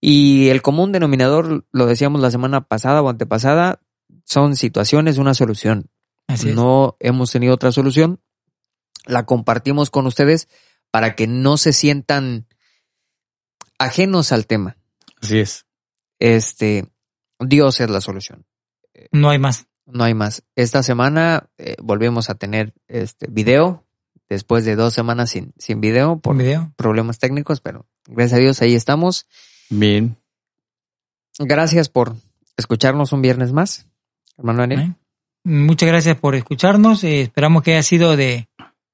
Y 0.00 0.48
el 0.50 0.60
común 0.62 0.92
denominador, 0.92 1.64
lo 1.72 1.86
decíamos 1.86 2.20
la 2.20 2.30
semana 2.30 2.60
pasada 2.60 3.00
o 3.02 3.08
antepasada, 3.08 3.80
son 4.24 4.56
situaciones, 4.56 5.16
una 5.18 5.32
solución. 5.34 5.86
Así 6.26 6.50
es. 6.50 6.54
no 6.54 6.96
hemos 7.00 7.30
tenido 7.30 7.54
otra 7.54 7.72
solución. 7.72 8.20
La 9.04 9.26
compartimos 9.26 9.90
con 9.90 10.06
ustedes 10.06 10.48
para 10.90 11.14
que 11.14 11.26
no 11.26 11.56
se 11.56 11.72
sientan 11.72 12.46
ajenos 13.78 14.32
al 14.32 14.46
tema. 14.46 14.76
Así 15.20 15.38
es. 15.38 15.66
Este, 16.18 16.88
Dios 17.38 17.80
es 17.80 17.90
la 17.90 18.00
solución. 18.00 18.46
No 19.12 19.30
hay 19.30 19.38
más. 19.38 19.66
No 19.86 20.04
hay 20.04 20.14
más. 20.14 20.42
Esta 20.56 20.82
semana 20.82 21.48
eh, 21.58 21.76
volvemos 21.82 22.28
a 22.28 22.34
tener 22.34 22.74
este 22.88 23.26
video 23.30 23.84
después 24.28 24.64
de 24.64 24.74
dos 24.74 24.92
semanas 24.94 25.30
sin, 25.30 25.52
sin 25.58 25.80
video 25.80 26.18
por 26.18 26.36
video. 26.36 26.72
problemas 26.76 27.18
técnicos, 27.18 27.60
pero 27.60 27.86
gracias 28.06 28.38
a 28.38 28.42
Dios 28.42 28.62
ahí 28.62 28.74
estamos. 28.74 29.28
Bien. 29.70 30.16
Gracias 31.38 31.88
por 31.88 32.16
escucharnos 32.56 33.12
un 33.12 33.22
viernes 33.22 33.52
más, 33.52 33.86
hermano 34.36 34.60
Daniel. 34.60 34.80
¿eh? 34.80 34.94
Muchas 35.48 35.88
gracias 35.88 36.18
por 36.18 36.34
escucharnos. 36.34 37.04
Eh, 37.04 37.20
esperamos 37.20 37.62
que 37.62 37.70
haya 37.70 37.82
sido 37.84 38.16
de 38.16 38.48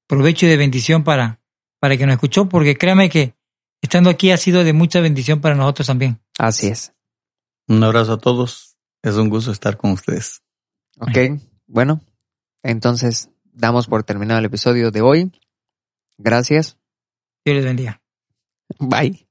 provecho 0.06 0.44
y 0.44 0.50
de 0.50 0.58
bendición 0.58 1.02
para, 1.02 1.40
para 1.80 1.94
el 1.94 1.98
que 1.98 2.04
nos 2.04 2.12
escuchó, 2.12 2.46
porque 2.46 2.76
créame 2.76 3.08
que 3.08 3.34
estando 3.80 4.10
aquí 4.10 4.30
ha 4.32 4.36
sido 4.36 4.62
de 4.62 4.74
mucha 4.74 5.00
bendición 5.00 5.40
para 5.40 5.54
nosotros 5.54 5.86
también. 5.86 6.20
Así 6.38 6.66
es. 6.66 6.92
Un 7.68 7.82
abrazo 7.82 8.12
a 8.12 8.18
todos. 8.18 8.76
Es 9.02 9.14
un 9.14 9.30
gusto 9.30 9.50
estar 9.50 9.78
con 9.78 9.92
ustedes. 9.92 10.42
Ok, 10.98 11.40
bueno, 11.66 12.02
entonces 12.62 13.30
damos 13.44 13.86
por 13.86 14.04
terminado 14.04 14.38
el 14.38 14.44
episodio 14.44 14.90
de 14.90 15.00
hoy. 15.00 15.32
Gracias. 16.18 16.76
Dios 17.46 17.56
les 17.56 17.64
bendiga. 17.64 18.02
Bye. 18.78 19.26